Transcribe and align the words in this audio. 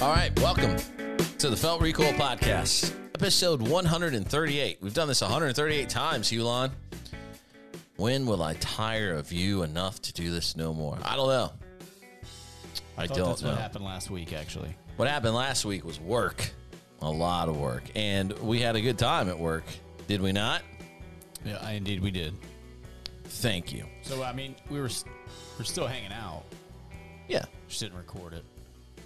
All 0.00 0.08
right, 0.08 0.32
welcome 0.40 0.76
to 1.36 1.50
the 1.50 1.56
Felt 1.56 1.82
Recoil 1.82 2.14
Podcast, 2.14 2.94
episode 3.14 3.60
138. 3.60 4.78
We've 4.80 4.94
done 4.94 5.08
this 5.08 5.20
138 5.20 5.90
times, 5.90 6.30
Hulon. 6.30 6.70
When 7.96 8.24
will 8.24 8.42
I 8.42 8.54
tire 8.54 9.12
of 9.12 9.30
you 9.30 9.62
enough 9.62 10.00
to 10.00 10.12
do 10.14 10.30
this 10.30 10.56
no 10.56 10.72
more? 10.72 10.96
I 11.04 11.16
don't 11.16 11.28
know. 11.28 11.52
I, 12.96 13.06
thought 13.06 13.16
don't 13.16 13.28
that's 13.28 13.42
know. 13.42 13.50
what 13.50 13.58
happened 13.58 13.84
last 13.84 14.08
week, 14.10 14.32
actually. 14.32 14.74
What 14.96 15.06
happened 15.06 15.34
last 15.34 15.66
week 15.66 15.84
was 15.84 16.00
work, 16.00 16.50
a 17.02 17.10
lot 17.10 17.50
of 17.50 17.58
work, 17.58 17.82
and 17.94 18.32
we 18.38 18.58
had 18.58 18.76
a 18.76 18.80
good 18.80 18.98
time 18.98 19.28
at 19.28 19.38
work, 19.38 19.64
did 20.08 20.22
we 20.22 20.32
not? 20.32 20.62
Yeah, 21.44 21.58
I, 21.60 21.72
indeed 21.72 22.00
we 22.00 22.10
did. 22.10 22.32
Thank 23.24 23.70
you. 23.70 23.84
So 24.00 24.22
I 24.22 24.32
mean, 24.32 24.54
we 24.70 24.80
were 24.80 24.88
we're 25.58 25.64
still 25.64 25.86
hanging 25.86 26.12
out. 26.12 26.44
Yeah, 27.28 27.44
Just 27.68 27.80
didn't 27.80 27.98
record 27.98 28.32
it. 28.32 28.44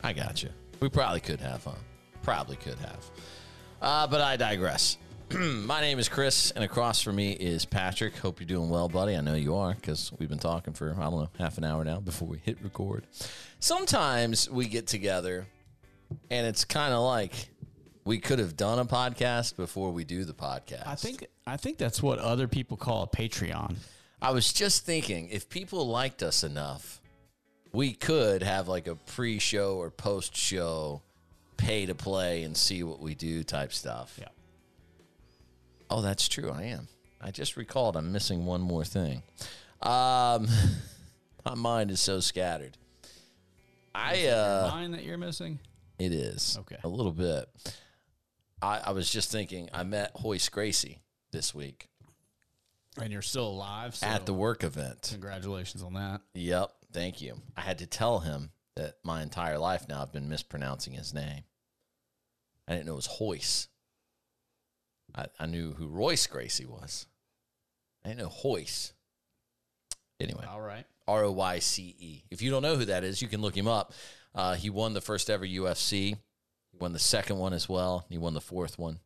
I 0.04 0.12
got 0.12 0.40
you. 0.40 0.50
We 0.84 0.90
probably 0.90 1.20
could 1.20 1.40
have, 1.40 1.64
huh? 1.64 1.70
Probably 2.22 2.56
could 2.56 2.78
have. 2.78 3.10
Uh, 3.80 4.06
but 4.06 4.20
I 4.20 4.36
digress. 4.36 4.98
My 5.32 5.80
name 5.80 5.98
is 5.98 6.10
Chris, 6.10 6.50
and 6.50 6.62
across 6.62 7.00
from 7.00 7.16
me 7.16 7.32
is 7.32 7.64
Patrick. 7.64 8.14
Hope 8.18 8.38
you're 8.38 8.46
doing 8.46 8.68
well, 8.68 8.90
buddy. 8.90 9.16
I 9.16 9.22
know 9.22 9.32
you 9.34 9.56
are 9.56 9.72
because 9.72 10.12
we've 10.18 10.28
been 10.28 10.36
talking 10.36 10.74
for, 10.74 10.94
I 10.94 11.04
don't 11.04 11.22
know, 11.22 11.30
half 11.38 11.56
an 11.56 11.64
hour 11.64 11.84
now 11.84 12.00
before 12.00 12.28
we 12.28 12.36
hit 12.36 12.58
record. 12.62 13.06
Sometimes 13.60 14.50
we 14.50 14.68
get 14.68 14.86
together, 14.86 15.46
and 16.28 16.46
it's 16.46 16.66
kind 16.66 16.92
of 16.92 17.00
like 17.02 17.48
we 18.04 18.18
could 18.18 18.38
have 18.38 18.54
done 18.54 18.78
a 18.78 18.84
podcast 18.84 19.56
before 19.56 19.90
we 19.90 20.04
do 20.04 20.24
the 20.26 20.34
podcast. 20.34 20.86
I 20.86 20.96
think 20.96 21.26
I 21.46 21.56
think 21.56 21.78
that's 21.78 22.02
what 22.02 22.18
other 22.18 22.46
people 22.46 22.76
call 22.76 23.04
a 23.04 23.08
Patreon. 23.08 23.76
I 24.20 24.32
was 24.32 24.52
just 24.52 24.84
thinking 24.84 25.30
if 25.30 25.48
people 25.48 25.88
liked 25.88 26.22
us 26.22 26.44
enough, 26.44 27.00
we 27.74 27.92
could 27.92 28.42
have 28.42 28.68
like 28.68 28.86
a 28.86 28.94
pre 28.94 29.38
show 29.38 29.76
or 29.76 29.90
post 29.90 30.36
show 30.36 31.02
pay 31.56 31.86
to 31.86 31.94
play 31.94 32.44
and 32.44 32.56
see 32.56 32.82
what 32.82 33.00
we 33.00 33.14
do 33.14 33.42
type 33.42 33.72
stuff. 33.72 34.16
Yeah. 34.18 34.28
Oh, 35.90 36.00
that's 36.00 36.28
true. 36.28 36.50
I 36.50 36.64
am. 36.64 36.88
I 37.20 37.30
just 37.30 37.56
recalled 37.56 37.96
I'm 37.96 38.12
missing 38.12 38.46
one 38.46 38.60
more 38.60 38.84
thing. 38.84 39.22
Um, 39.82 40.46
my 41.44 41.54
mind 41.56 41.90
is 41.90 42.00
so 42.00 42.20
scattered. 42.20 42.76
I, 43.94 44.26
uh, 44.26 44.70
Mine 44.72 44.92
that 44.92 45.04
you're 45.04 45.18
missing. 45.18 45.58
it 45.98 46.12
is. 46.12 46.56
Okay. 46.60 46.78
A 46.82 46.88
little 46.88 47.12
bit. 47.12 47.48
I, 48.60 48.80
I 48.86 48.90
was 48.92 49.08
just 49.10 49.30
thinking, 49.30 49.68
I 49.72 49.84
met 49.84 50.12
Hoyce 50.16 50.48
Gracie 50.48 51.00
this 51.30 51.54
week 51.54 51.88
And 53.00 53.12
you're 53.12 53.22
still 53.22 53.46
alive. 53.48 53.94
So 53.94 54.06
at 54.06 54.26
the 54.26 54.34
work 54.34 54.64
event. 54.64 55.08
congratulations 55.12 55.82
on 55.82 55.94
that. 55.94 56.22
Yep. 56.34 56.72
Thank 56.94 57.20
you. 57.20 57.42
I 57.56 57.62
had 57.62 57.78
to 57.78 57.86
tell 57.86 58.20
him 58.20 58.50
that 58.76 58.94
my 59.02 59.20
entire 59.20 59.58
life 59.58 59.88
now 59.88 60.00
I've 60.00 60.12
been 60.12 60.28
mispronouncing 60.28 60.94
his 60.94 61.12
name. 61.12 61.42
I 62.68 62.72
didn't 62.72 62.86
know 62.86 62.92
it 62.92 62.96
was 62.96 63.06
Hoyce. 63.06 63.66
I, 65.14 65.26
I 65.38 65.46
knew 65.46 65.72
who 65.72 65.88
Royce 65.88 66.26
Gracie 66.28 66.64
was. 66.64 67.06
I 68.04 68.08
didn't 68.08 68.20
know 68.20 68.28
Hoyce. 68.28 68.92
Anyway, 70.20 70.44
All 70.48 70.60
right. 70.60 70.86
R 71.08 71.24
O 71.24 71.32
Y 71.32 71.58
C 71.58 71.96
E. 71.98 72.22
If 72.30 72.40
you 72.40 72.50
don't 72.50 72.62
know 72.62 72.76
who 72.76 72.84
that 72.84 73.04
is, 73.04 73.20
you 73.20 73.28
can 73.28 73.42
look 73.42 73.56
him 73.56 73.68
up. 73.68 73.92
Uh, 74.32 74.54
he 74.54 74.70
won 74.70 74.94
the 74.94 75.00
first 75.00 75.28
ever 75.28 75.44
UFC. 75.44 76.16
He 76.70 76.78
won 76.78 76.92
the 76.92 76.98
second 77.00 77.38
one 77.38 77.52
as 77.52 77.68
well. 77.68 78.06
He 78.08 78.18
won 78.18 78.34
the 78.34 78.40
fourth 78.40 78.78
one. 78.78 79.00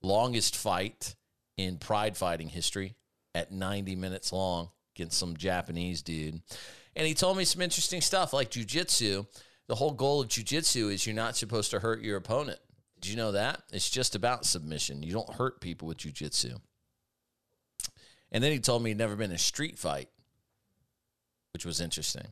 Longest 0.00 0.56
fight 0.56 1.16
in 1.56 1.78
pride 1.78 2.16
fighting 2.16 2.48
history 2.48 2.94
at 3.34 3.50
90 3.50 3.96
minutes 3.96 4.32
long 4.32 4.70
against 4.94 5.18
some 5.18 5.36
Japanese 5.36 6.02
dude. 6.02 6.40
And 6.96 7.06
he 7.06 7.14
told 7.14 7.36
me 7.36 7.44
some 7.44 7.62
interesting 7.62 8.00
stuff 8.00 8.32
like 8.32 8.50
jujitsu. 8.50 9.26
The 9.68 9.74
whole 9.76 9.92
goal 9.92 10.22
of 10.22 10.28
jujitsu 10.28 10.92
is 10.92 11.06
you're 11.06 11.14
not 11.14 11.36
supposed 11.36 11.70
to 11.70 11.78
hurt 11.78 12.02
your 12.02 12.16
opponent. 12.16 12.58
Did 13.00 13.10
you 13.10 13.16
know 13.16 13.32
that? 13.32 13.62
It's 13.72 13.90
just 13.90 14.14
about 14.14 14.44
submission. 14.44 15.02
You 15.02 15.12
don't 15.12 15.34
hurt 15.34 15.60
people 15.60 15.86
with 15.86 15.98
jujitsu. 15.98 16.58
And 18.32 18.42
then 18.42 18.50
he 18.50 18.58
told 18.58 18.82
me 18.82 18.90
he'd 18.90 18.98
never 18.98 19.14
been 19.14 19.30
in 19.30 19.36
a 19.36 19.38
street 19.38 19.78
fight 19.78 20.08
which 21.56 21.64
was 21.64 21.80
interesting. 21.80 22.26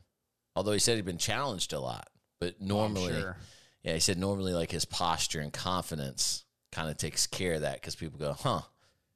Although 0.55 0.73
he 0.73 0.77
said 0.77 0.97
he'd 0.97 1.05
been 1.05 1.17
challenged 1.17 1.73
a 1.73 1.79
lot, 1.79 2.11
but 2.39 2.53
oh, 2.61 2.63
normally, 2.63 3.19
sure. 3.19 3.37
yeah, 3.81 3.93
he 3.93 3.99
said 3.99 4.19
normally 4.19 4.53
like 4.53 4.69
his 4.69 4.85
posture 4.85 5.39
and 5.39 5.51
confidence 5.51 6.45
kind 6.71 6.91
of 6.91 6.97
takes 6.97 7.25
care 7.25 7.55
of 7.55 7.61
that 7.61 7.81
because 7.81 7.95
people 7.95 8.19
go, 8.19 8.33
huh, 8.33 8.61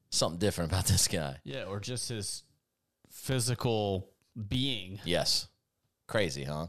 something 0.10 0.40
different 0.40 0.72
about 0.72 0.88
this 0.88 1.08
guy. 1.08 1.38
Yeah, 1.44 1.66
or 1.66 1.80
just 1.80 2.10
his 2.10 2.42
physical 3.12 4.10
being. 4.48 5.00
Yes, 5.04 5.48
crazy, 6.08 6.44
huh? 6.44 6.68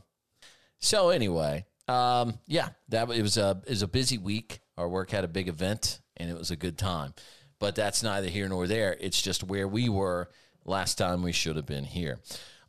So 0.78 1.10
anyway, 1.10 1.66
um, 1.88 2.38
yeah, 2.46 2.70
that 2.88 3.10
it 3.10 3.22
was 3.22 3.36
a 3.36 3.62
it 3.66 3.70
was 3.70 3.82
a 3.82 3.88
busy 3.88 4.18
week. 4.18 4.60
Our 4.76 4.88
work 4.88 5.10
had 5.10 5.24
a 5.24 5.28
big 5.28 5.48
event, 5.48 6.00
and 6.16 6.30
it 6.30 6.36
was 6.36 6.50
a 6.50 6.56
good 6.56 6.78
time. 6.78 7.14
But 7.58 7.74
that's 7.74 8.02
neither 8.02 8.28
here 8.28 8.48
nor 8.48 8.66
there. 8.66 8.96
It's 9.00 9.20
just 9.20 9.44
where 9.44 9.68
we 9.68 9.88
were 9.88 10.30
last 10.64 10.96
time 10.96 11.22
we 11.22 11.32
should 11.32 11.56
have 11.56 11.66
been 11.66 11.84
here. 11.84 12.18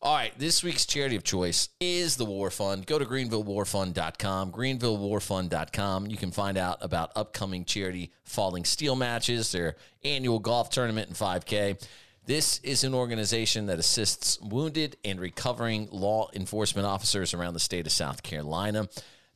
All 0.03 0.16
right, 0.16 0.34
this 0.40 0.63
week's 0.63 0.88
charity 0.88 1.16
of 1.16 1.23
choice 1.23 1.69
is 1.79 2.17
the 2.17 2.25
War 2.25 2.50
Fund. 2.50 2.88
Go 2.88 2.97
to 2.97 3.06
greenvillewarfund.com, 3.06 4.51
greenvillewarfund.com. 4.51 6.07
You 6.07 6.17
can 6.17 6.31
find 6.31 6.57
out 6.57 6.79
about 6.81 7.11
upcoming 7.16 7.66
charity 7.66 8.11
falling 8.23 8.66
steel 8.66 8.95
matches, 8.95 9.51
their 9.51 9.75
annual 10.03 10.40
golf 10.40 10.72
tournament 10.72 11.09
and 11.09 11.16
5K. 11.16 11.88
This 12.26 12.59
is 12.59 12.84
an 12.84 12.94
organization 12.94 13.66
that 13.66 13.80
assists 13.80 14.40
wounded 14.42 14.96
and 15.04 15.20
recovering 15.20 15.88
law 15.92 16.30
enforcement 16.34 16.86
officers 16.86 17.34
around 17.34 17.56
the 17.56 17.59
state 17.59 17.88
of 17.88 17.92
South 17.92 18.22
Carolina. 18.22 18.88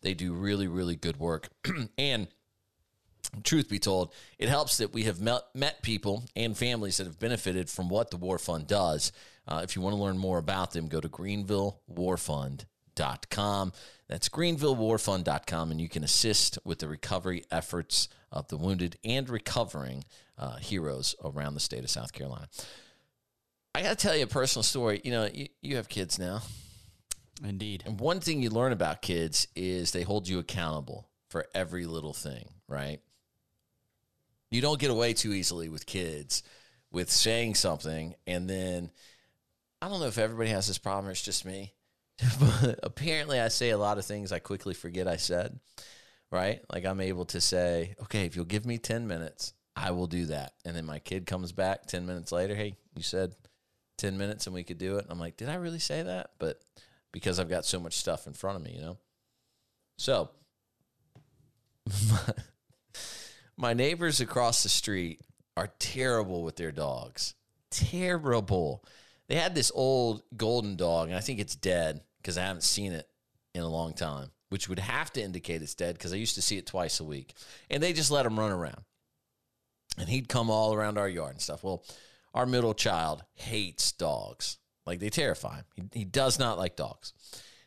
They 0.02 0.14
do 0.14 0.34
really, 0.34 0.68
really 0.68 0.96
good 0.96 1.18
work. 1.18 1.50
and 1.98 2.28
truth 3.44 3.70
be 3.70 3.80
told, 3.80 4.14
it 4.38 4.50
helps 4.50 4.78
that 4.78 4.94
we 4.94 5.04
have 5.04 5.20
met, 5.20 5.42
met 5.56 5.82
people 5.82 6.26
and 6.36 6.56
families 6.56 6.98
that 6.98 7.08
have 7.08 7.20
benefited 7.20 7.70
from 7.70 7.90
what 7.90 8.12
the 8.12 8.18
War 8.18 8.38
Fund 8.38 8.68
does. 8.68 9.12
Uh, 9.48 9.62
if 9.64 9.76
you 9.76 9.82
want 9.82 9.96
to 9.96 10.02
learn 10.02 10.18
more 10.18 10.38
about 10.38 10.72
them, 10.72 10.88
go 10.88 11.02
to 11.02 11.10
greenvillewarfund.com. 11.10 12.66
That's 12.96 14.30
greenvillewarfund.com, 14.30 15.72
and 15.72 15.82
you 15.82 15.90
can 15.90 16.04
assist 16.04 16.60
with 16.64 16.80
the 16.80 16.88
recovery 16.88 17.44
efforts 17.52 18.08
of 18.32 18.48
the 18.48 18.58
wounded 18.58 18.98
and 19.04 19.30
recovering 19.30 20.04
uh, 20.38 20.58
heroes 20.58 21.16
around 21.24 21.54
the 21.54 21.60
state 21.60 21.84
of 21.84 21.90
South 21.90 22.14
Carolina. 22.14 22.48
I 23.74 23.82
got 23.82 23.98
to 23.98 24.08
tell 24.08 24.16
you 24.16 24.24
a 24.24 24.28
personal 24.28 24.64
story. 24.64 25.02
You 25.04 25.12
know, 25.12 25.30
you, 25.32 25.48
you 25.62 25.76
have 25.78 25.90
kids 25.90 26.20
now. 26.20 26.42
Indeed. 27.44 27.84
And 27.86 28.00
one 28.00 28.20
thing 28.20 28.42
you 28.42 28.50
learn 28.50 28.72
about 28.72 29.02
kids 29.02 29.48
is 29.56 29.92
they 29.92 30.04
hold 30.04 30.28
you 30.28 30.40
accountable 30.40 31.10
for 31.30 31.46
every 31.54 31.86
little 31.86 32.14
thing, 32.14 32.46
right? 32.68 33.02
You 34.50 34.62
don't 34.62 34.80
get 34.80 34.92
away 34.92 35.14
too 35.14 35.34
easily 35.34 35.68
with 35.68 35.86
kids 35.86 36.44
with 36.92 37.12
saying 37.12 37.56
something 37.56 38.16
and 38.26 38.50
then 38.50 38.90
I 39.82 39.90
don't 39.90 40.00
know 40.00 40.08
if 40.08 40.18
everybody 40.18 40.50
has 40.52 40.68
this 40.68 40.78
problem 40.78 41.10
or 41.10 41.12
it's 41.12 41.22
just 41.22 41.46
me. 41.46 41.74
but 42.40 42.80
apparently 42.84 43.40
I 43.40 43.50
say 43.50 43.70
a 43.70 43.78
lot 43.78 43.98
of 43.98 44.06
things 44.06 44.32
I 44.32 44.40
quickly 44.40 44.74
forget 44.74 45.08
I 45.08 45.18
said, 45.18 45.60
right? 46.32 46.62
Like 46.72 46.86
I'm 46.86 47.02
able 47.02 47.26
to 47.26 47.42
say, 47.42 47.96
"Okay, 48.04 48.26
if 48.26 48.36
you'll 48.36 48.46
give 48.46 48.66
me 48.66 48.78
10 48.78 49.08
minutes, 49.08 49.54
I 49.76 49.92
will 49.92 50.08
do 50.08 50.26
that." 50.28 50.54
And 50.64 50.76
then 50.76 50.86
my 50.86 51.00
kid 51.00 51.26
comes 51.26 51.52
back 51.52 51.86
10 51.88 52.06
minutes 52.06 52.32
later, 52.32 52.56
"Hey, 52.56 52.78
you 52.96 53.04
said 53.04 53.36
10 53.98 54.18
minutes 54.18 54.48
and 54.48 54.54
we 54.54 54.64
could 54.64 54.78
do 54.78 54.98
it." 54.98 55.04
And 55.04 55.12
I'm 55.12 55.20
like, 55.20 55.38
"Did 55.38 55.50
I 55.50 55.56
really 55.56 55.80
say 55.80 56.04
that?" 56.04 56.32
But 56.40 56.62
because 57.12 57.40
I've 57.40 57.50
got 57.50 57.66
so 57.66 57.80
much 57.80 57.94
stuff 57.94 58.28
in 58.28 58.34
front 58.34 58.58
of 58.58 58.64
me, 58.64 58.74
you 58.76 58.82
know? 58.82 58.98
So, 59.98 60.32
my 63.58 63.74
neighbors 63.74 64.20
across 64.20 64.64
the 64.64 64.70
street 64.70 65.22
are 65.56 65.70
terrible 65.80 66.44
with 66.44 66.58
their 66.58 66.72
dogs. 66.72 67.36
Terrible. 67.72 68.84
They 69.28 69.36
had 69.36 69.56
this 69.56 69.72
old 69.74 70.24
golden 70.36 70.76
dog, 70.76 71.08
and 71.10 71.18
I 71.18 71.22
think 71.22 71.40
it's 71.40 71.56
dead 71.56 72.02
because 72.22 72.38
I 72.38 72.44
haven't 72.44 72.64
seen 72.64 72.94
it 72.94 73.08
in 73.54 73.62
a 73.62 73.68
long 73.68 73.94
time, 73.94 74.32
which 74.50 74.70
would 74.70 74.80
have 74.80 75.12
to 75.14 75.22
indicate 75.22 75.62
it's 75.62 75.76
dead 75.76 75.96
because 75.96 76.14
I 76.14 76.18
used 76.18 76.36
to 76.36 76.42
see 76.42 76.58
it 76.58 76.66
twice 76.68 77.00
a 77.00 77.04
week. 77.04 77.34
And 77.70 77.82
they 77.82 77.94
just 77.94 78.12
let 78.12 78.26
him 78.26 78.40
run 78.40 78.52
around. 78.52 78.84
And 79.98 80.10
he'd 80.10 80.28
come 80.28 80.50
all 80.50 80.74
around 80.74 80.98
our 80.98 81.08
yard 81.10 81.32
and 81.32 81.42
stuff. 81.42 81.64
Well, 81.64 81.84
our 82.34 82.46
middle 82.46 82.74
child 82.74 83.24
hates 83.34 83.92
dogs. 83.94 84.58
Like 84.86 85.00
they 85.00 85.10
terrify 85.10 85.58
him. 85.58 85.66
He, 85.76 86.00
he 86.00 86.06
does 86.06 86.38
not 86.38 86.58
like 86.58 86.76
dogs. 86.76 87.14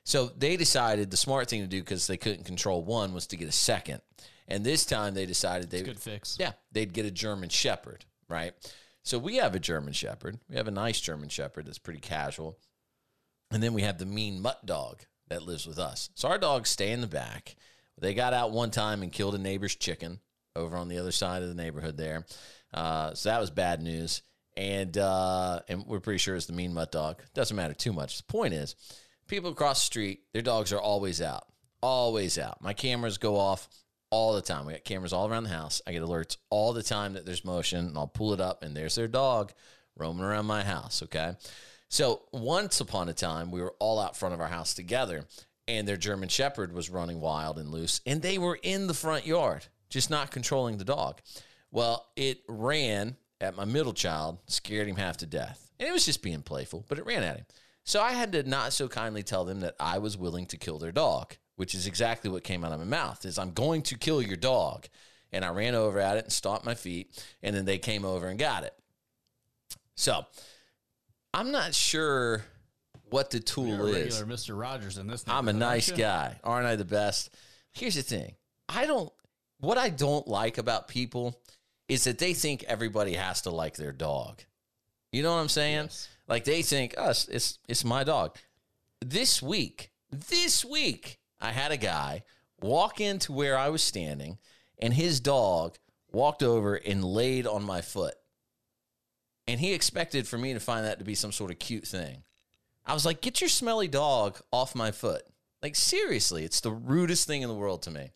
So 0.05 0.27
they 0.37 0.57
decided 0.57 1.11
the 1.11 1.17
smart 1.17 1.49
thing 1.51 1.63
to 1.63 1.67
do 1.67 1.81
because 1.81 2.07
they 2.07 2.17
couldn't 2.17 2.45
control 2.45 2.85
one 2.85 3.13
was 3.13 3.27
to 3.29 3.37
get 3.37 3.49
a 3.49 3.53
second. 3.53 4.01
And 4.47 4.65
this 4.65 4.85
time 4.87 5.15
they 5.15 5.27
decided 5.27 5.71
they 5.71 5.83
Good 5.83 5.99
fix. 6.01 6.37
yeah, 6.39 6.53
they'd 6.73 6.93
get 6.93 7.07
a 7.07 7.11
German 7.11 7.49
Shepherd, 7.49 8.05
right? 8.29 8.53
So 9.09 9.19
we 9.19 9.37
have 9.37 9.55
a 9.55 9.59
German 9.59 9.95
Shepherd. 9.95 10.39
We 10.51 10.57
have 10.57 10.69
a 10.69 10.71
nice 10.71 11.01
German 11.01 11.31
Shepherd 11.31 11.65
that's 11.65 11.79
pretty 11.79 11.99
casual. 11.99 12.59
And 13.51 13.63
then 13.63 13.73
we 13.73 13.81
have 13.81 13.97
the 13.97 14.05
mean 14.05 14.43
mutt 14.43 14.67
dog 14.67 15.01
that 15.29 15.43
lives 15.43 15.67
with 15.67 15.79
us. 15.79 16.11
So 16.15 16.29
our 16.29 16.37
dogs 16.37 16.69
stay 16.69 16.93
in 16.93 17.01
the 17.01 17.07
back. 17.07 17.57
They 17.99 18.13
got 18.13 18.35
out 18.35 18.53
one 18.53 18.71
time 18.71 19.03
and 19.03 19.11
killed 19.11 19.35
a 19.35 19.39
neighbor's 19.39 19.75
chicken 19.75 20.21
over 20.55 20.77
on 20.77 20.89
the 20.89 20.99
other 20.99 21.11
side 21.11 21.43
of 21.43 21.49
the 21.49 21.55
neighborhood 21.55 21.97
there. 21.97 22.27
Uh, 22.75 23.15
so 23.15 23.31
that 23.31 23.41
was 23.41 23.49
bad 23.49 23.81
news. 23.81 24.21
And 24.59 24.99
uh, 24.99 25.61
and 25.69 25.87
we're 25.87 26.01
pretty 26.01 26.19
sure 26.19 26.37
it's 26.37 26.45
the 26.45 26.53
mean 26.53 26.75
mutt 26.75 26.93
dog. 26.93 27.23
Doesn't 27.33 27.57
matter 27.57 27.73
too 27.73 27.95
much. 27.95 28.19
The 28.19 28.25
point 28.25 28.53
is, 28.53 28.77
people 29.27 29.53
across 29.53 29.81
the 29.81 29.87
street, 29.87 30.21
their 30.35 30.43
dogs 30.43 30.71
are 30.71 30.81
always 30.81 31.23
out. 31.23 31.47
always 31.83 32.39
out. 32.39 32.61
My 32.61 32.75
cameras 32.75 33.17
go 33.17 33.39
off 33.39 33.71
all 34.11 34.35
the 34.35 34.43
time. 34.43 34.67
We 34.67 34.73
got 34.73 34.85
cameras 34.85 35.13
all 35.13 35.29
around 35.29 35.45
the 35.45 35.51
house. 35.51 35.83
I 35.87 35.93
get 35.93 36.03
alerts 36.03 36.37
all 36.51 36.73
the 36.73 36.83
time 36.83 37.15
that 37.15 37.27
there's 37.27 37.45
motion, 37.45 37.87
and 37.87 37.97
I'll 37.97 38.07
pull 38.07 38.33
it 38.33 38.41
up, 38.41 38.63
and 38.63 38.77
there's 38.77 38.95
their 38.95 39.09
dog 39.09 39.53
roaming 39.97 40.25
around 40.25 40.47
my 40.47 40.63
house. 40.63 41.03
Okay. 41.03 41.35
So 41.89 42.23
once 42.33 42.81
upon 42.81 43.09
a 43.09 43.15
time, 43.15 43.51
we 43.51 43.63
were 43.63 43.75
all 43.79 43.99
out 43.99 44.17
front 44.17 44.35
of 44.35 44.41
our 44.41 44.49
house 44.49 44.75
together, 44.75 45.25
and 45.67 45.89
their 45.89 45.97
German 45.97 46.29
Shepherd 46.29 46.73
was 46.73 46.91
running 46.91 47.21
wild 47.21 47.59
and 47.59 47.71
loose, 47.71 48.01
and 48.07 48.21
they 48.21 48.39
were 48.39 48.59
in 48.63 48.87
the 48.87 48.95
front 48.95 49.27
yard, 49.27 49.67
just 49.89 50.11
not 50.11 50.31
controlling 50.31 50.77
the 50.79 50.85
dog. 50.85 51.21
Well, 51.71 52.07
it 52.17 52.43
ran 52.49 53.17
at 53.41 53.57
my 53.57 53.65
middle 53.65 53.93
child, 53.93 54.39
scared 54.47 54.89
him 54.89 54.97
half 54.97 55.19
to 55.19 55.27
death. 55.27 55.71
And 55.79 55.89
it 55.89 55.93
was 55.93 56.05
just 56.05 56.23
being 56.23 56.43
playful, 56.43 56.85
but 56.89 56.99
it 56.99 57.07
ran 57.07 57.23
at 57.23 57.37
him. 57.37 57.47
So 57.85 58.03
I 58.03 58.13
had 58.13 58.33
to 58.33 58.43
not 58.43 58.73
so 58.73 58.89
kindly 58.89 59.23
tell 59.23 59.45
them 59.45 59.61
that 59.61 59.77
I 59.81 59.99
was 59.99 60.19
willing 60.19 60.47
to 60.47 60.57
kill 60.57 60.79
their 60.79 60.93
dog, 60.93 61.37
which 61.59 61.75
is 61.75 61.89
exactly 61.89 62.31
what 62.31 62.45
came 62.45 62.65
out 62.65 62.71
of 62.71 62.79
my 62.79 62.85
mouth 62.85 63.25
is 63.25 63.37
I'm 63.37 63.51
going 63.51 63.83
to 63.83 63.99
kill 63.99 64.23
your 64.23 64.37
dog. 64.37 64.87
And 65.33 65.45
I 65.45 65.51
ran 65.51 65.75
over 65.75 65.99
at 65.99 66.17
it 66.17 66.25
and 66.25 66.33
stomped 66.33 66.65
my 66.65 66.75
feet, 66.75 67.23
and 67.43 67.55
then 67.55 67.67
they 67.67 67.77
came 67.77 68.07
over 68.07 68.29
and 68.29 68.39
got 68.39 68.63
it. 68.63 68.73
So 69.95 70.25
I'm 71.35 71.51
not 71.51 71.75
sure 71.75 72.45
what 73.11 73.31
the 73.31 73.41
tool 73.41 73.67
You're 73.67 73.89
a 73.89 74.07
is. 74.07 74.23
Mr. 74.23 74.59
Rogers 74.59 74.97
in 74.97 75.07
this. 75.07 75.25
I'm 75.29 75.49
a 75.49 75.53
nice 75.53 75.91
guy. 75.91 76.39
Aren't 76.43 76.67
I 76.67 76.77
the 76.77 76.87
best? 76.87 77.37
Here's 77.73 77.97
the 77.97 78.03
thing. 78.03 78.37
I 78.69 78.87
don't 78.87 79.13
what 79.59 79.77
I 79.77 79.91
don't 79.91 80.27
like 80.27 80.57
about 80.57 80.89
people 80.89 81.39
is 81.89 82.05
that 82.05 82.19
they 82.19 82.33
think 82.33 82.65
everybody 82.65 83.15
has 83.15 83.43
to 83.43 83.51
like 83.51 83.77
their 83.77 83.93
dog. 83.93 84.41
You 85.13 85.23
know 85.23 85.35
what 85.35 85.41
I'm 85.41 85.49
saying? 85.49 85.85
Yes. 85.85 86.09
Like 86.29 86.45
they 86.45 86.63
think 86.63 86.95
us, 86.97 87.27
it's 87.29 87.59
it's 87.69 87.85
my 87.85 88.05
dog. 88.05 88.37
This 89.05 89.43
week, 89.43 89.91
this 90.11 90.65
week, 90.65 91.19
I 91.41 91.53
had 91.53 91.73
a 91.73 91.77
guy 91.77 92.25
walk 92.61 93.01
into 93.01 93.33
where 93.33 93.57
I 93.57 93.69
was 93.69 93.83
standing, 93.83 94.39
and 94.79 94.95
his 94.95 95.21
dog 95.21 95.79
walked 96.11 96.43
over 96.43 96.75
and 96.75 97.05
laid 97.05 97.47
on 97.47 97.63
my 97.63 97.81
foot. 97.81 98.15
And 99.47 99.61
he 99.61 99.73
expected 99.73 100.27
for 100.27 100.39
me 100.39 100.53
to 100.55 100.61
find 100.61 100.85
that 100.85 100.99
to 100.99 101.05
be 101.05 101.15
some 101.15 101.33
sort 101.33 101.51
of 101.51 101.59
cute 101.59 101.87
thing. 101.87 102.23
I 102.85 102.95
was 102.95 103.07
like, 103.07 103.21
get 103.21 103.41
your 103.41 103.49
smelly 103.49 103.89
dog 103.89 104.39
off 104.53 104.75
my 104.75 104.91
foot. 104.91 105.23
Like, 105.63 105.77
seriously, 105.77 106.45
it's 106.45 106.61
the 106.61 106.71
rudest 106.71 107.27
thing 107.27 107.43
in 107.43 107.49
the 107.49 107.55
world 107.55 107.83
to 107.83 107.91
me. 107.91 108.11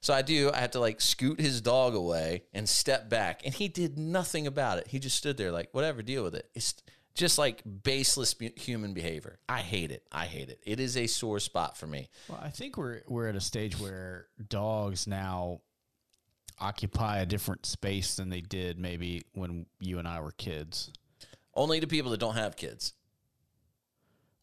So 0.00 0.14
I 0.14 0.22
do, 0.22 0.50
I 0.52 0.58
had 0.58 0.72
to 0.72 0.80
like 0.80 1.00
scoot 1.00 1.40
his 1.40 1.60
dog 1.60 1.94
away 1.94 2.44
and 2.52 2.68
step 2.68 3.08
back. 3.08 3.42
And 3.44 3.52
he 3.52 3.68
did 3.68 3.98
nothing 3.98 4.46
about 4.46 4.78
it. 4.78 4.88
He 4.88 4.98
just 4.98 5.16
stood 5.16 5.36
there 5.36 5.50
like, 5.50 5.68
whatever, 5.72 6.02
deal 6.02 6.22
with 6.22 6.34
it. 6.34 6.48
It's 6.54 6.74
just 7.16 7.38
like 7.38 7.62
baseless 7.82 8.34
human 8.56 8.92
behavior. 8.94 9.38
I 9.48 9.60
hate 9.60 9.90
it. 9.90 10.04
I 10.12 10.26
hate 10.26 10.50
it. 10.50 10.60
It 10.64 10.78
is 10.78 10.96
a 10.96 11.06
sore 11.06 11.40
spot 11.40 11.76
for 11.76 11.86
me. 11.86 12.08
Well, 12.28 12.38
I 12.40 12.50
think 12.50 12.76
we're 12.76 13.02
we're 13.08 13.28
at 13.28 13.34
a 13.36 13.40
stage 13.40 13.78
where 13.80 14.26
dogs 14.48 15.06
now 15.06 15.60
occupy 16.60 17.18
a 17.18 17.26
different 17.26 17.66
space 17.66 18.16
than 18.16 18.28
they 18.28 18.40
did 18.40 18.78
maybe 18.78 19.22
when 19.32 19.66
you 19.80 19.98
and 19.98 20.06
I 20.06 20.20
were 20.20 20.32
kids. 20.32 20.90
Only 21.54 21.80
to 21.80 21.86
people 21.86 22.10
that 22.12 22.20
don't 22.20 22.36
have 22.36 22.56
kids. 22.56 22.92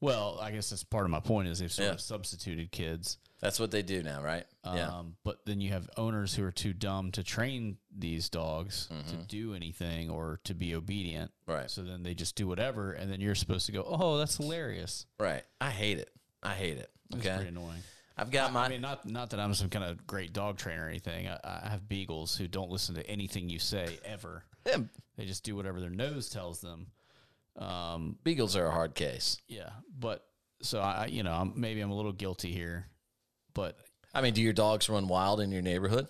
Well, 0.01 0.37
I 0.41 0.51
guess 0.51 0.69
that's 0.69 0.83
part 0.83 1.05
of 1.05 1.11
my 1.11 1.21
point 1.21 1.47
is 1.47 1.59
they've 1.59 1.71
sort 1.71 1.87
Yeah. 1.87 1.93
of 1.93 2.01
substituted 2.01 2.71
kids. 2.71 3.17
That's 3.43 3.59
what 3.59 3.71
they 3.71 3.81
do 3.83 4.01
now, 4.03 4.21
right? 4.23 4.45
yeah. 4.65 4.87
Um, 4.89 5.15
but 5.23 5.45
then 5.45 5.59
you 5.61 5.71
have 5.71 5.89
owners 5.97 6.33
who 6.33 6.43
are 6.45 6.51
too 6.51 6.73
dumb 6.73 7.11
to 7.11 7.23
train 7.23 7.77
these 7.95 8.29
dogs 8.29 8.87
to 9.09 9.15
do 9.27 9.53
anything 9.53 10.09
or 10.09 10.39
to 10.45 10.53
be 10.55 10.73
obedient. 10.75 11.31
Mm-hmm. 11.45 11.51
Right. 11.51 11.69
So 11.69 11.83
then 11.83 12.03
they 12.03 12.13
just 12.13 12.35
do 12.35 12.47
whatever, 12.47 12.93
and 12.93 13.11
then 13.11 13.19
you're 13.21 13.35
supposed 13.35 13.65
to 13.67 13.71
go, 13.73 13.83
"Oh, 13.85 14.17
that's 14.17 14.37
hilarious." 14.37 15.05
Right. 15.19 15.43
I 15.61 15.69
hate 15.71 15.99
it. 15.99 16.09
I 16.41 16.53
hate 16.55 16.77
it. 16.77 16.89
It's 17.11 17.21
pretty 17.21 17.29
Okay. 17.37 17.47
annoying. 17.49 17.83
I've 18.15 18.29
got 18.31 18.53
my 18.53 18.65
I 18.65 18.69
mean, 18.69 18.81
not 18.81 19.05
not 19.07 19.31
that 19.31 19.39
I'm 19.39 19.53
some 19.55 19.69
kind 19.69 19.85
of 19.85 20.05
great 20.07 20.33
dog 20.33 20.57
trainer 20.57 20.85
or 20.85 20.89
anything. 20.89 21.27
I, 21.27 21.39
I 21.43 21.69
have 21.69 21.89
beagles 21.89 22.35
who 22.37 22.47
don't 22.47 22.69
listen 22.71 22.95
to 22.95 23.05
anything 23.09 23.49
you 23.49 23.59
say 23.59 23.99
ever. 24.05 24.43
Yeah, 24.65 24.77
They 25.17 25.25
just 25.25 25.43
do 25.43 25.57
whatever 25.57 25.81
their 25.81 25.89
nose 25.89 26.29
tells 26.29 26.61
them. 26.61 26.87
Um, 27.57 28.15
beagles 28.23 28.55
are 28.55 28.65
a 28.67 28.71
hard 28.71 28.95
case. 28.95 29.37
yeah, 29.49 29.69
but 29.99 30.25
so 30.61 30.79
I, 30.79 31.07
you 31.07 31.21
know, 31.23 31.33
I'm, 31.33 31.51
maybe 31.55 31.81
I'm 31.81 31.91
a 31.91 31.95
little 31.95 32.13
guilty 32.13 32.51
here, 32.53 32.87
but 33.53 33.77
I 34.13 34.21
mean, 34.21 34.33
do 34.33 34.41
your 34.41 34.53
dogs 34.53 34.89
run 34.89 35.07
wild 35.07 35.39
in 35.39 35.51
your 35.51 35.61
neighborhood? 35.61 36.07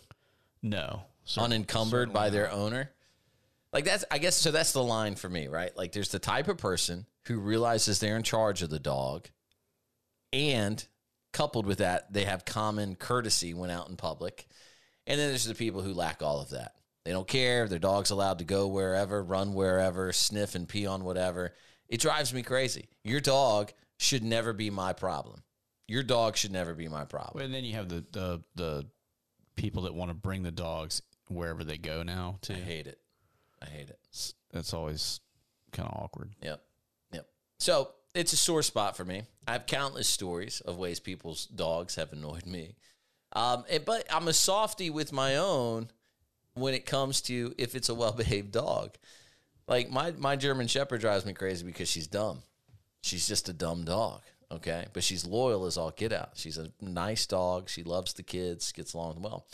no, 0.62 1.04
unencumbered 1.38 2.14
by 2.14 2.30
their 2.30 2.52
owner. 2.52 2.92
Like 3.72 3.86
that's 3.86 4.06
I 4.12 4.20
guess 4.20 4.36
so 4.36 4.52
that's 4.52 4.72
the 4.72 4.84
line 4.84 5.16
for 5.16 5.30
me, 5.30 5.48
right? 5.48 5.76
Like 5.76 5.92
there's 5.92 6.10
the 6.10 6.20
type 6.20 6.48
of 6.48 6.58
person 6.58 7.06
who 7.26 7.40
realizes 7.40 8.00
they're 8.00 8.18
in 8.18 8.24
charge 8.24 8.62
of 8.62 8.70
the 8.70 8.80
dog 8.80 9.30
and 10.32 10.86
coupled 11.34 11.66
with 11.66 11.80
that, 11.80 12.14
they 12.14 12.24
have 12.24 12.46
common 12.46 12.96
courtesy 12.96 13.54
when 13.54 13.70
out 13.70 13.90
in 13.90 13.98
public. 13.98 14.48
And 15.06 15.20
then 15.20 15.30
there's 15.30 15.46
the 15.46 15.56
people 15.56 15.82
who 15.82 15.94
lack 15.94 16.22
all 16.22 16.40
of 16.40 16.52
that. 16.52 16.74
They 17.04 17.12
don't 17.12 17.28
care. 17.28 17.68
Their 17.68 17.80
dog's 17.80 18.12
allowed 18.12 18.40
to 18.40 18.46
go 18.46 18.68
wherever, 18.68 19.22
run 19.22 19.54
wherever, 19.54 20.14
sniff 20.14 20.56
and 20.56 20.70
pee 20.70 20.86
on 20.86 21.04
whatever. 21.04 21.54
It 21.90 22.00
drives 22.00 22.34
me 22.34 22.44
crazy. 22.44 22.88
Your 23.04 23.20
dog 23.20 23.74
should 23.98 24.24
never 24.24 24.54
be 24.54 24.70
my 24.70 24.94
problem. 24.94 25.44
Your 25.88 26.04
dog 26.04 26.38
should 26.38 26.52
never 26.52 26.74
be 26.74 26.88
my 26.88 27.06
problem. 27.06 27.34
Well, 27.36 27.46
and 27.46 27.54
then 27.54 27.64
you 27.66 27.74
have 27.74 27.90
the 27.90 28.04
the 28.12 28.42
the 28.56 28.86
people 29.56 29.84
that 29.84 29.94
want 29.94 30.10
to 30.10 30.16
bring 30.16 30.44
the 30.44 30.52
dogs 30.52 31.02
wherever 31.30 31.64
they 31.64 31.78
go 31.78 32.04
now 32.04 32.38
too. 32.42 32.54
I 32.54 32.58
hate 32.58 32.88
it. 32.88 33.00
I 33.62 33.66
hate 33.66 33.90
it. 33.90 34.00
It's- 34.10 34.34
That's 34.52 34.74
always 34.74 35.20
kind 35.72 35.88
of 35.90 36.02
awkward. 36.04 36.32
Yep. 36.42 36.62
Yep. 37.14 37.28
So 37.60 37.90
it's 38.16 38.34
a 38.34 38.38
sore 38.38 38.62
spot 38.64 38.96
for 38.98 39.06
me. 39.06 39.24
I 39.48 39.54
have 39.54 39.66
countless 39.66 40.08
stories 40.08 40.62
of 40.62 40.78
ways 40.78 41.00
people's 41.00 41.46
dogs 41.48 41.96
have 41.96 42.14
annoyed 42.14 42.46
me. 42.46 42.76
Um, 43.34 43.66
and- 43.70 43.84
but 43.86 44.06
I'm 44.14 44.28
a 44.28 44.34
softy 44.34 44.90
with 44.90 45.12
my 45.12 45.36
own 45.38 45.90
when 46.56 46.74
it 46.74 46.86
comes 46.86 47.22
to 47.22 47.54
if 47.58 47.74
it's 47.76 47.90
a 47.90 47.96
well 47.96 48.12
behaved 48.14 48.52
dog. 48.52 48.96
Like 49.68 49.90
my, 49.90 50.12
my 50.12 50.36
German 50.36 50.68
Shepherd 50.68 51.02
drives 51.02 51.26
me 51.26 51.34
crazy 51.34 51.66
because 51.66 51.90
she's 51.90 52.08
dumb. 52.08 52.44
She's 53.02 53.28
just 53.28 53.50
a 53.50 53.54
dumb 53.54 53.86
dog. 53.86 54.22
Okay. 54.54 54.86
But 54.94 55.04
she's 55.04 55.26
loyal 55.26 55.66
as 55.66 55.78
all 55.78 55.92
get 55.92 56.14
out. 56.14 56.32
She's 56.36 56.58
a 56.58 56.70
nice 56.82 57.26
dog. 57.26 57.70
She 57.70 57.84
loves 57.84 58.14
the 58.14 58.24
kids, 58.24 58.72
gets 58.72 58.94
along 58.94 59.22
well. 59.22 59.48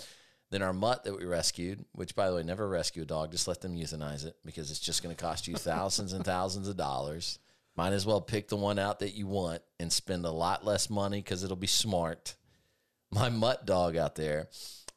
Then 0.51 0.62
our 0.63 0.73
mutt 0.73 1.03
that 1.03 1.17
we 1.17 1.25
rescued, 1.25 1.85
which 1.91 2.15
by 2.15 2.29
the 2.29 2.35
way, 2.35 2.43
never 2.43 2.67
rescue 2.67 3.03
a 3.03 3.05
dog, 3.05 3.31
just 3.31 3.47
let 3.47 3.62
them 3.62 3.75
euthanize 3.75 4.25
it 4.25 4.35
because 4.43 4.71
it's 4.71 4.79
just 4.79 5.03
going 5.03 5.15
to 5.15 5.21
cost 5.21 5.47
you 5.47 5.55
thousands 5.55 6.13
and 6.13 6.25
thousands 6.25 6.67
of 6.67 6.75
dollars. 6.75 7.38
Might 7.75 7.93
as 7.93 8.05
well 8.05 8.19
pick 8.19 8.47
the 8.50 8.57
one 8.57 8.79
out 8.79 9.00
that 9.00 9.15
you 9.15 9.27
want 9.27 9.62
and 9.79 9.93
spend 9.93 10.25
a 10.25 10.31
lot 10.31 10.65
less 10.65 10.89
money 10.89 11.21
because 11.21 11.43
it'll 11.43 11.55
be 11.55 11.67
smart. 11.67 12.35
My 13.12 13.29
mutt 13.29 13.65
dog 13.65 13.95
out 13.95 14.15
there, 14.15 14.50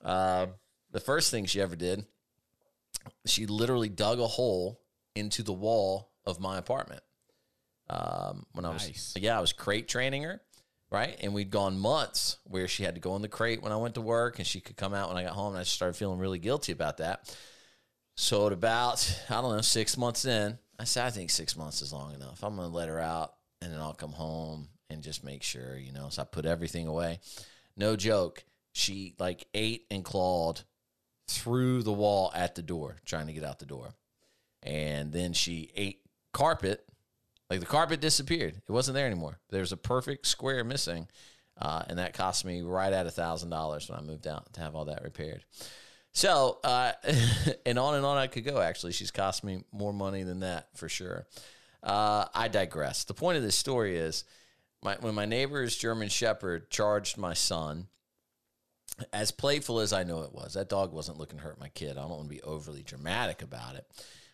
uh, 0.03 0.47
the 0.91 1.01
first 1.01 1.31
thing 1.31 1.45
she 1.45 1.61
ever 1.61 1.77
did, 1.77 2.05
she 3.27 3.47
literally 3.47 3.89
dug 3.89 4.21
a 4.21 4.27
hole 4.27 4.81
into 5.15 5.43
the 5.43 5.53
wall 5.53 6.11
of 6.25 6.41
my 6.41 6.59
apartment. 6.59 7.03
Um, 7.91 8.47
when 8.53 8.65
I 8.65 8.71
was 8.71 8.87
Nice. 8.87 9.15
yeah, 9.19 9.37
I 9.37 9.41
was 9.41 9.53
crate 9.53 9.89
training 9.89 10.23
her, 10.23 10.41
right? 10.91 11.17
And 11.21 11.35
we'd 11.35 11.51
gone 11.51 11.79
months 11.79 12.39
where 12.45 12.67
she 12.69 12.85
had 12.85 12.95
to 12.95 13.01
go 13.01 13.17
in 13.17 13.23
the 13.23 13.29
crate 13.29 13.63
when 13.63 13.73
I 13.73 13.77
went 13.77 13.95
to 13.97 14.01
work, 14.01 14.39
and 14.39 14.47
she 14.47 14.61
could 14.61 14.77
come 14.77 14.95
out 14.95 15.09
when 15.09 15.17
I 15.19 15.25
got 15.25 15.33
home. 15.35 15.49
And 15.49 15.59
I 15.59 15.63
just 15.63 15.75
started 15.75 15.95
feeling 15.97 16.19
really 16.19 16.39
guilty 16.39 16.73
about 16.73 16.99
that. 16.99 17.35
So 18.17 18.47
at 18.47 18.53
about 18.53 19.23
I 19.29 19.41
don't 19.41 19.55
know 19.55 19.61
six 19.63 19.97
months 19.97 20.25
in, 20.25 20.59
I 20.79 20.85
said 20.85 21.07
I 21.07 21.11
think 21.11 21.31
six 21.31 21.57
months 21.57 21.83
is 21.83 21.93
long 21.93 22.15
enough. 22.15 22.43
I'm 22.43 22.57
gonna 22.57 22.69
let 22.69 22.89
her 22.89 23.01
out, 23.01 23.35
and 23.61 23.73
then 23.73 23.81
I'll 23.81 23.95
come 23.95 24.13
home 24.13 24.69
and 24.91 25.03
just 25.03 25.25
make 25.25 25.43
sure, 25.43 25.77
you 25.77 25.93
know. 25.93 26.09
So 26.11 26.23
I 26.23 26.25
put 26.25 26.45
everything 26.47 26.87
away. 26.87 27.21
No 27.77 27.97
joke. 27.97 28.45
She 28.73 29.15
like 29.19 29.47
ate 29.55 29.87
and 29.91 30.05
clawed 30.05 30.63
through 31.29 31.83
the 31.83 31.93
wall 31.93 32.31
at 32.35 32.55
the 32.55 32.63
door, 32.63 32.97
trying 33.05 33.27
to 33.27 33.33
get 33.33 33.45
out 33.45 33.59
the 33.59 33.67
door, 33.67 33.95
and 34.63 35.13
then 35.13 35.33
she 35.33 35.71
ate 35.75 36.01
carpet. 36.33 36.85
Like 37.53 37.61
the 37.61 37.67
carpet 37.67 38.01
disappeared. 38.01 38.63
It 38.67 38.73
wasn't 38.73 38.95
there 38.95 39.05
anymore. 39.05 39.39
There 39.51 39.61
was 39.61 39.73
a 39.73 39.77
perfect 39.77 40.27
square 40.27 40.65
missing. 40.65 41.07
Uh, 41.61 41.83
and 41.87 41.99
that 41.99 42.15
cost 42.15 42.47
me 42.47 42.63
right 42.63 42.95
at 42.95 43.07
a 43.07 43.11
thousand 43.11 43.51
dollars 43.51 43.91
when 43.91 43.99
I 43.99 44.03
moved 44.03 44.27
out 44.27 44.51
to 44.55 44.63
have 44.63 44.75
all 44.75 44.87
that 44.87 45.03
repaired. 45.03 45.45
So, 46.13 46.61
uh, 46.65 46.93
and 47.67 47.79
on 47.79 47.95
and 47.95 48.07
on 48.07 48.17
I 48.17 48.27
could 48.27 48.47
go. 48.47 48.59
Actually, 48.63 48.93
she's 48.93 49.11
cost 49.11 49.45
me 49.45 49.65
more 49.71 49.93
money 49.93 50.23
than 50.23 50.41
that 50.41 50.69
for 50.75 50.89
sure. 50.89 51.27
Uh, 51.83 52.25
I 52.35 52.49
digress. 52.49 53.05
The 53.05 53.13
point 53.13 53.37
of 53.37 53.43
this 53.43 53.55
story 53.55 53.99
is, 53.99 54.25
my, 54.83 54.97
when 55.01 55.15
my 55.15 55.27
neighbor's 55.27 55.77
German 55.77 56.09
Shepherd 56.09 56.71
charged 56.71 57.19
my 57.19 57.35
son, 57.35 57.89
as 59.13 59.31
playful 59.31 59.79
as 59.79 59.93
I 59.93 60.05
know 60.05 60.23
it 60.23 60.33
was, 60.33 60.55
that 60.55 60.71
dog 60.71 60.91
wasn't 60.91 61.19
looking 61.19 61.37
to 61.37 61.45
hurt 61.45 61.61
my 61.61 61.69
kid. 61.69 61.99
I 61.99 62.01
don't 62.01 62.13
want 62.13 62.23
to 62.23 62.35
be 62.35 62.41
overly 62.41 62.83
dramatic 62.83 63.43
about 63.43 63.75
it, 63.75 63.87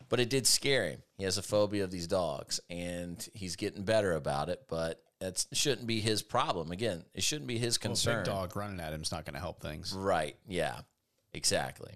but 0.08 0.20
it 0.20 0.30
did 0.30 0.46
scare 0.46 0.88
him. 0.88 1.02
He 1.16 1.24
has 1.24 1.38
a 1.38 1.42
phobia 1.42 1.84
of 1.84 1.90
these 1.90 2.06
dogs, 2.06 2.60
and 2.70 3.26
he's 3.34 3.56
getting 3.56 3.82
better 3.84 4.14
about 4.14 4.48
it. 4.48 4.62
But 4.68 5.02
that 5.20 5.44
shouldn't 5.52 5.86
be 5.86 6.00
his 6.00 6.22
problem. 6.22 6.70
Again, 6.70 7.04
it 7.14 7.22
shouldn't 7.22 7.48
be 7.48 7.58
his 7.58 7.78
Well, 7.78 7.86
a 7.86 7.88
concern. 7.88 8.16
big 8.24 8.26
dog 8.32 8.56
running 8.56 8.80
at 8.80 8.92
him 8.92 9.02
is 9.02 9.10
not 9.12 9.24
going 9.24 9.34
to 9.34 9.40
help 9.40 9.60
things. 9.60 9.92
Right. 9.92 10.36
Yeah. 10.46 10.80
Exactly. 11.32 11.94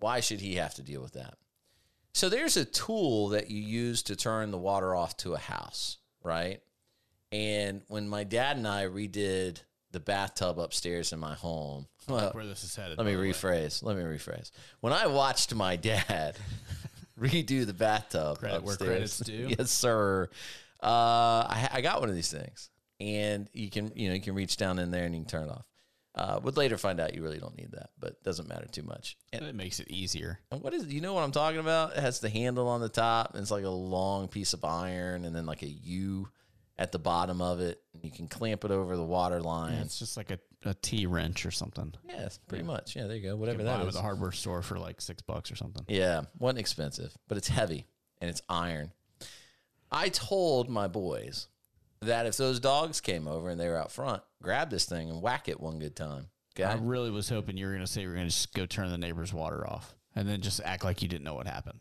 Why 0.00 0.20
should 0.20 0.40
he 0.40 0.56
have 0.56 0.74
to 0.74 0.82
deal 0.82 1.00
with 1.02 1.12
that? 1.12 1.34
So 2.14 2.28
there's 2.28 2.56
a 2.56 2.64
tool 2.64 3.28
that 3.28 3.50
you 3.50 3.60
use 3.62 4.02
to 4.04 4.16
turn 4.16 4.50
the 4.50 4.58
water 4.58 4.94
off 4.94 5.16
to 5.18 5.34
a 5.34 5.38
house, 5.38 5.98
right? 6.24 6.60
And 7.30 7.82
when 7.88 8.08
my 8.08 8.24
dad 8.24 8.56
and 8.56 8.66
I 8.66 8.86
redid 8.86 9.62
the 9.92 10.00
bathtub 10.00 10.58
upstairs 10.58 11.12
in 11.12 11.18
my 11.18 11.34
home. 11.34 11.86
Well, 12.08 12.30
Where 12.32 12.46
this 12.46 12.64
is 12.64 12.74
headed. 12.74 12.96
let 12.96 13.06
me 13.06 13.12
the 13.14 13.20
way. 13.20 13.30
rephrase. 13.32 13.82
Let 13.82 13.94
me 13.94 14.02
rephrase. 14.02 14.50
When 14.80 14.94
I 14.94 15.06
watched 15.08 15.54
my 15.54 15.76
dad 15.76 16.36
redo 17.18 17.66
the 17.66 17.74
bathtub, 17.74 18.38
Credit 18.38 18.62
where 18.62 18.74
upstairs- 18.74 18.90
credit's 18.90 19.18
due. 19.48 19.54
yes, 19.58 19.70
sir. 19.70 20.28
Uh, 20.82 20.86
I, 21.48 21.68
I 21.74 21.80
got 21.80 22.00
one 22.00 22.08
of 22.08 22.14
these 22.14 22.30
things, 22.30 22.70
and 23.00 23.48
you 23.52 23.70
can 23.70 23.92
you 23.96 24.08
know 24.08 24.14
you 24.14 24.20
can 24.20 24.34
reach 24.34 24.56
down 24.56 24.78
in 24.78 24.90
there 24.90 25.04
and 25.04 25.14
you 25.14 25.20
can 25.22 25.28
turn 25.28 25.44
it 25.44 25.50
off. 25.50 25.64
Uh, 26.14 26.40
would 26.42 26.56
later 26.56 26.76
find 26.76 26.98
out 26.98 27.14
you 27.14 27.22
really 27.22 27.38
don't 27.38 27.56
need 27.56 27.70
that, 27.72 27.90
but 27.98 28.10
it 28.10 28.24
doesn't 28.24 28.48
matter 28.48 28.66
too 28.66 28.82
much. 28.82 29.16
And 29.32 29.44
It 29.44 29.54
makes 29.54 29.78
it 29.78 29.88
easier. 29.88 30.40
and 30.50 30.60
what 30.62 30.74
is 30.74 30.86
you 30.86 31.00
know 31.00 31.12
what 31.14 31.22
I'm 31.22 31.30
talking 31.32 31.60
about? 31.60 31.92
It 31.96 32.00
has 32.00 32.18
the 32.20 32.28
handle 32.30 32.66
on 32.68 32.80
the 32.80 32.88
top, 32.88 33.34
and 33.34 33.42
it's 33.42 33.50
like 33.52 33.64
a 33.64 33.68
long 33.70 34.26
piece 34.28 34.52
of 34.52 34.64
iron, 34.64 35.24
and 35.24 35.34
then 35.34 35.46
like 35.46 35.62
a 35.62 35.68
U 35.68 36.28
at 36.76 36.92
the 36.92 36.98
bottom 36.98 37.40
of 37.42 37.60
it. 37.60 37.80
And 37.94 38.04
you 38.04 38.10
can 38.10 38.26
clamp 38.28 38.64
it 38.64 38.70
over 38.70 38.96
the 38.96 39.04
water 39.04 39.40
line. 39.40 39.74
It's 39.74 39.98
just 39.98 40.16
like 40.16 40.30
a, 40.30 40.38
a 40.64 40.74
T 40.74 41.06
wrench 41.06 41.46
or 41.46 41.50
something. 41.50 41.94
Yes, 42.08 42.38
pretty 42.48 42.64
much. 42.64 42.96
Yeah, 42.96 43.06
there 43.06 43.16
you 43.16 43.22
go. 43.22 43.28
You 43.30 43.36
Whatever 43.36 43.58
can 43.58 43.66
that 43.66 43.76
buy 43.78 43.84
it 43.84 43.88
is. 43.88 43.94
at 43.94 43.98
the 43.98 44.02
hardware 44.02 44.32
store 44.32 44.62
for 44.62 44.78
like 44.78 45.00
six 45.00 45.22
bucks 45.22 45.50
or 45.52 45.56
something. 45.56 45.84
Yeah, 45.88 46.22
wasn't 46.38 46.58
expensive, 46.58 47.16
but 47.28 47.38
it's 47.38 47.48
heavy 47.48 47.86
and 48.20 48.28
it's 48.28 48.42
iron. 48.48 48.92
I 49.90 50.08
told 50.08 50.68
my 50.68 50.88
boys 50.88 51.48
that 52.00 52.26
if 52.26 52.36
those 52.36 52.60
dogs 52.60 53.00
came 53.00 53.26
over 53.26 53.48
and 53.48 53.58
they 53.60 53.68
were 53.68 53.76
out 53.76 53.90
front, 53.90 54.22
grab 54.42 54.70
this 54.70 54.84
thing 54.84 55.08
and 55.10 55.22
whack 55.22 55.48
it 55.48 55.60
one 55.60 55.78
good 55.78 55.96
time. 55.96 56.26
Okay. 56.58 56.64
I 56.64 56.74
really 56.74 57.10
was 57.10 57.28
hoping 57.28 57.56
you 57.56 57.66
were 57.66 57.72
going 57.72 57.84
to 57.84 57.90
say 57.90 58.02
you 58.02 58.08
were 58.08 58.14
going 58.14 58.26
to 58.26 58.32
just 58.34 58.52
go 58.52 58.66
turn 58.66 58.90
the 58.90 58.98
neighbor's 58.98 59.32
water 59.32 59.64
off 59.66 59.94
and 60.16 60.28
then 60.28 60.40
just 60.40 60.60
act 60.64 60.84
like 60.84 61.02
you 61.02 61.08
didn't 61.08 61.24
know 61.24 61.34
what 61.34 61.46
happened. 61.46 61.78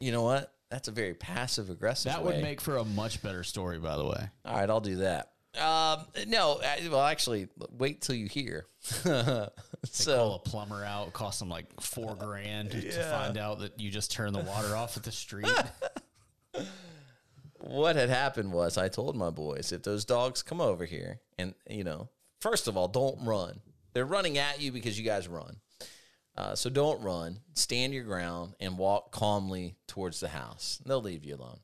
you 0.00 0.12
know 0.12 0.22
what? 0.22 0.50
That's 0.70 0.88
a 0.88 0.92
very 0.92 1.14
passive 1.14 1.70
aggressive. 1.70 2.10
That 2.10 2.24
way. 2.24 2.32
would 2.32 2.42
make 2.42 2.60
for 2.60 2.78
a 2.78 2.84
much 2.84 3.22
better 3.22 3.44
story, 3.44 3.78
by 3.78 3.96
the 3.96 4.04
way. 4.04 4.28
All 4.44 4.56
right, 4.56 4.68
I'll 4.68 4.80
do 4.80 4.96
that. 4.96 5.30
Um, 5.60 6.06
no, 6.26 6.60
I- 6.62 6.88
well, 6.90 7.02
actually, 7.02 7.48
wait 7.70 8.00
till 8.02 8.14
you 8.16 8.26
hear. 8.26 8.66
Call 9.04 10.34
a 10.34 10.38
plumber 10.40 10.84
out, 10.84 11.12
cost 11.12 11.38
them 11.38 11.48
like 11.48 11.66
four 11.80 12.14
grand 12.16 12.70
to 12.72 12.80
find 13.10 13.38
out 13.38 13.60
that 13.60 13.78
you 13.78 13.90
just 13.90 14.10
turned 14.10 14.34
the 14.34 14.40
water 14.40 14.74
off 14.76 14.96
at 14.96 15.02
the 15.04 15.12
street. 15.12 15.46
what 17.60 17.96
had 17.96 18.10
happened 18.10 18.52
was 18.52 18.76
I 18.76 18.88
told 18.88 19.16
my 19.16 19.30
boys 19.30 19.72
if 19.72 19.82
those 19.82 20.04
dogs 20.04 20.42
come 20.42 20.60
over 20.60 20.84
here 20.84 21.20
and 21.38 21.54
you 21.68 21.84
know, 21.84 22.08
first 22.40 22.68
of 22.68 22.76
all, 22.76 22.88
don't 22.88 23.24
run. 23.24 23.60
They're 23.92 24.04
running 24.04 24.38
at 24.38 24.60
you 24.60 24.72
because 24.72 24.98
you 24.98 25.04
guys 25.04 25.28
run. 25.28 25.56
Uh, 26.36 26.54
so 26.56 26.68
don't 26.68 27.00
run. 27.02 27.38
Stand 27.54 27.94
your 27.94 28.02
ground 28.04 28.54
and 28.58 28.76
walk 28.76 29.12
calmly 29.12 29.76
towards 29.86 30.18
the 30.20 30.28
house. 30.28 30.80
They'll 30.84 31.00
leave 31.00 31.24
you 31.24 31.36
alone. 31.36 31.60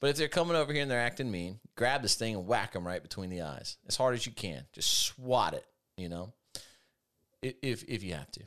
But 0.00 0.10
if 0.10 0.16
they're 0.16 0.28
coming 0.28 0.56
over 0.56 0.72
here 0.72 0.82
and 0.82 0.90
they're 0.90 1.00
acting 1.00 1.30
mean, 1.30 1.60
grab 1.76 2.02
this 2.02 2.14
thing 2.14 2.34
and 2.34 2.46
whack 2.46 2.72
them 2.72 2.86
right 2.86 3.02
between 3.02 3.30
the 3.30 3.42
eyes 3.42 3.76
as 3.86 3.96
hard 3.96 4.14
as 4.14 4.24
you 4.24 4.32
can. 4.32 4.64
Just 4.72 4.90
swat 4.90 5.54
it. 5.54 5.66
You 5.96 6.08
know, 6.08 6.32
if 7.42 7.84
if 7.84 8.02
you 8.02 8.14
have 8.14 8.30
to. 8.32 8.42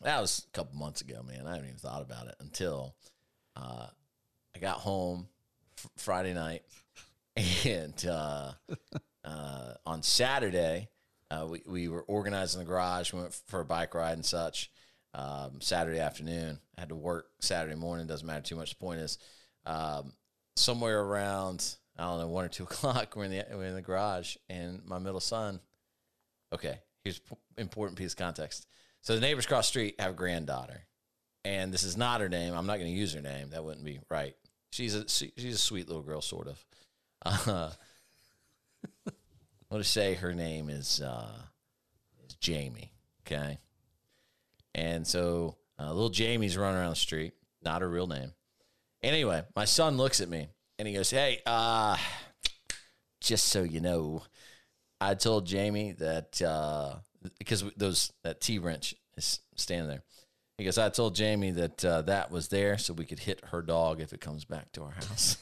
That 0.00 0.20
was 0.20 0.46
a 0.48 0.56
couple 0.56 0.76
months 0.78 1.00
ago, 1.00 1.22
man. 1.22 1.46
I 1.46 1.50
haven't 1.50 1.66
even 1.66 1.78
thought 1.78 2.02
about 2.02 2.26
it 2.26 2.34
until 2.40 2.96
uh, 3.54 3.86
I 4.54 4.58
got 4.58 4.78
home 4.78 5.28
Friday 5.96 6.34
night, 6.34 6.62
and 7.64 8.06
uh, 8.06 8.52
uh, 9.24 9.74
on 9.86 10.02
Saturday 10.02 10.88
uh, 11.32 11.46
we 11.46 11.62
we 11.66 11.88
were 11.88 12.02
organizing 12.02 12.60
the 12.60 12.66
garage. 12.66 13.12
We 13.12 13.20
went 13.20 13.34
for 13.46 13.60
a 13.60 13.64
bike 13.64 13.94
ride 13.94 14.12
and 14.12 14.24
such. 14.24 14.70
Um, 15.14 15.60
Saturday 15.60 16.00
afternoon, 16.00 16.58
I 16.76 16.80
had 16.80 16.88
to 16.88 16.94
work 16.94 17.26
Saturday 17.40 17.76
morning. 17.76 18.06
Doesn't 18.06 18.26
matter 18.26 18.42
too 18.42 18.56
much. 18.56 18.70
The 18.70 18.76
point 18.76 19.00
is, 19.00 19.18
um, 19.66 20.12
somewhere 20.56 21.00
around 21.00 21.76
I 21.98 22.04
don't 22.04 22.20
know 22.20 22.28
one 22.28 22.44
or 22.44 22.48
two 22.48 22.62
o'clock, 22.70 23.14
we're 23.16 23.24
in 23.24 23.30
the 23.30 23.44
we're 23.52 23.64
in 23.64 23.74
the 23.74 23.82
garage, 23.82 24.36
and 24.48 24.84
my 24.84 24.98
middle 24.98 25.20
son. 25.20 25.60
Okay, 26.52 26.78
here's 27.04 27.20
important 27.56 27.98
piece 27.98 28.12
of 28.12 28.18
context. 28.18 28.66
So 29.00 29.14
the 29.14 29.20
neighbors 29.20 29.46
across 29.46 29.66
the 29.66 29.70
street 29.70 29.94
have 30.00 30.12
a 30.12 30.14
granddaughter, 30.14 30.82
and 31.44 31.72
this 31.72 31.82
is 31.82 31.96
not 31.96 32.20
her 32.20 32.28
name. 32.28 32.54
I'm 32.54 32.66
not 32.66 32.78
going 32.78 32.92
to 32.92 32.98
use 32.98 33.14
her 33.14 33.22
name. 33.22 33.50
That 33.50 33.64
wouldn't 33.64 33.84
be 33.84 34.00
right. 34.10 34.34
She's 34.70 34.94
a 34.94 35.08
she- 35.08 35.32
she's 35.36 35.54
a 35.56 35.58
sweet 35.58 35.88
little 35.88 36.02
girl, 36.02 36.20
sort 36.20 36.48
of. 36.48 36.64
Uh, 39.74 39.78
just 39.78 39.94
say 39.94 40.14
her 40.14 40.34
name 40.34 40.68
is 40.68 41.00
uh, 41.00 41.32
is 42.26 42.34
Jamie. 42.34 42.92
Okay, 43.26 43.58
and 44.74 45.06
so 45.06 45.56
uh, 45.78 45.86
little 45.92 46.10
Jamie's 46.10 46.56
running 46.58 46.78
around 46.78 46.90
the 46.90 46.96
street. 46.96 47.32
Not 47.62 47.80
her 47.80 47.88
real 47.88 48.06
name. 48.06 48.32
Anyway, 49.02 49.42
my 49.56 49.64
son 49.64 49.96
looks 49.96 50.20
at 50.20 50.28
me 50.28 50.48
and 50.78 50.86
he 50.86 50.94
goes, 50.94 51.10
"Hey, 51.10 51.40
uh, 51.46 51.96
just 53.20 53.46
so 53.46 53.62
you 53.62 53.80
know, 53.80 54.22
I 55.00 55.14
told 55.14 55.46
Jamie 55.46 55.92
that 55.92 56.40
uh, 56.40 56.96
because 57.38 57.64
those 57.76 58.12
that 58.22 58.40
T 58.40 58.58
wrench 58.58 58.94
is 59.16 59.40
standing 59.56 59.88
there." 59.88 60.02
He 60.58 60.64
goes, 60.64 60.78
I 60.78 60.90
told 60.90 61.16
Jamie 61.16 61.50
that 61.50 61.84
uh, 61.84 62.02
that 62.02 62.30
was 62.30 62.48
there 62.48 62.78
so 62.78 62.92
we 62.94 63.04
could 63.04 63.18
hit 63.18 63.42
her 63.46 63.62
dog 63.62 64.00
if 64.00 64.12
it 64.12 64.20
comes 64.20 64.44
back 64.44 64.70
to 64.72 64.82
our 64.82 64.92
house. 64.92 65.38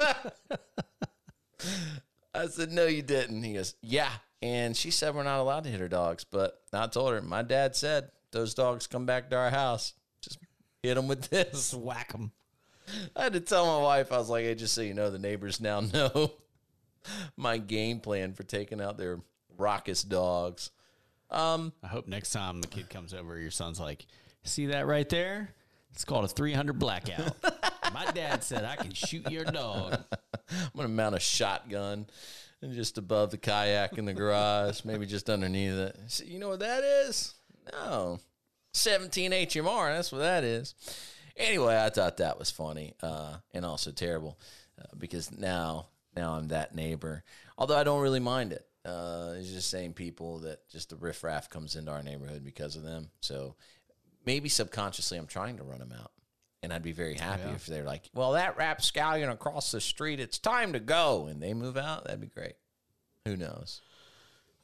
I 2.34 2.46
said, 2.48 2.72
No, 2.72 2.86
you 2.86 3.02
didn't. 3.02 3.42
He 3.42 3.54
goes, 3.54 3.74
Yeah. 3.82 4.10
And 4.40 4.76
she 4.76 4.90
said, 4.90 5.14
We're 5.14 5.22
not 5.22 5.40
allowed 5.40 5.64
to 5.64 5.70
hit 5.70 5.80
her 5.80 5.88
dogs. 5.88 6.24
But 6.24 6.58
I 6.72 6.86
told 6.86 7.12
her, 7.12 7.20
My 7.20 7.42
dad 7.42 7.76
said, 7.76 8.10
Those 8.32 8.54
dogs 8.54 8.86
come 8.86 9.06
back 9.06 9.30
to 9.30 9.36
our 9.36 9.50
house. 9.50 9.94
Hit 10.82 10.94
them 10.94 11.08
with 11.08 11.22
this. 11.30 11.72
Whack 11.74 12.12
them. 12.12 12.32
I 13.14 13.24
had 13.24 13.32
to 13.34 13.40
tell 13.40 13.66
my 13.66 13.82
wife, 13.82 14.12
I 14.12 14.18
was 14.18 14.28
like, 14.28 14.44
Hey, 14.44 14.54
just 14.54 14.74
so 14.74 14.82
you 14.82 14.94
know, 14.94 15.10
the 15.10 15.18
neighbors 15.18 15.60
now 15.60 15.80
know 15.94 16.32
my 17.36 17.58
game 17.58 18.00
plan 18.00 18.32
for 18.32 18.42
taking 18.42 18.80
out 18.80 18.98
their 18.98 19.20
raucous 19.56 20.02
dogs. 20.02 20.70
Um, 21.30 21.72
I 21.82 21.86
hope 21.86 22.06
next 22.06 22.30
time 22.30 22.60
the 22.60 22.68
kid 22.68 22.90
comes 22.90 23.14
over, 23.14 23.38
your 23.38 23.50
son's 23.50 23.80
like, 23.80 24.06
"See 24.44 24.66
that 24.66 24.86
right 24.86 25.08
there? 25.08 25.54
It's 25.92 26.04
called 26.04 26.24
a 26.24 26.28
300 26.28 26.78
blackout." 26.78 27.36
My 27.94 28.04
dad 28.12 28.42
said 28.44 28.64
I 28.64 28.76
can 28.76 28.92
shoot 28.92 29.30
your 29.30 29.44
dog. 29.44 29.98
I'm 30.50 30.70
gonna 30.76 30.88
mount 30.88 31.14
a 31.14 31.20
shotgun 31.20 32.06
and 32.60 32.74
just 32.74 32.98
above 32.98 33.30
the 33.30 33.38
kayak 33.38 33.98
in 33.98 34.04
the 34.04 34.12
garage, 34.12 34.84
maybe 34.84 35.06
just 35.06 35.30
underneath 35.30 35.72
it. 35.72 35.98
So 36.08 36.24
you 36.24 36.38
know 36.38 36.48
what 36.48 36.60
that 36.60 36.84
is? 36.84 37.34
No, 37.72 38.20
17 38.72 39.32
HMR. 39.32 39.94
That's 39.94 40.12
what 40.12 40.18
that 40.18 40.44
is. 40.44 40.74
Anyway, 41.36 41.76
I 41.76 41.90
thought 41.90 42.18
that 42.18 42.38
was 42.38 42.50
funny 42.50 42.94
uh, 43.02 43.36
and 43.52 43.64
also 43.64 43.90
terrible 43.90 44.38
uh, 44.78 44.84
because 44.98 45.36
now 45.36 45.86
now 46.14 46.34
I'm 46.34 46.48
that 46.48 46.74
neighbor. 46.74 47.24
Although 47.56 47.76
I 47.76 47.84
don't 47.84 48.02
really 48.02 48.20
mind 48.20 48.52
it. 48.52 48.66
Uh, 48.84 49.34
it's 49.38 49.50
just 49.50 49.70
saying 49.70 49.94
people 49.94 50.40
that 50.40 50.68
just 50.68 50.90
the 50.90 50.96
riffraff 50.96 51.48
comes 51.48 51.76
into 51.76 51.90
our 51.90 52.02
neighborhood 52.02 52.44
because 52.44 52.76
of 52.76 52.82
them. 52.82 53.10
So 53.20 53.54
maybe 54.26 54.48
subconsciously 54.48 55.18
I'm 55.18 55.26
trying 55.26 55.56
to 55.58 55.62
run 55.62 55.78
them 55.78 55.94
out. 55.98 56.10
And 56.64 56.72
I'd 56.72 56.82
be 56.82 56.92
very 56.92 57.14
happy 57.14 57.50
if 57.56 57.66
they're 57.66 57.82
like, 57.82 58.08
well, 58.14 58.32
that 58.32 58.56
rapscallion 58.56 59.28
across 59.30 59.72
the 59.72 59.80
street, 59.80 60.20
it's 60.20 60.38
time 60.38 60.74
to 60.74 60.80
go. 60.80 61.26
And 61.26 61.42
they 61.42 61.54
move 61.54 61.76
out. 61.76 62.04
That'd 62.04 62.20
be 62.20 62.28
great. 62.28 62.54
Who 63.24 63.36
knows? 63.36 63.80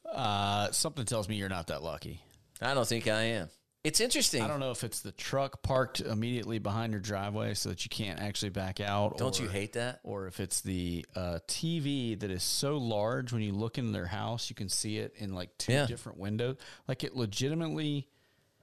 Uh, 0.09 0.71
something 0.71 1.03
tells 1.03 1.27
me 1.27 1.35
you're 1.35 1.49
not 1.49 1.67
that 1.67 1.83
lucky. 1.83 2.21
I 2.61 2.73
don't 2.73 2.87
think 2.87 3.09
I 3.09 3.21
am. 3.23 3.49
It's 3.83 4.01
interesting. 4.01 4.41
I 4.41 4.47
don't 4.47 4.59
know 4.59 4.71
if 4.71 4.83
it's 4.83 4.99
the 4.99 5.13
truck 5.13 5.63
parked 5.63 6.01
immediately 6.01 6.59
behind 6.59 6.91
your 6.91 6.99
driveway 6.99 7.53
so 7.53 7.69
that 7.69 7.85
you 7.85 7.89
can't 7.89 8.19
actually 8.19 8.49
back 8.49 8.81
out. 8.81 9.17
Don't 9.17 9.39
or, 9.39 9.43
you 9.43 9.49
hate 9.49 9.73
that? 9.73 10.01
Or 10.03 10.27
if 10.27 10.41
it's 10.41 10.59
the 10.59 11.05
uh, 11.15 11.39
TV 11.47 12.19
that 12.19 12.29
is 12.29 12.43
so 12.43 12.77
large 12.77 13.31
when 13.31 13.41
you 13.41 13.53
look 13.53 13.77
in 13.77 13.93
their 13.93 14.07
house, 14.07 14.49
you 14.49 14.55
can 14.55 14.67
see 14.67 14.97
it 14.97 15.13
in 15.17 15.33
like 15.33 15.57
two 15.57 15.71
Yeah. 15.71 15.85
different 15.85 16.17
windows. 16.17 16.57
Like 16.89 17.03
it 17.05 17.15
legitimately. 17.15 18.09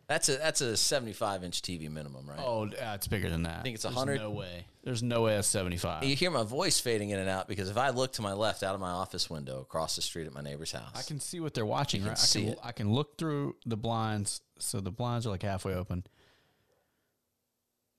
That's 0.08 0.28
a 0.28 0.36
that's 0.36 0.60
a 0.60 0.76
75 0.76 1.42
inch 1.42 1.62
TV 1.62 1.90
minimum, 1.90 2.28
right? 2.28 2.38
Oh, 2.40 2.66
uh, 2.66 2.92
it's 2.94 3.08
bigger 3.08 3.28
than 3.28 3.42
that. 3.42 3.58
I 3.58 3.62
think 3.62 3.74
it's 3.74 3.82
There's 3.82 3.94
100? 3.94 4.18
No 4.20 4.30
way. 4.30 4.64
There's 4.84 5.02
no 5.02 5.22
way 5.22 5.34
it's 5.34 5.48
75. 5.48 6.04
You 6.04 6.14
hear 6.14 6.30
my 6.30 6.44
voice 6.44 6.78
fading 6.78 7.10
in 7.10 7.18
and 7.18 7.28
out 7.28 7.48
because 7.48 7.68
if 7.70 7.76
I 7.76 7.90
look 7.90 8.12
to 8.14 8.22
my 8.22 8.32
left 8.32 8.62
out 8.62 8.76
of 8.76 8.80
my 8.80 8.90
office 8.90 9.28
window 9.28 9.60
across 9.60 9.96
the 9.96 10.02
street 10.02 10.28
at 10.28 10.32
my 10.32 10.42
neighbor's 10.42 10.70
house, 10.70 10.92
I 10.94 11.02
can 11.02 11.18
see 11.18 11.40
what 11.40 11.54
they're 11.54 11.66
watching. 11.66 12.04
right? 12.04 12.12
I 12.12 12.38
can 12.38 12.48
it. 12.48 12.58
I 12.62 12.70
can 12.70 12.92
look 12.92 13.18
through 13.18 13.56
the 13.66 13.76
blinds. 13.76 14.42
So 14.60 14.80
the 14.80 14.92
blinds 14.92 15.26
are 15.26 15.30
like 15.30 15.42
halfway 15.42 15.74
open. 15.74 16.04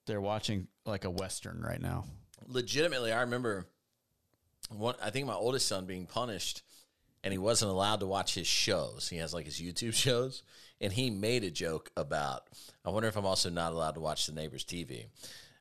They're 0.05 0.21
watching 0.21 0.67
like 0.85 1.03
a 1.03 1.09
western 1.09 1.61
right 1.61 1.81
now. 1.81 2.05
legitimately, 2.47 3.11
I 3.11 3.21
remember 3.21 3.65
one. 4.69 4.95
I 5.03 5.09
think 5.09 5.27
my 5.27 5.33
oldest 5.33 5.67
son 5.67 5.85
being 5.85 6.05
punished, 6.05 6.63
and 7.23 7.33
he 7.33 7.37
wasn't 7.37 7.71
allowed 7.71 7.99
to 7.99 8.05
watch 8.05 8.33
his 8.33 8.47
shows. 8.47 9.09
He 9.09 9.17
has 9.17 9.33
like 9.33 9.45
his 9.45 9.59
YouTube 9.59 9.93
shows, 10.05 10.43
and 10.81 10.93
he 10.93 11.10
made 11.10 11.43
a 11.43 11.51
joke 11.51 11.91
about. 11.98 12.48
I 12.86 12.89
wonder 12.89 13.07
if 13.07 13.15
I'm 13.15 13.25
also 13.25 13.50
not 13.50 13.74
allowed 13.74 13.96
to 13.96 14.00
watch 14.00 14.27
the 14.27 14.34
neighbor's 14.34 14.63
TV 14.63 15.05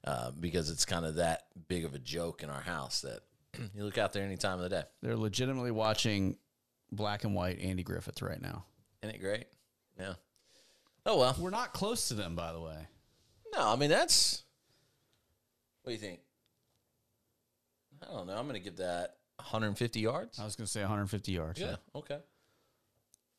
uh, 0.05 0.31
because 0.39 0.71
it's 0.71 0.85
kind 0.85 1.05
of 1.05 1.17
that 1.17 1.45
big 1.69 1.85
of 1.85 1.95
a 1.95 1.99
joke 1.99 2.43
in 2.43 2.51
our 2.51 2.61
house 2.61 3.01
that 3.03 3.21
you 3.75 3.85
look 3.85 3.99
out 3.99 4.13
there 4.13 4.25
any 4.25 4.37
time 4.37 4.59
of 4.59 4.63
the 4.63 4.69
day. 4.69 4.85
They're 5.03 5.17
legitimately 5.17 5.71
watching 5.71 6.37
black 6.93 7.25
and 7.25 7.35
white 7.35 7.61
Andy 7.61 7.83
Griffith 7.83 8.23
right 8.23 8.41
now. 8.41 8.65
Isn't 9.03 9.17
it 9.17 9.21
great? 9.21 9.47
Yeah. 9.99 10.15
Oh 11.05 11.19
well. 11.19 11.37
We're 11.39 11.51
not 11.51 11.73
close 11.73 12.09
to 12.09 12.15
them, 12.15 12.35
by 12.35 12.53
the 12.53 12.61
way. 12.61 12.87
No, 13.55 13.73
I 13.73 13.77
mean 13.77 13.91
that's. 13.91 14.43
What 15.83 15.91
do 15.91 15.95
you 15.95 16.01
think? 16.01 16.21
I 18.03 18.13
don't 18.13 18.27
know. 18.27 18.37
I'm 18.37 18.47
going 18.47 18.55
to 18.55 18.61
give 18.61 18.77
that 18.79 19.17
150 19.37 20.01
yards. 20.01 20.39
I 20.39 20.45
was 20.45 20.57
going 20.57 20.67
to 20.67 20.71
say 20.71 20.81
150 20.81 21.33
yards. 21.33 21.61
Yeah. 21.61 21.77
Okay. 21.95 22.19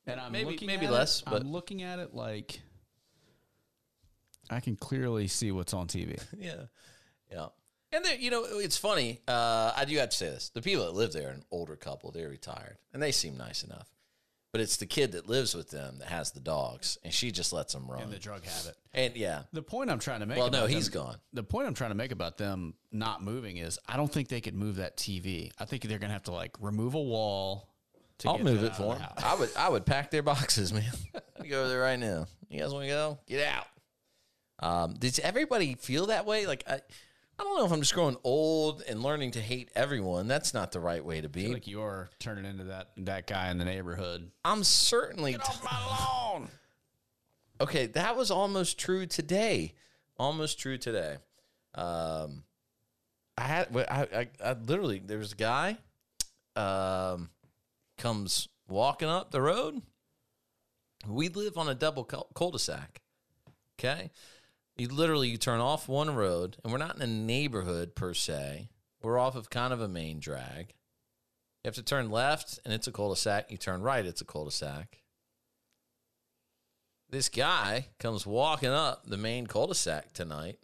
And 0.07 0.19
I'm 0.19 0.31
Maybe- 0.31 0.51
looking 0.51 0.67
maybe 0.67 0.85
at 0.85 0.91
less, 0.91 1.19
It, 1.21 1.25
but- 1.25 1.41
I'm 1.41 1.51
looking 1.51 1.83
at 1.83 1.99
it 1.99 2.13
like 2.13 2.61
I 4.49 4.59
can 4.61 4.75
clearly 4.75 5.27
see 5.27 5.51
what's 5.51 5.73
on 5.73 5.87
TV. 5.87 6.19
Yeah. 6.37 6.63
Yeah. 7.31 7.47
And 7.91 8.03
then, 8.03 8.19
you 8.21 8.31
know, 8.31 8.43
it's 8.45 8.77
funny. 8.77 9.19
Uh, 9.27 9.71
I 9.75 9.85
do 9.85 9.97
have 9.97 10.09
to 10.09 10.15
say 10.17 10.29
this. 10.29 10.49
The 10.49 10.61
people 10.61 10.85
that 10.85 10.93
live 10.93 11.13
there, 11.13 11.29
an 11.29 11.43
older 11.51 11.75
couple, 11.75 12.11
they're 12.11 12.29
retired 12.29 12.77
and 12.93 13.01
they 13.01 13.11
seem 13.11 13.37
nice 13.37 13.63
enough. 13.63 13.89
But 14.53 14.61
it's 14.61 14.77
the 14.77 14.85
kid 14.85 15.11
that 15.11 15.27
lives 15.27 15.53
with 15.53 15.69
them 15.71 15.99
that 15.99 16.07
has 16.07 16.31
the 16.31 16.39
dogs 16.39 16.97
and 17.03 17.13
she 17.13 17.31
just 17.31 17.51
lets 17.53 17.73
them 17.73 17.89
run. 17.89 18.03
and 18.03 18.11
the 18.11 18.17
drug 18.19 18.43
habit. 18.45 18.75
And 18.93 19.15
yeah. 19.15 19.43
The 19.53 19.61
point 19.61 19.89
I'm 19.89 19.99
trying 19.99 20.21
to 20.21 20.25
make. 20.25 20.37
Well, 20.37 20.49
no, 20.49 20.59
about 20.59 20.69
he's 20.69 20.89
them- 20.89 21.03
gone. 21.03 21.17
The 21.33 21.43
point 21.43 21.67
I'm 21.67 21.73
trying 21.73 21.91
to 21.91 21.95
make 21.95 22.11
about 22.11 22.37
them 22.37 22.73
not 22.91 23.21
moving 23.21 23.57
is 23.57 23.77
I 23.87 23.97
don't 23.97 24.11
think 24.11 24.29
they 24.29 24.41
could 24.41 24.55
move 24.55 24.77
that 24.77 24.95
TV. 24.97 25.51
I 25.59 25.65
think 25.65 25.83
they're 25.83 25.99
going 25.99 26.09
to 26.09 26.13
have 26.13 26.23
to 26.23 26.31
like 26.33 26.55
remove 26.61 26.93
a 26.95 27.01
wall. 27.01 27.69
To 28.19 28.29
I'll 28.29 28.37
get 28.37 28.45
move 28.45 28.63
it 28.63 28.71
out 28.71 28.77
for 28.77 28.93
of 28.93 28.99
them. 28.99 29.07
I 29.17 29.35
would 29.35 29.49
I 29.55 29.69
would 29.69 29.85
pack 29.85 30.09
their 30.11 30.23
boxes, 30.23 30.73
man. 30.73 30.91
I'd 31.39 31.49
go 31.49 31.61
over 31.61 31.69
there 31.69 31.81
right 31.81 31.99
now. 31.99 32.25
You 32.49 32.59
guys 32.59 32.73
want 32.73 32.85
to 32.85 32.89
go? 32.89 33.19
Get 33.27 33.47
out. 33.47 33.67
Um, 34.59 34.95
does 34.95 35.19
everybody 35.19 35.75
feel 35.75 36.07
that 36.07 36.25
way? 36.25 36.47
Like 36.47 36.63
I, 36.67 36.75
I 37.39 37.43
don't 37.43 37.57
know 37.59 37.65
if 37.65 37.71
I'm 37.71 37.81
just 37.81 37.93
growing 37.93 38.17
old 38.23 38.81
and 38.87 39.03
learning 39.03 39.31
to 39.31 39.41
hate 39.41 39.69
everyone. 39.75 40.27
That's 40.27 40.53
not 40.53 40.71
the 40.71 40.79
right 40.79 41.03
way 41.05 41.21
to 41.21 41.27
I 41.27 41.31
be. 41.31 41.43
feel 41.43 41.53
like 41.53 41.67
you're 41.67 42.09
turning 42.19 42.45
into 42.45 42.63
that 42.65 42.89
that 42.97 43.27
guy 43.27 43.51
in 43.51 43.59
the 43.59 43.65
neighborhood. 43.65 44.31
I'm 44.43 44.63
certainly 44.63 45.33
Get 45.33 45.41
Off 45.41 45.63
my 45.63 45.85
lawn. 45.85 46.49
okay. 47.61 47.85
That 47.87 48.17
was 48.17 48.31
almost 48.31 48.79
true 48.79 49.05
today. 49.05 49.73
Almost 50.17 50.57
true 50.57 50.79
today. 50.79 51.17
Um, 51.75 52.43
I 53.37 53.43
had 53.43 53.67
I, 53.77 54.07
I, 54.15 54.27
I 54.43 54.53
literally 54.53 54.99
there 55.05 55.19
was 55.19 55.33
a 55.33 55.35
guy, 55.35 55.77
um, 56.55 57.29
comes 57.97 58.47
walking 58.67 59.07
up 59.09 59.31
the 59.31 59.41
road. 59.41 59.81
We 61.07 61.29
live 61.29 61.57
on 61.57 61.69
a 61.69 61.75
double 61.75 62.03
cul- 62.03 62.29
cul-de-sac. 62.33 63.01
Okay, 63.79 64.09
you 64.75 64.87
literally 64.87 65.29
you 65.29 65.37
turn 65.37 65.59
off 65.59 65.87
one 65.87 66.13
road, 66.15 66.57
and 66.63 66.71
we're 66.71 66.79
not 66.79 66.95
in 66.95 67.01
a 67.01 67.07
neighborhood 67.07 67.95
per 67.95 68.13
se. 68.13 68.69
We're 69.03 69.19
off 69.19 69.35
of 69.35 69.49
kind 69.51 69.71
of 69.71 69.81
a 69.81 69.87
main 69.87 70.19
drag. 70.19 70.73
You 71.63 71.69
have 71.69 71.75
to 71.75 71.83
turn 71.83 72.09
left, 72.09 72.59
and 72.65 72.73
it's 72.73 72.87
a 72.87 72.91
cul-de-sac. 72.91 73.51
You 73.51 73.57
turn 73.57 73.81
right, 73.81 74.05
it's 74.05 74.21
a 74.21 74.25
cul-de-sac 74.25 75.01
this 77.09 77.29
guy 77.29 77.87
comes 77.99 78.25
walking 78.25 78.69
up 78.69 79.05
the 79.05 79.17
main 79.17 79.47
cul-de-sac 79.47 80.11
tonight 80.13 80.59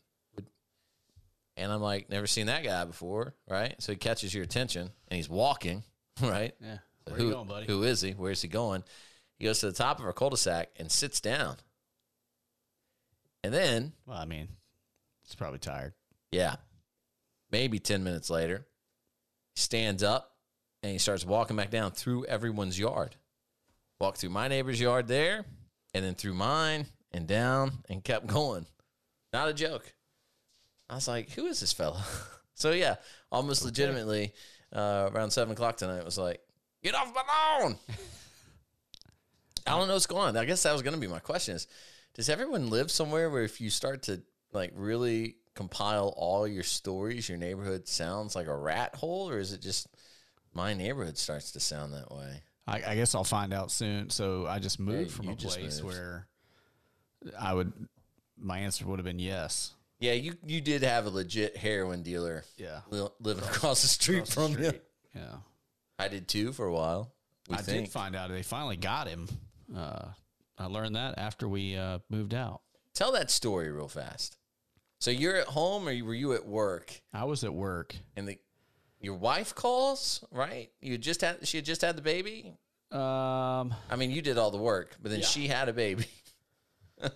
and 1.55 1.71
i'm 1.71 1.81
like 1.81 2.09
never 2.09 2.27
seen 2.27 2.47
that 2.47 2.63
guy 2.63 2.83
before 2.85 3.33
right 3.49 3.75
so 3.79 3.91
he 3.91 3.97
catches 3.97 4.33
your 4.33 4.43
attention 4.43 4.81
and 5.07 5.15
he's 5.15 5.29
walking 5.29 5.83
right 6.21 6.53
Yeah. 6.59 6.79
Who, 7.11 7.25
you 7.27 7.31
going, 7.33 7.47
buddy? 7.47 7.65
who 7.67 7.83
is 7.83 8.01
he? 8.01 8.11
Where's 8.11 8.41
he 8.41 8.47
going? 8.47 8.83
He 9.37 9.45
goes 9.45 9.59
to 9.59 9.65
the 9.67 9.73
top 9.73 9.99
of 9.99 10.05
our 10.05 10.13
cul-de-sac 10.13 10.69
and 10.77 10.91
sits 10.91 11.19
down. 11.19 11.57
And 13.43 13.53
then 13.53 13.93
Well, 14.05 14.17
I 14.17 14.25
mean, 14.25 14.47
he's 15.23 15.35
probably 15.35 15.59
tired. 15.59 15.93
yeah. 16.31 16.55
Maybe 17.51 17.77
10 17.77 18.03
minutes 18.03 18.31
later 18.31 18.65
he 19.53 19.61
stands 19.61 20.01
up 20.01 20.31
and 20.81 20.91
he 20.91 20.97
starts 20.97 21.23
walking 21.23 21.55
back 21.55 21.69
down 21.69 21.91
through 21.91 22.25
everyone's 22.25 22.79
yard. 22.79 23.15
Walked 23.99 24.17
through 24.17 24.31
my 24.31 24.47
neighbor's 24.47 24.81
yard 24.81 25.07
there 25.07 25.45
and 25.93 26.03
then 26.03 26.15
through 26.15 26.33
mine 26.33 26.87
and 27.11 27.27
down 27.27 27.73
and 27.89 28.03
kept 28.03 28.25
going. 28.25 28.65
Not 29.33 29.49
a 29.49 29.53
joke. 29.53 29.93
I 30.89 30.95
was 30.95 31.07
like 31.07 31.29
who 31.31 31.45
is 31.45 31.59
this 31.59 31.73
fella? 31.73 32.03
So 32.55 32.71
yeah 32.71 32.95
almost 33.31 33.65
legitimately 33.65 34.31
uh, 34.71 35.09
around 35.11 35.31
7 35.31 35.51
o'clock 35.53 35.75
tonight 35.77 36.05
was 36.05 36.19
like 36.19 36.39
get 36.83 36.93
off 36.95 37.13
my 37.15 37.21
lawn 37.61 37.75
i 39.67 39.71
don't 39.71 39.87
know 39.87 39.93
what's 39.93 40.05
going 40.07 40.27
on 40.29 40.37
i 40.37 40.45
guess 40.45 40.63
that 40.63 40.73
was 40.73 40.81
going 40.81 40.93
to 40.93 40.99
be 40.99 41.07
my 41.07 41.19
question 41.19 41.55
is 41.55 41.67
does 42.13 42.29
everyone 42.29 42.69
live 42.69 42.91
somewhere 42.91 43.29
where 43.29 43.43
if 43.43 43.59
you 43.61 43.69
start 43.69 44.03
to 44.03 44.21
like 44.51 44.71
really 44.75 45.37
compile 45.55 46.13
all 46.17 46.47
your 46.47 46.63
stories 46.63 47.27
your 47.29 47.37
neighborhood 47.37 47.87
sounds 47.87 48.35
like 48.35 48.47
a 48.47 48.55
rat 48.55 48.93
hole 48.95 49.29
or 49.29 49.39
is 49.39 49.53
it 49.53 49.61
just 49.61 49.87
my 50.53 50.73
neighborhood 50.73 51.17
starts 51.17 51.51
to 51.51 51.59
sound 51.59 51.93
that 51.93 52.11
way 52.11 52.41
I, 52.65 52.81
I 52.91 52.95
guess 52.95 53.13
I'll 53.13 53.25
find 53.25 53.53
out 53.53 53.71
soon. 53.71 54.09
So 54.09 54.47
I 54.47 54.59
just 54.59 54.79
moved 54.79 55.11
Yeah, 55.11 55.17
from 55.17 55.27
a 55.27 55.35
place 55.35 55.81
moved. 55.81 55.83
where 55.97 56.27
I 57.37 57.53
would. 57.53 57.73
My 58.39 58.59
answer 58.59 58.85
would 58.85 58.99
have 58.99 59.05
been 59.05 59.19
yes. 59.19 59.73
Yeah, 59.99 60.13
you 60.13 60.35
you 60.45 60.61
did 60.61 60.81
have 60.81 61.05
a 61.05 61.09
legit 61.09 61.57
heroin 61.57 62.03
dealer 62.03 62.45
Yeah. 62.55 62.79
li- 62.89 63.09
living 63.19 63.43
across 63.43 63.81
the 63.81 63.89
street 63.89 64.29
Across 64.31 64.35
the 64.35 64.53
from 64.55 64.63
you. 64.63 64.71
Yeah. 65.13 65.35
I 65.99 66.07
did 66.07 66.27
too 66.27 66.51
for 66.53 66.65
a 66.65 66.73
while. 66.73 67.13
We 67.49 67.55
I 67.55 67.61
think. 67.61 67.85
did 67.85 67.91
find 67.93 68.15
out 68.15 68.29
they 68.29 68.43
finally 68.43 68.77
got 68.77 69.07
him. 69.07 69.27
Uh, 69.75 70.09
I 70.57 70.65
learned 70.65 70.95
that 70.95 71.15
after 71.17 71.47
we 71.47 71.75
uh, 71.75 71.99
moved 72.09 72.33
out. 72.33 72.61
Tell 72.93 73.11
that 73.13 73.31
story 73.31 73.71
real 73.71 73.87
fast. 73.87 74.37
So 74.99 75.11
you're 75.11 75.35
at 75.35 75.47
home, 75.47 75.87
or 75.87 75.91
you- 75.91 76.05
were 76.05 76.13
you 76.13 76.33
at 76.33 76.45
work? 76.45 77.01
I 77.13 77.25
was 77.25 77.43
at 77.43 77.53
work. 77.53 77.95
And 78.15 78.27
the 78.27 78.37
your 79.01 79.15
wife 79.15 79.53
calls, 79.53 80.23
right? 80.31 80.71
You 80.79 80.97
just 80.97 81.21
had 81.21 81.45
she 81.47 81.57
had 81.57 81.65
just 81.65 81.81
had 81.81 81.97
the 81.97 82.01
baby. 82.01 82.53
Um, 82.91 83.73
I 83.89 83.95
mean, 83.97 84.11
you 84.11 84.21
did 84.21 84.37
all 84.37 84.51
the 84.51 84.57
work, 84.57 84.95
but 85.01 85.11
then 85.11 85.21
she 85.21 85.47
had 85.47 85.67
a 85.67 85.73
baby. 85.73 86.05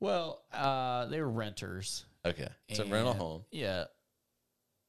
well, 0.00 0.42
uh, 0.52 1.06
they 1.06 1.20
were 1.20 1.28
renters. 1.28 2.04
Okay, 2.24 2.48
it's 2.68 2.78
a 2.78 2.84
rental 2.84 3.10
And, 3.10 3.20
home. 3.20 3.44
Yeah. 3.50 3.84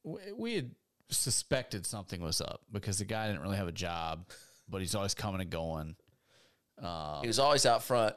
We, 0.03 0.19
we 0.37 0.55
had 0.55 0.71
suspected 1.21 1.85
something 1.85 2.21
was 2.21 2.41
up 2.41 2.61
because 2.71 2.97
the 2.97 3.05
guy 3.05 3.27
didn't 3.27 3.41
really 3.41 3.57
have 3.57 3.67
a 3.67 3.73
job, 3.73 4.27
but 4.67 4.81
he's 4.81 4.95
always 4.95 5.13
coming 5.13 5.41
and 5.41 5.49
going. 5.49 5.95
Um, 6.81 7.21
he 7.21 7.27
was 7.27 7.39
always 7.39 7.65
out 7.65 7.83
front. 7.83 8.15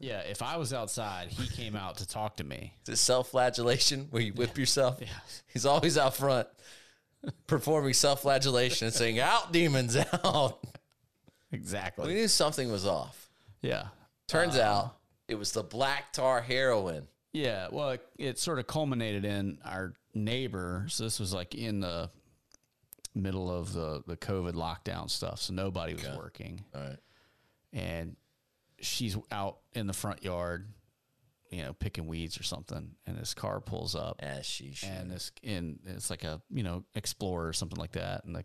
Yeah, 0.00 0.20
if 0.20 0.40
I 0.42 0.56
was 0.56 0.72
outside, 0.72 1.28
he 1.28 1.48
came 1.48 1.76
out 1.76 1.98
to 1.98 2.08
talk 2.08 2.36
to 2.38 2.44
me. 2.44 2.74
It's 2.88 3.00
self-flagellation 3.00 4.08
where 4.10 4.22
you 4.22 4.32
whip 4.32 4.56
yourself. 4.56 4.98
Yeah. 5.00 5.08
He's 5.48 5.66
always 5.66 5.98
out 5.98 6.16
front 6.16 6.48
performing 7.46 7.92
self-flagellation 7.92 8.86
and 8.86 8.94
saying, 8.94 9.18
"Out, 9.18 9.52
demons, 9.52 9.96
out." 9.96 10.64
Exactly. 11.52 12.08
We 12.08 12.14
knew 12.14 12.28
something 12.28 12.70
was 12.70 12.86
off. 12.86 13.28
Yeah. 13.62 13.88
Turns 14.28 14.56
uh, 14.56 14.62
out 14.62 14.96
it 15.28 15.36
was 15.36 15.52
the 15.52 15.62
black 15.62 16.12
tar 16.12 16.40
heroin. 16.40 17.08
Yeah. 17.32 17.68
Well, 17.70 17.90
it, 17.90 18.06
it 18.18 18.38
sort 18.38 18.58
of 18.58 18.66
culminated 18.66 19.24
in 19.24 19.58
our 19.64 19.94
neighbor. 20.16 20.86
So 20.88 21.04
this 21.04 21.20
was 21.20 21.32
like 21.32 21.54
in 21.54 21.80
the 21.80 22.10
middle 23.14 23.50
of 23.50 23.72
the, 23.72 24.02
the 24.06 24.16
COVID 24.16 24.52
lockdown 24.54 25.08
stuff. 25.10 25.40
So 25.40 25.54
nobody 25.54 25.94
was 25.94 26.08
working. 26.16 26.64
All 26.74 26.80
right. 26.80 26.98
And 27.72 28.16
she's 28.80 29.16
out 29.30 29.58
in 29.74 29.86
the 29.86 29.92
front 29.92 30.24
yard, 30.24 30.68
you 31.50 31.62
know, 31.62 31.72
picking 31.72 32.06
weeds 32.06 32.38
or 32.38 32.42
something. 32.42 32.92
And 33.06 33.16
this 33.16 33.34
car 33.34 33.60
pulls 33.60 33.94
up. 33.94 34.16
As 34.20 34.46
she 34.46 34.72
should. 34.72 34.88
and 34.88 35.10
this 35.10 35.32
in 35.42 35.78
it's 35.86 36.10
like 36.10 36.24
a 36.24 36.40
you 36.50 36.62
know 36.62 36.84
explorer 36.94 37.48
or 37.48 37.52
something 37.52 37.78
like 37.78 37.92
that 37.92 38.24
and 38.24 38.34
the 38.34 38.44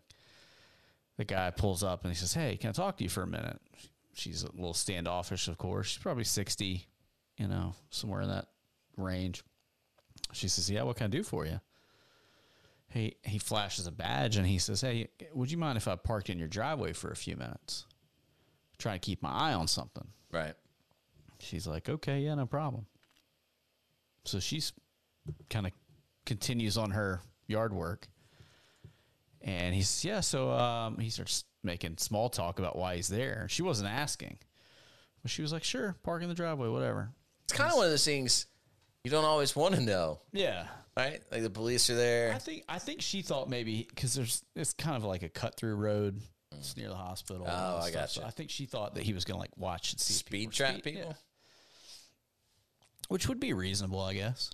the 1.18 1.24
guy 1.24 1.50
pulls 1.50 1.82
up 1.82 2.04
and 2.04 2.12
he 2.12 2.16
says 2.18 2.32
hey 2.32 2.56
can 2.56 2.70
i 2.70 2.72
talk 2.72 2.96
to 2.96 3.04
you 3.04 3.10
for 3.10 3.22
a 3.22 3.26
minute 3.26 3.60
she's 4.14 4.44
a 4.44 4.50
little 4.52 4.72
standoffish 4.74 5.46
of 5.46 5.58
course 5.58 5.88
she's 5.88 6.02
probably 6.02 6.24
60 6.24 6.86
you 7.36 7.48
know 7.48 7.74
somewhere 7.90 8.22
in 8.22 8.28
that 8.30 8.46
range 8.96 9.42
she 10.32 10.48
says 10.48 10.70
yeah 10.70 10.82
what 10.82 10.96
can 10.96 11.04
i 11.04 11.08
do 11.08 11.22
for 11.22 11.46
you 11.46 11.60
he 12.88 13.16
he 13.22 13.38
flashes 13.38 13.86
a 13.86 13.92
badge 13.92 14.36
and 14.36 14.46
he 14.46 14.58
says 14.58 14.80
hey 14.80 15.08
would 15.32 15.50
you 15.50 15.58
mind 15.58 15.76
if 15.76 15.88
i 15.88 15.96
parked 15.96 16.30
in 16.30 16.38
your 16.38 16.48
driveway 16.48 16.92
for 16.92 17.10
a 17.10 17.16
few 17.16 17.36
minutes 17.36 17.86
trying 18.78 18.98
to 18.98 19.04
keep 19.04 19.22
my 19.22 19.30
eye 19.30 19.54
on 19.54 19.66
something 19.66 20.06
right. 20.32 20.54
She's 21.38 21.66
like, 21.66 21.88
okay, 21.88 22.20
yeah, 22.20 22.34
no 22.34 22.46
problem. 22.46 22.86
So 24.24 24.40
she's 24.40 24.72
kind 25.50 25.66
of 25.66 25.72
continues 26.24 26.78
on 26.78 26.92
her 26.92 27.20
yard 27.46 27.72
work. 27.72 28.08
And 29.40 29.74
he's, 29.74 30.04
yeah, 30.04 30.20
so 30.20 30.50
um, 30.52 30.98
he 30.98 31.10
starts 31.10 31.44
making 31.64 31.98
small 31.98 32.28
talk 32.28 32.60
about 32.60 32.76
why 32.76 32.96
he's 32.96 33.08
there. 33.08 33.46
She 33.50 33.62
wasn't 33.62 33.90
asking. 33.90 34.38
But 35.22 35.32
she 35.32 35.42
was 35.42 35.52
like, 35.52 35.64
sure, 35.64 35.96
park 36.04 36.22
in 36.22 36.28
the 36.28 36.34
driveway, 36.34 36.68
whatever. 36.68 37.10
It's 37.44 37.52
kind 37.52 37.70
of 37.70 37.76
one 37.76 37.86
of 37.86 37.90
those 37.90 38.04
things 38.04 38.46
you 39.04 39.10
don't 39.10 39.24
always 39.24 39.54
want 39.56 39.74
to 39.74 39.80
know, 39.80 40.20
Yeah. 40.32 40.66
right? 40.96 41.20
Like 41.30 41.42
the 41.42 41.50
police 41.50 41.90
are 41.90 41.96
there. 41.96 42.32
I 42.32 42.38
think 42.38 42.64
I 42.68 42.78
think 42.78 43.02
she 43.02 43.22
thought 43.22 43.48
maybe 43.48 43.86
because 43.88 44.14
there's 44.14 44.44
it's 44.54 44.72
kind 44.74 44.96
of 44.96 45.04
like 45.04 45.22
a 45.22 45.28
cut 45.28 45.56
through 45.56 45.74
road. 45.76 46.20
It's 46.58 46.76
near 46.76 46.88
the 46.88 46.94
hospital. 46.94 47.46
Oh, 47.48 47.78
I 47.78 47.90
stuff. 47.90 47.92
gotcha. 47.94 48.20
So 48.20 48.24
I 48.26 48.30
think 48.30 48.50
she 48.50 48.66
thought 48.66 48.94
that 48.94 49.02
he 49.04 49.14
was 49.14 49.24
going 49.24 49.36
to 49.36 49.40
like 49.40 49.56
watch 49.56 49.92
and 49.92 50.00
see 50.00 50.12
Speed 50.14 50.38
people 50.38 50.52
trap 50.52 50.70
speed- 50.74 50.84
people? 50.84 51.02
yeah. 51.08 51.12
which 53.08 53.26
would 53.28 53.40
be 53.40 53.52
reasonable, 53.52 54.00
I 54.00 54.14
guess. 54.14 54.50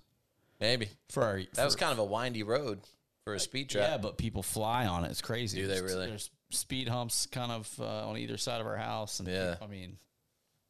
Maybe. 0.61 0.89
For 1.11 1.23
our, 1.25 1.41
That 1.55 1.65
was 1.65 1.77
kind 1.77 1.93
of 1.93 1.99
a 1.99 2.05
windy 2.05 2.43
road 2.45 2.81
for 3.25 3.35
a 3.35 3.41
speed 3.41 3.69
trap. 3.71 3.89
Yeah, 3.91 3.97
but 3.99 4.17
people 4.17 4.43
fly 4.43 4.87
on 4.87 5.05
it. 5.05 5.11
It's 5.11 5.21
crazy. 5.21 5.61
Do 5.61 5.67
they 5.67 5.75
There's- 5.75 5.93
really? 5.93 6.07
There's 6.07 6.31
speed 6.51 6.89
humps 6.89 7.27
kind 7.27 7.53
of 7.53 7.69
uh, 7.81 8.09
on 8.09 8.17
either 8.17 8.37
side 8.39 8.61
of 8.61 8.67
our 8.67 8.77
house, 8.77 9.19
and 9.21 9.29
Yeah. 9.29 9.57
I 9.61 9.67
mean, 9.67 9.99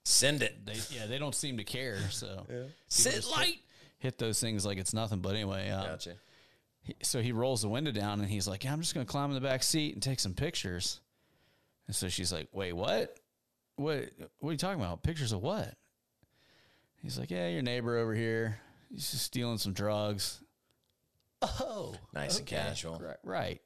Send 0.05 0.43
it. 0.43 0.65
they 0.65 0.73
yeah 0.91 1.05
they 1.07 1.19
don't 1.19 1.35
seem 1.35 1.59
to 1.59 1.65
care. 1.65 1.99
So 2.11 2.45
people 2.49 2.71
Sit 2.89 3.27
light. 3.31 3.59
Hit, 3.99 4.19
those 4.19 4.41
things 4.41 4.65
like 4.65 4.79
it's 4.79 4.95
nothing. 4.95 5.21
But 5.21 5.35
anyway, 5.35 5.71
uh, 5.71 5.85
Gotcha. 5.85 6.15
he, 6.83 6.95
so 7.03 7.21
he 7.21 7.33
rolls 7.33 7.63
the 7.63 7.69
window 7.69 7.91
down 7.91 8.21
and 8.21 8.29
he's 8.29 8.49
like, 8.49 8.65
yeah, 8.65 8.73
I'm 8.73 8.81
just 8.81 8.95
going 8.95 9.07
to 9.07 9.11
climb 9.11 9.31
in 9.31 9.35
the 9.35 9.41
back 9.47 9.63
seat 9.63 9.95
and 9.95 10.03
take 10.03 10.21
some 10.21 10.35
pictures. 10.35 11.01
And 11.87 11.95
so 11.97 12.09
she's 12.09 12.33
like, 12.33 12.49
wait, 12.53 12.73
what? 12.73 13.17
What, 13.77 14.11
what 14.41 14.51
are 14.51 14.53
you 14.53 14.59
talking 14.59 14.81
about? 14.81 15.03
Pictures 15.03 15.33
of 15.33 15.43
what? 15.43 15.75
He's 17.03 17.19
like, 17.19 17.31
yeah, 17.31 17.49
your 17.49 17.63
neighbor 17.63 17.97
over 17.97 18.15
here. 18.15 18.59
He's 18.91 19.11
just 19.11 19.25
stealing 19.25 19.59
some 19.59 19.73
drugs. 19.73 20.43
Oh, 21.41 21.95
Nice 22.13 22.39
and 22.39 22.47
casual. 22.47 22.99
Right. 22.99 23.17
right. 23.23 23.61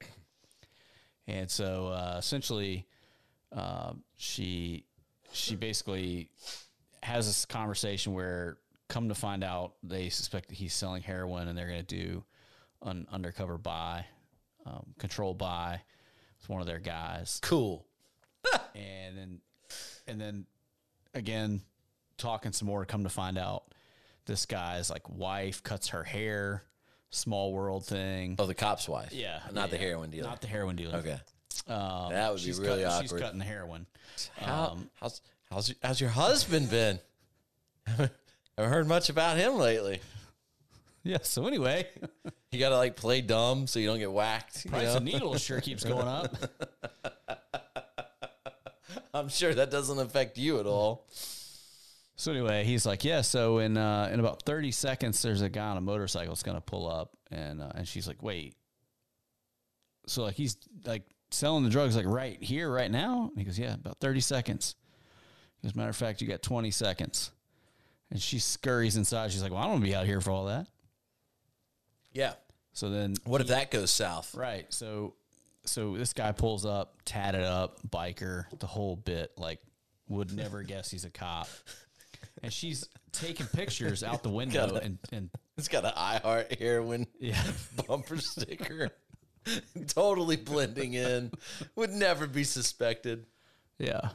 And 1.27 1.51
so 1.51 1.87
uh, 1.87 2.16
essentially, 2.18 2.87
um, 3.53 4.03
she 4.16 4.85
she 5.33 5.57
basically 5.57 6.29
has 7.03 7.27
this 7.27 7.47
conversation 7.47 8.12
where, 8.12 8.59
come 8.93 9.09
to 9.09 9.15
find 9.15 9.43
out, 9.43 9.73
they 9.83 10.11
suspect 10.11 10.51
that 10.51 10.55
he's 10.57 10.75
selling 10.75 11.03
heroin, 11.03 11.49
and 11.49 11.57
they're 11.57 11.67
going 11.67 11.85
to 11.85 11.97
do 11.97 12.25
an 12.83 13.07
undercover 13.11 13.57
buy, 13.57 14.05
um, 14.67 14.85
control 14.99 15.33
buy 15.33 15.81
with 16.41 16.49
one 16.51 16.61
of 16.61 16.67
their 16.67 16.79
guys, 16.79 17.39
Cool. 17.43 17.87
and 18.75 19.17
then 19.17 19.41
and 20.07 20.21
then 20.21 20.47
again 21.15 21.63
talking 22.19 22.53
some 22.53 22.67
more. 22.69 22.85
Come 22.85 23.05
to 23.05 23.09
find 23.09 23.39
out, 23.39 23.65
this 24.27 24.45
guy's 24.47 24.91
like 24.91 25.09
wife 25.09 25.63
cuts 25.63 25.89
her 25.89 26.03
hair. 26.05 26.65
Small 27.15 27.53
world 27.53 27.85
thing. 27.87 28.37
Oh, 28.39 28.47
the 28.47 28.55
cop's 28.55 28.89
wife. 28.89 29.13
Yeah, 29.13 29.41
Not 29.53 29.71
the 29.71 29.77
heroin 29.77 30.11
dealer. 30.11 30.29
Not 30.29 30.41
the 30.41 30.47
heroin 30.49 30.77
dealer. 30.77 30.97
okay. 30.99 31.21
Um, 31.69 32.11
That 32.11 32.33
would 32.33 32.43
be 32.43 32.53
really 32.53 32.83
cutting, 32.85 33.03
She's 33.09 33.13
cutting 33.21 33.39
the 33.39 33.45
heroin. 33.45 33.87
How, 34.39 34.69
Um, 34.73 34.91
how's 34.99 35.21
how's 35.51 35.69
your, 35.69 35.77
how's 35.83 36.01
your 36.01 36.11
husband 36.11 36.71
been? 36.71 36.99
Haven't 38.57 38.73
heard 38.73 38.88
much 38.88 39.09
about 39.09 39.37
him 39.37 39.57
lately. 39.57 40.01
Yeah. 41.05 41.19
So 41.23 41.47
anyway, 41.47 41.87
You 42.53 42.61
got 42.61 42.69
to 42.69 42.77
like 42.77 42.97
play 42.97 43.23
dumb 43.23 43.67
so 43.67 43.79
you 43.79 43.87
don't 43.87 43.99
get 43.99 44.12
whacked. 44.12 44.67
you 44.67 44.71
price 44.71 44.88
know? 44.88 44.99
of 44.99 45.03
needles 45.03 45.41
sure 45.41 45.62
keeps 45.62 45.85
going 45.85 46.07
up. 46.07 46.37
I'm 49.15 49.31
sure 49.31 49.55
that 49.55 49.71
doesn't 49.71 49.99
affect 49.99 50.37
you 50.37 50.61
at 50.61 50.67
all. 50.67 51.07
So 52.17 52.31
anyway, 52.31 52.65
he's 52.65 52.85
like, 52.85 53.05
yeah. 53.05 53.23
So 53.23 53.59
in 53.59 53.79
uh, 53.79 54.11
in 54.12 54.21
about 54.21 54.43
thirty 54.43 54.71
seconds, 54.71 55.23
there's 55.23 55.41
a 55.41 55.49
guy 55.49 55.67
on 55.67 55.79
a 55.79 55.81
motorcycle 55.81 56.33
that's 56.33 56.43
gonna 56.43 56.61
pull 56.61 56.91
up, 56.91 57.17
and 57.31 57.62
uh, 57.62 57.73
and 57.75 57.88
she's 57.88 58.07
like, 58.07 58.23
wait. 58.23 58.55
So 60.07 60.25
like 60.25 60.35
he's 60.35 60.59
like 60.85 61.05
selling 61.31 61.65
the 61.65 61.71
drugs 61.71 61.97
like 61.97 62.07
right 62.07 62.41
here, 62.43 62.71
right 62.71 62.91
now. 62.91 63.31
And 63.31 63.38
he 63.38 63.45
goes, 63.45 63.59
yeah, 63.59 63.75
about 63.75 63.99
thirty 63.99 64.21
seconds. 64.21 64.75
As 65.65 65.73
a 65.73 65.77
matter 65.77 65.88
of 65.88 65.97
fact, 65.97 66.21
you 66.21 66.29
got 66.29 66.43
twenty 66.43 66.71
seconds. 66.71 67.31
And 68.12 68.20
she 68.20 68.38
scurries 68.38 68.96
inside. 68.96 69.33
She's 69.33 69.42
like, 69.42 69.51
well, 69.53 69.61
I 69.61 69.64
don't 69.64 69.72
want 69.72 69.85
to 69.85 69.88
be 69.90 69.94
out 69.96 70.05
here 70.05 70.20
for 70.20 70.31
all 70.31 70.44
that. 70.44 70.66
Yeah. 72.12 72.35
So 72.75 72.90
then 72.90 73.14
What 73.25 73.40
if 73.40 73.46
that 73.48 73.70
goes 73.70 73.90
south? 73.90 74.35
Right. 74.35 74.66
So 74.72 75.14
so 75.64 75.96
this 75.96 76.12
guy 76.12 76.33
pulls 76.33 76.66
up, 76.66 76.96
tatted 77.07 77.42
up, 77.42 77.79
biker, 77.88 78.44
the 78.59 78.66
whole 78.66 78.96
bit, 78.96 79.33
like 79.38 79.61
would 80.09 80.31
never 80.33 80.62
guess 80.62 80.90
he's 80.90 81.07
a 81.07 81.11
cop. 81.11 81.48
And 82.42 82.53
she's 82.53 82.87
taking 83.12 83.46
pictures 83.46 84.03
out 84.03 84.22
the 84.22 84.29
window 84.29 84.66
Got 84.68 84.77
it. 84.77 84.83
and, 84.85 84.98
and 85.11 85.31
It's 85.57 85.68
got 85.68 85.85
an 85.87 85.92
I 85.96 86.18
Heart 86.18 86.57
Heroin 86.59 87.07
yeah. 87.18 87.42
bumper 87.87 88.18
sticker. 88.18 88.90
totally 89.88 90.37
blending 90.37 90.92
in. 90.94 91.31
Would 91.77 91.90
never 91.92 92.27
be 92.27 92.44
suspected. 92.44 93.25
Yeah. 93.79 94.11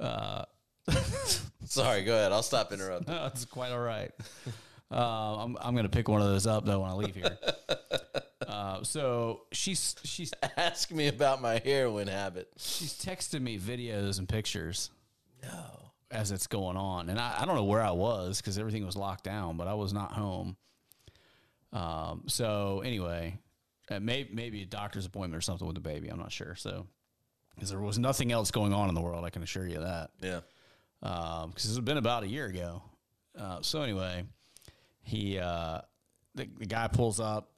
Uh, 0.00 0.44
Sorry, 1.64 2.02
go 2.04 2.14
ahead. 2.14 2.32
I'll 2.32 2.42
stop 2.42 2.72
interrupting. 2.72 3.14
That's 3.14 3.44
quite 3.44 3.72
all 3.72 3.80
right. 3.80 4.10
Uh, 4.90 5.36
I'm 5.44 5.56
I'm 5.60 5.74
gonna 5.74 5.88
pick 5.88 6.08
one 6.08 6.20
of 6.20 6.28
those 6.28 6.46
up 6.46 6.64
though 6.66 6.80
when 6.80 6.90
I 6.90 6.94
leave 6.94 7.14
here. 7.14 7.38
Uh, 8.46 8.82
so 8.84 9.40
she's 9.52 9.96
she's 10.04 10.30
Ask 10.56 10.90
me 10.92 11.08
about 11.08 11.40
my 11.40 11.60
heroin 11.64 12.06
habit. 12.08 12.48
she's 12.58 12.92
texting 12.92 13.40
me 13.40 13.58
videos 13.58 14.18
and 14.18 14.28
pictures 14.28 14.90
No. 15.42 15.90
as 16.10 16.30
it's 16.30 16.46
going 16.46 16.76
on. 16.76 17.08
And 17.08 17.18
I, 17.18 17.36
I 17.40 17.46
don't 17.46 17.56
know 17.56 17.64
where 17.64 17.80
I 17.80 17.90
was 17.92 18.40
because 18.40 18.58
everything 18.58 18.84
was 18.84 18.96
locked 18.96 19.24
down, 19.24 19.56
but 19.56 19.66
I 19.66 19.74
was 19.74 19.92
not 19.94 20.12
home. 20.12 20.56
Um, 21.72 22.24
so 22.26 22.82
anyway, 22.84 23.38
uh, 23.90 23.98
may, 23.98 24.28
maybe 24.30 24.62
a 24.62 24.66
doctor's 24.66 25.06
appointment 25.06 25.38
or 25.38 25.40
something 25.42 25.66
with 25.66 25.74
the 25.74 25.80
baby. 25.80 26.08
I'm 26.08 26.18
not 26.18 26.30
sure. 26.30 26.54
So, 26.54 26.86
because 27.54 27.70
there 27.70 27.80
was 27.80 27.98
nothing 27.98 28.30
else 28.30 28.50
going 28.50 28.72
on 28.72 28.88
in 28.88 28.94
the 28.94 29.00
world, 29.00 29.24
I 29.24 29.30
can 29.30 29.42
assure 29.42 29.66
you 29.66 29.80
that. 29.80 30.10
Yeah. 30.22 30.40
Because 31.04 31.66
it's 31.66 31.78
been 31.80 31.98
about 31.98 32.22
a 32.22 32.28
year 32.28 32.46
ago. 32.46 32.82
Uh, 33.38 33.58
so 33.60 33.82
anyway, 33.82 34.24
he 35.02 35.38
uh, 35.38 35.80
the, 36.34 36.48
the 36.58 36.66
guy 36.66 36.88
pulls 36.88 37.20
up, 37.20 37.50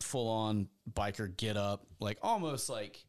full 0.00 0.28
on 0.28 0.68
biker 0.92 1.34
get 1.36 1.56
up, 1.56 1.86
like 2.00 2.18
almost 2.22 2.68
like. 2.68 3.02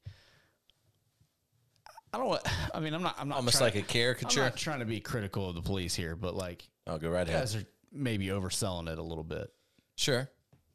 I 2.13 2.17
don't. 2.19 2.27
want- 2.27 2.47
I 2.75 2.79
mean, 2.79 2.93
I'm 2.93 3.01
not. 3.01 3.15
I'm 3.19 3.27
not 3.27 3.37
Almost 3.37 3.59
like 3.59 3.75
a 3.75 3.81
caricature. 3.81 4.41
I'm 4.41 4.45
not 4.49 4.55
trying 4.57 4.79
to 4.79 4.85
be 4.85 4.99
critical 4.99 5.49
of 5.49 5.55
the 5.55 5.61
police 5.61 5.95
here, 5.95 6.15
but 6.15 6.35
like 6.35 6.67
I'll 6.87 6.99
go 6.99 7.09
right 7.09 7.27
ahead. 7.27 7.41
guys 7.41 7.55
are 7.55 7.65
maybe 7.91 8.27
overselling 8.27 8.87
it 8.89 8.97
a 8.99 9.03
little 9.03 9.23
bit. 9.23 9.51
Sure. 9.95 10.29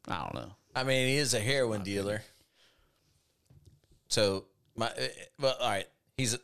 I 0.07 0.17
don't 0.23 0.35
know. 0.35 0.51
I 0.75 0.83
mean, 0.83 1.07
he 1.07 1.15
is 1.15 1.33
a 1.33 1.39
heroin 1.39 1.81
dealer. 1.83 2.21
So 4.09 4.45
my 4.75 4.87
uh, 4.87 4.91
well, 5.39 5.55
all 5.59 5.69
right. 5.69 5.87
He's 6.17 6.37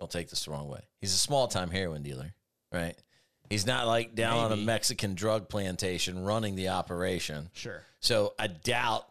don't 0.00 0.10
take 0.10 0.30
this 0.30 0.46
the 0.46 0.50
wrong 0.50 0.68
way. 0.68 0.80
He's 1.00 1.14
a 1.14 1.18
small 1.18 1.46
time 1.46 1.70
heroin 1.70 2.02
dealer, 2.02 2.34
right? 2.72 2.96
He's 3.50 3.66
not 3.66 3.86
like 3.86 4.14
down 4.14 4.38
on 4.38 4.52
a 4.52 4.56
Mexican 4.56 5.14
drug 5.14 5.48
plantation 5.48 6.24
running 6.24 6.54
the 6.54 6.68
operation. 6.68 7.50
Sure. 7.52 7.82
So 8.00 8.32
I 8.38 8.46
doubt 8.46 9.06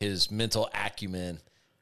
his 0.00 0.30
mental 0.30 0.70
acumen 0.72 1.40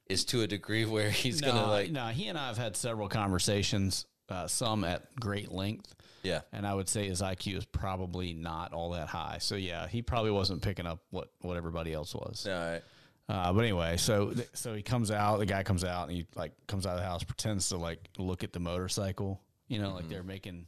is 0.09 0.25
to 0.27 0.43
a 0.43 0.47
degree 0.47 0.85
where 0.85 1.11
he's 1.11 1.41
no, 1.41 1.49
gonna 1.49 1.67
like 1.69 1.91
no. 1.91 2.07
He 2.09 2.29
and 2.29 2.39
I 2.39 2.49
have 2.49 2.59
had 2.59 2.77
several 2.77 3.09
conversations, 3.09 4.07
uh, 4.29 4.49
some 4.49 4.85
at 4.85 5.15
great 5.17 5.53
length, 5.53 5.95
yeah. 6.23 6.41
and 6.53 6.67
I 6.67 6.75
would 6.75 6.89
say 6.89 7.07
his 7.07 7.23
IQ 7.23 7.59
is 7.59 7.65
probably 7.65 8.33
not 8.33 8.73
all 8.73 8.91
that 8.91 9.09
high. 9.09 9.37
So 9.41 9.55
yeah, 9.55 9.87
he 9.87 10.03
probably 10.03 10.31
wasn't 10.31 10.63
picking 10.63 10.87
up 10.87 11.01
what 11.11 11.29
what 11.43 11.57
everybody 11.57 11.93
else 11.93 12.15
was. 12.15 12.47
All 12.49 12.55
right. 12.55 12.83
Uh, 13.29 13.53
but 13.53 13.61
anyway, 13.61 13.97
so 13.97 14.31
th- 14.31 14.49
so 14.53 14.75
he 14.75 14.83
comes 14.83 15.11
out. 15.11 15.39
The 15.39 15.47
guy 15.47 15.63
comes 15.63 15.85
out 15.85 16.09
and 16.09 16.17
he 16.17 16.27
like 16.35 16.53
comes 16.67 16.87
out 16.87 16.95
of 16.95 17.01
the 17.01 17.07
house, 17.07 17.23
pretends 17.25 17.69
to 17.71 17.77
like 17.79 18.09
look 18.19 18.45
at 18.45 18.53
the 18.53 18.61
motorcycle. 18.61 19.41
You 19.69 19.79
know, 19.81 19.95
like 19.95 20.09
they're 20.09 20.23
making 20.25 20.67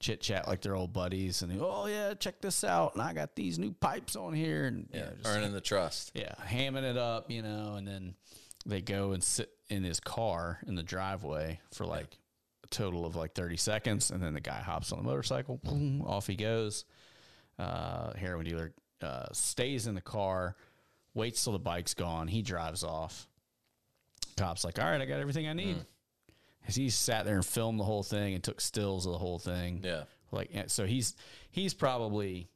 chit 0.00 0.20
chat 0.22 0.48
like 0.48 0.62
they're 0.62 0.74
old 0.74 0.92
buddies, 0.92 1.42
and 1.42 1.52
he, 1.52 1.58
oh 1.60 1.86
yeah, 1.86 2.14
check 2.14 2.40
this 2.40 2.64
out, 2.64 2.94
and 2.94 3.02
I 3.02 3.12
got 3.12 3.36
these 3.36 3.58
new 3.58 3.72
pipes 3.72 4.16
on 4.16 4.32
here, 4.32 4.64
and 4.66 4.88
yeah, 4.92 5.00
Yeah. 5.00 5.10
just, 5.22 5.28
Earning 5.28 5.52
the 5.52 5.60
trust. 5.60 6.12
yeah, 6.14 6.32
hamming 6.46 6.82
it 6.84 6.96
up, 6.96 7.30
you 7.30 7.42
know, 7.42 7.74
and 7.76 7.86
then 7.86 8.14
they 8.66 8.80
go 8.80 9.12
and 9.12 9.22
sit 9.22 9.50
in 9.68 9.84
his 9.84 10.00
car 10.00 10.58
in 10.66 10.74
the 10.74 10.82
driveway 10.82 11.60
for 11.72 11.84
like 11.86 12.16
a 12.64 12.66
total 12.68 13.04
of 13.06 13.14
like 13.14 13.34
30 13.34 13.56
seconds. 13.58 14.10
And 14.10 14.22
then 14.22 14.34
the 14.34 14.40
guy 14.40 14.60
hops 14.60 14.90
on 14.90 14.98
the 14.98 15.04
motorcycle, 15.04 15.58
boom, 15.62 16.02
off 16.02 16.26
he 16.26 16.34
goes. 16.34 16.84
Uh, 17.58 18.12
heroin 18.14 18.46
dealer 18.46 18.72
uh, 19.02 19.26
stays 19.32 19.86
in 19.86 19.94
the 19.94 20.00
car, 20.00 20.56
waits 21.14 21.42
till 21.44 21.52
the 21.52 21.58
bike's 21.58 21.94
gone. 21.94 22.28
He 22.28 22.42
drives 22.42 22.84
off. 22.84 23.28
Cop's 24.36 24.64
like, 24.64 24.78
all 24.78 24.84
right, 24.90 25.00
I 25.00 25.04
got 25.06 25.20
everything 25.20 25.48
I 25.48 25.52
need. 25.52 25.76
As 26.68 26.76
he 26.76 26.88
sat 26.90 27.24
there 27.24 27.34
and 27.36 27.44
filmed 27.44 27.80
the 27.80 27.84
whole 27.84 28.02
thing 28.02 28.34
and 28.34 28.42
took 28.44 28.60
stills 28.60 29.06
of 29.06 29.12
the 29.12 29.18
whole 29.18 29.38
thing. 29.38 29.80
Yeah. 29.82 30.04
Like 30.30 30.50
so 30.68 30.86
he's 30.86 31.16
he's 31.50 31.74
probably 31.74 32.48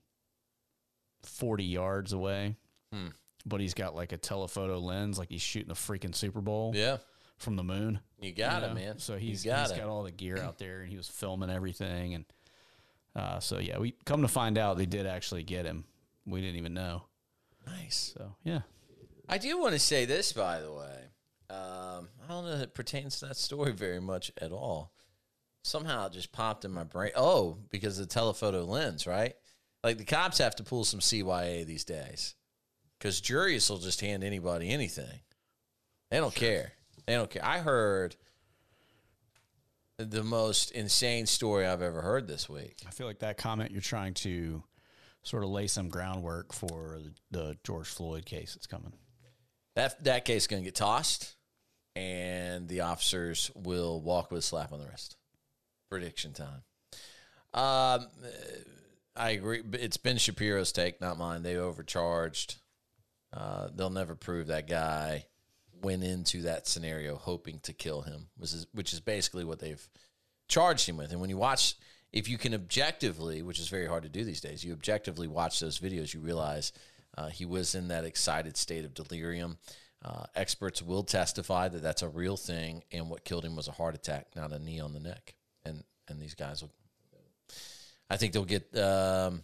40 1.23 1.65
yards 1.65 2.13
away. 2.13 2.57
Hmm. 2.93 3.09
But 3.47 3.61
he's 3.61 3.75
got 3.75 3.95
like 3.95 4.13
a 4.13 4.17
telephoto 4.17 4.79
lens 4.79 5.19
like 5.19 5.29
he's 5.31 5.43
shooting 5.43 5.69
the 5.69 5.75
freaking 5.75 6.15
Super 6.15 6.41
Bowl 6.41 6.73
Yeah. 6.75 6.99
from 7.39 7.57
the 7.57 7.65
moon. 7.65 8.01
You 8.21 8.33
got 8.33 8.63
you 8.63 8.69
it, 8.69 8.75
man. 8.75 8.99
So 8.99 9.17
he's 9.19 9.45
you 9.45 9.51
got 9.51 9.69
he's 9.69 9.73
it. 9.73 9.81
got 9.81 9.89
all 9.89 10.03
the 10.05 10.11
gear 10.11 10.39
out 10.39 10.59
there 10.59 10.81
and 10.81 10.89
he 10.89 10.97
was 10.97 11.09
filming 11.09 11.51
everything 11.51 12.15
and 12.15 12.25
uh, 13.17 13.39
so 13.39 13.59
yeah, 13.59 13.79
we 13.79 13.95
come 14.05 14.23
to 14.23 14.29
find 14.29 14.59
out 14.59 14.77
they 14.77 14.87
did 14.87 15.07
actually 15.07 15.43
get 15.45 15.65
him. 15.67 15.85
We 16.27 16.41
didn't 16.41 16.57
even 16.57 16.75
know. 16.75 17.05
Nice. 17.67 18.15
So 18.17 18.37
yeah. 18.45 18.61
I 19.29 19.39
do 19.39 19.59
want 19.59 19.73
to 19.73 19.79
say 19.79 20.05
this, 20.05 20.33
by 20.33 20.61
the 20.61 20.73
way. 20.73 21.05
Um, 21.51 22.09
I 22.23 22.29
don't 22.29 22.45
know 22.45 22.53
if 22.53 22.63
it 22.63 22.75
pertains 22.75 23.19
to 23.19 23.27
that 23.27 23.37
story 23.37 23.73
very 23.73 24.01
much 24.01 24.31
at 24.41 24.53
all. 24.53 24.93
Somehow 25.63 26.07
it 26.07 26.13
just 26.13 26.33
popped 26.33 26.65
in 26.65 26.73
my 26.73 26.85
brain. 26.85 27.13
Oh, 27.17 27.59
because 27.71 27.99
of 27.99 28.07
the 28.07 28.13
telephoto 28.13 28.65
lens, 28.65 29.07
right? 29.07 29.35
Like 29.83 29.99
the 29.99 30.05
cops 30.05 30.39
have 30.39 30.57
to 30.57 30.63
pull 30.63 30.85
some 30.85 31.01
CYA 31.01 31.65
these 31.65 31.85
days 31.85 32.35
because 32.99 33.21
juries 33.21 33.69
will 33.69 33.79
just 33.79 34.01
hand 34.01 34.25
anybody 34.25 34.71
anything. 34.71 35.21
They 36.11 36.19
don't 36.19 36.35
care. 36.35 36.73
They 37.07 37.15
don't 37.15 37.31
care. 37.31 37.45
I 37.45 37.59
heard 37.59 38.17
the 39.99 40.23
most 40.23 40.71
insane 40.73 41.27
story 41.27 41.67
I've 41.67 41.83
ever 41.83 42.01
heard 42.01 42.27
this 42.27 42.49
week. 42.49 42.79
I 42.87 42.91
feel 42.91 43.07
like 43.07 43.21
that 43.21 43.37
comment 43.37 43.71
you're 43.71 43.81
trying 43.81 44.15
to 44.15 44.63
sort 45.25 45.43
of 45.43 45.51
lay 45.51 45.67
some 45.67 45.89
groundwork 45.89 46.53
for 46.53 47.01
the, 47.31 47.57
George 47.65 47.89
Floyd 47.89 48.25
case 48.25 48.55
that's 48.55 48.67
coming. 48.67 48.93
That 49.75 50.05
that 50.05 50.25
case 50.25 50.45
is 50.45 50.47
going 50.47 50.63
to 50.63 50.65
get 50.65 50.77
tossed, 50.77 51.35
and 51.97 52.69
the 52.69 52.83
officers 52.83 53.51
will 53.57 54.01
walk 54.01 54.31
with 54.31 54.39
a 54.39 54.43
slap 54.43 54.73
on 54.73 54.79
the 54.79 54.87
wrist. 54.87 55.17
Prediction 55.91 56.33
time. 56.33 56.63
Um, 57.53 58.07
I 59.17 59.31
agree. 59.31 59.63
It's 59.73 59.97
Ben 59.97 60.17
Shapiro's 60.17 60.71
take, 60.71 61.01
not 61.01 61.19
mine. 61.19 61.43
They 61.43 61.57
overcharged. 61.57 62.57
Uh, 63.33 63.69
they'll 63.75 63.91
never 63.91 64.15
prove 64.15 64.47
that 64.47 64.69
guy 64.69 65.25
went 65.83 66.05
into 66.05 66.43
that 66.43 66.67
scenario 66.67 67.17
hoping 67.17 67.61
to 67.61 67.73
kill 67.73 68.03
him, 68.03 68.29
which 68.37 68.53
is 68.53 68.67
which 68.73 68.93
is 68.93 69.01
basically 69.01 69.45
what 69.45 69.59
they've 69.59 69.89
charged 70.49 70.89
him 70.89 70.97
with. 70.97 71.11
And 71.11 71.21
when 71.21 71.31
you 71.31 71.37
watch, 71.37 71.75
if 72.15 72.29
you 72.29 72.39
can 72.39 72.55
objectively, 72.55 73.43
which 73.43 73.59
is 73.59 73.69
very 73.69 73.89
hard 73.89 74.05
to 74.05 74.09
do 74.09 74.25
these 74.25 74.41
days, 74.41 74.65
you 74.65 74.73
objectively 74.73 75.27
watch 75.27 75.59
those 75.59 75.81
videos, 75.81 76.15
you 76.15 76.21
realize 76.21 76.73
uh, 77.19 77.27
he 77.27 77.45
was 77.45 77.75
in 77.75 77.89
that 77.89 78.05
excited 78.05 78.57
state 78.57 78.85
of 78.85 78.95
delirium. 78.95 79.59
Uh, 80.05 80.23
experts 80.37 80.81
will 80.81 81.03
testify 81.03 81.67
that 81.67 81.83
that's 81.83 82.03
a 82.03 82.09
real 82.09 82.37
thing, 82.37 82.85
and 82.93 83.11
what 83.11 83.25
killed 83.25 83.45
him 83.45 83.57
was 83.57 83.67
a 83.67 83.73
heart 83.73 83.97
attack, 83.97 84.29
not 84.37 84.53
a 84.53 84.61
knee 84.61 84.79
on 84.79 84.93
the 84.93 85.01
neck. 85.01 85.35
And 85.65 85.83
and 86.07 86.21
these 86.21 86.35
guys 86.35 86.63
will, 86.63 86.71
I 88.09 88.17
think 88.17 88.33
they'll 88.33 88.45
get 88.45 88.77
um, 88.79 89.43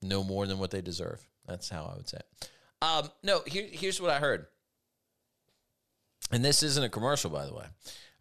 no 0.00 0.24
more 0.24 0.46
than 0.46 0.58
what 0.58 0.70
they 0.70 0.80
deserve. 0.80 1.20
That's 1.46 1.68
how 1.68 1.90
I 1.92 1.96
would 1.96 2.08
say. 2.08 2.18
It. 2.18 2.48
Um, 2.80 3.10
no, 3.22 3.42
here, 3.46 3.66
here's 3.70 4.00
what 4.00 4.10
I 4.10 4.18
heard, 4.18 4.46
and 6.30 6.42
this 6.42 6.62
isn't 6.62 6.82
a 6.82 6.88
commercial, 6.88 7.28
by 7.28 7.44
the 7.44 7.52
way. 7.52 7.66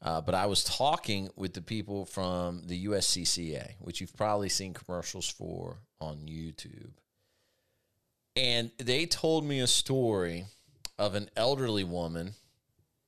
Uh, 0.02 0.22
but 0.22 0.34
I 0.34 0.46
was 0.46 0.64
talking 0.64 1.30
with 1.36 1.54
the 1.54 1.62
people 1.62 2.06
from 2.06 2.64
the 2.66 2.86
USCCA, 2.86 3.74
which 3.80 4.00
you've 4.00 4.16
probably 4.16 4.50
seen 4.50 4.74
commercials 4.74 5.30
for 5.30 5.80
on 6.00 6.20
YouTube. 6.28 6.92
And 8.36 8.72
they 8.78 9.06
told 9.06 9.44
me 9.44 9.60
a 9.60 9.68
story 9.68 10.46
of 10.98 11.16
an 11.16 11.30
elderly 11.36 11.84
woman, 11.84 12.34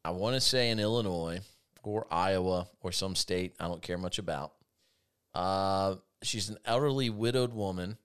I 0.04 0.12
want 0.12 0.36
to 0.36 0.42
say 0.42 0.70
in 0.70 0.80
Illinois 0.80 1.40
or 1.84 2.08
Iowa 2.12 2.68
or 2.82 2.92
some 2.92 3.16
state 3.16 3.56
I 3.60 3.68
don't 3.68 3.82
care 3.82 3.98
much 3.98 4.20
about. 4.20 4.54
Uh, 5.34 5.96
she's 6.24 6.50
an 6.50 6.58
elderly 6.66 7.10
widowed 7.10 7.54
woman 7.54 7.98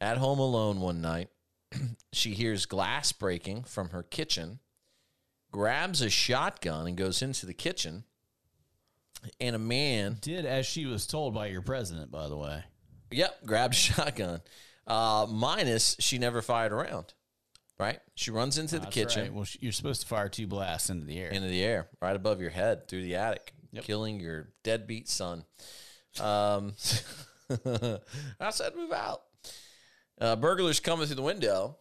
at 0.00 0.18
home 0.18 0.38
alone 0.38 0.80
one 0.80 1.00
night. 1.00 1.28
she 2.12 2.34
hears 2.34 2.66
glass 2.66 3.12
breaking 3.12 3.62
from 3.64 3.90
her 3.90 4.02
kitchen, 4.02 4.58
grabs 5.52 6.00
a 6.02 6.10
shotgun 6.10 6.86
and 6.88 6.96
goes 6.96 7.22
into 7.22 7.46
the 7.46 7.54
kitchen. 7.54 8.04
And 9.40 9.54
a 9.54 9.58
man 9.58 10.18
Did 10.20 10.44
as 10.46 10.66
she 10.66 10.84
was 10.86 11.06
told 11.06 11.32
by 11.32 11.46
your 11.46 11.62
president, 11.62 12.10
by 12.10 12.26
the 12.28 12.36
way. 12.36 12.64
Yep, 13.12 13.46
grabbed 13.46 13.74
a 13.74 13.76
shotgun. 13.76 14.40
Uh, 14.86 15.26
minus 15.30 15.94
she 16.00 16.18
never 16.18 16.42
fired 16.42 16.72
around. 16.72 17.14
Right? 17.78 18.00
She 18.14 18.30
runs 18.30 18.58
into 18.58 18.76
the 18.76 18.80
That's 18.82 18.94
kitchen 18.94 19.22
right. 19.22 19.32
Well, 19.32 19.46
you're 19.60 19.72
supposed 19.72 20.00
to 20.02 20.06
fire 20.08 20.28
two 20.28 20.46
blasts 20.46 20.90
into 20.90 21.04
the 21.06 21.18
air. 21.18 21.30
into 21.30 21.48
the 21.48 21.62
air, 21.62 21.88
right 22.00 22.14
above 22.16 22.40
your 22.40 22.50
head, 22.50 22.88
through 22.88 23.02
the 23.02 23.16
attic, 23.16 23.52
Yep. 23.72 23.84
killing 23.84 24.20
your 24.20 24.48
deadbeat 24.62 25.08
son. 25.08 25.44
Um, 26.20 26.74
I 28.40 28.50
said, 28.50 28.74
move 28.76 28.92
out. 28.92 29.22
Uh, 30.20 30.36
burglars 30.36 30.78
coming 30.80 31.06
through 31.06 31.16
the 31.16 31.22
window. 31.22 31.78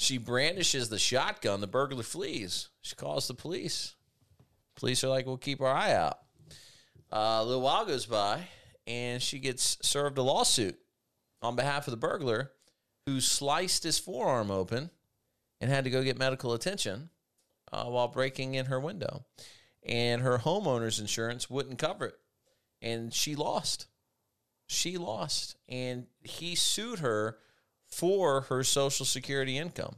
She 0.00 0.16
brandishes 0.16 0.88
the 0.88 0.98
shotgun. 0.98 1.60
The 1.60 1.66
burglar 1.66 2.02
flees. 2.02 2.70
She 2.80 2.96
calls 2.96 3.28
the 3.28 3.34
police. 3.34 3.96
Police 4.74 5.04
are 5.04 5.08
like, 5.08 5.26
we'll 5.26 5.36
keep 5.36 5.60
our 5.60 5.68
eye 5.68 5.92
out. 5.92 6.20
Uh, 7.12 7.40
a 7.40 7.44
little 7.44 7.60
while 7.60 7.84
goes 7.84 8.06
by, 8.06 8.48
and 8.86 9.20
she 9.20 9.38
gets 9.38 9.76
served 9.82 10.16
a 10.16 10.22
lawsuit 10.22 10.78
on 11.42 11.54
behalf 11.54 11.86
of 11.86 11.90
the 11.90 11.98
burglar 11.98 12.52
who 13.04 13.20
sliced 13.20 13.82
his 13.82 13.98
forearm 13.98 14.50
open 14.50 14.88
and 15.60 15.70
had 15.70 15.84
to 15.84 15.90
go 15.90 16.02
get 16.02 16.18
medical 16.18 16.54
attention 16.54 17.10
uh, 17.70 17.84
while 17.84 18.08
breaking 18.08 18.54
in 18.54 18.66
her 18.66 18.80
window. 18.80 19.26
And 19.82 20.22
her 20.22 20.38
homeowner's 20.38 20.98
insurance 20.98 21.50
wouldn't 21.50 21.78
cover 21.78 22.06
it. 22.06 22.18
And 22.80 23.12
she 23.12 23.34
lost. 23.34 23.86
She 24.66 24.96
lost. 24.96 25.56
And 25.68 26.06
he 26.22 26.54
sued 26.54 27.00
her 27.00 27.36
for 27.90 28.42
her 28.42 28.62
Social 28.64 29.06
Security 29.06 29.58
income 29.58 29.96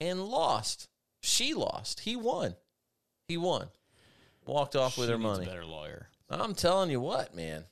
and 0.00 0.24
lost. 0.24 0.88
She 1.20 1.54
lost. 1.54 2.00
He 2.00 2.16
won. 2.16 2.56
He 3.28 3.36
won. 3.36 3.68
Walked 4.46 4.74
off 4.76 4.98
with 4.98 5.08
her 5.08 5.18
money. 5.18 5.44
A 5.44 5.48
better 5.48 5.64
lawyer. 5.64 6.08
I'm 6.28 6.54
telling 6.54 6.90
you 6.90 7.00
what, 7.00 7.34
man. 7.34 7.64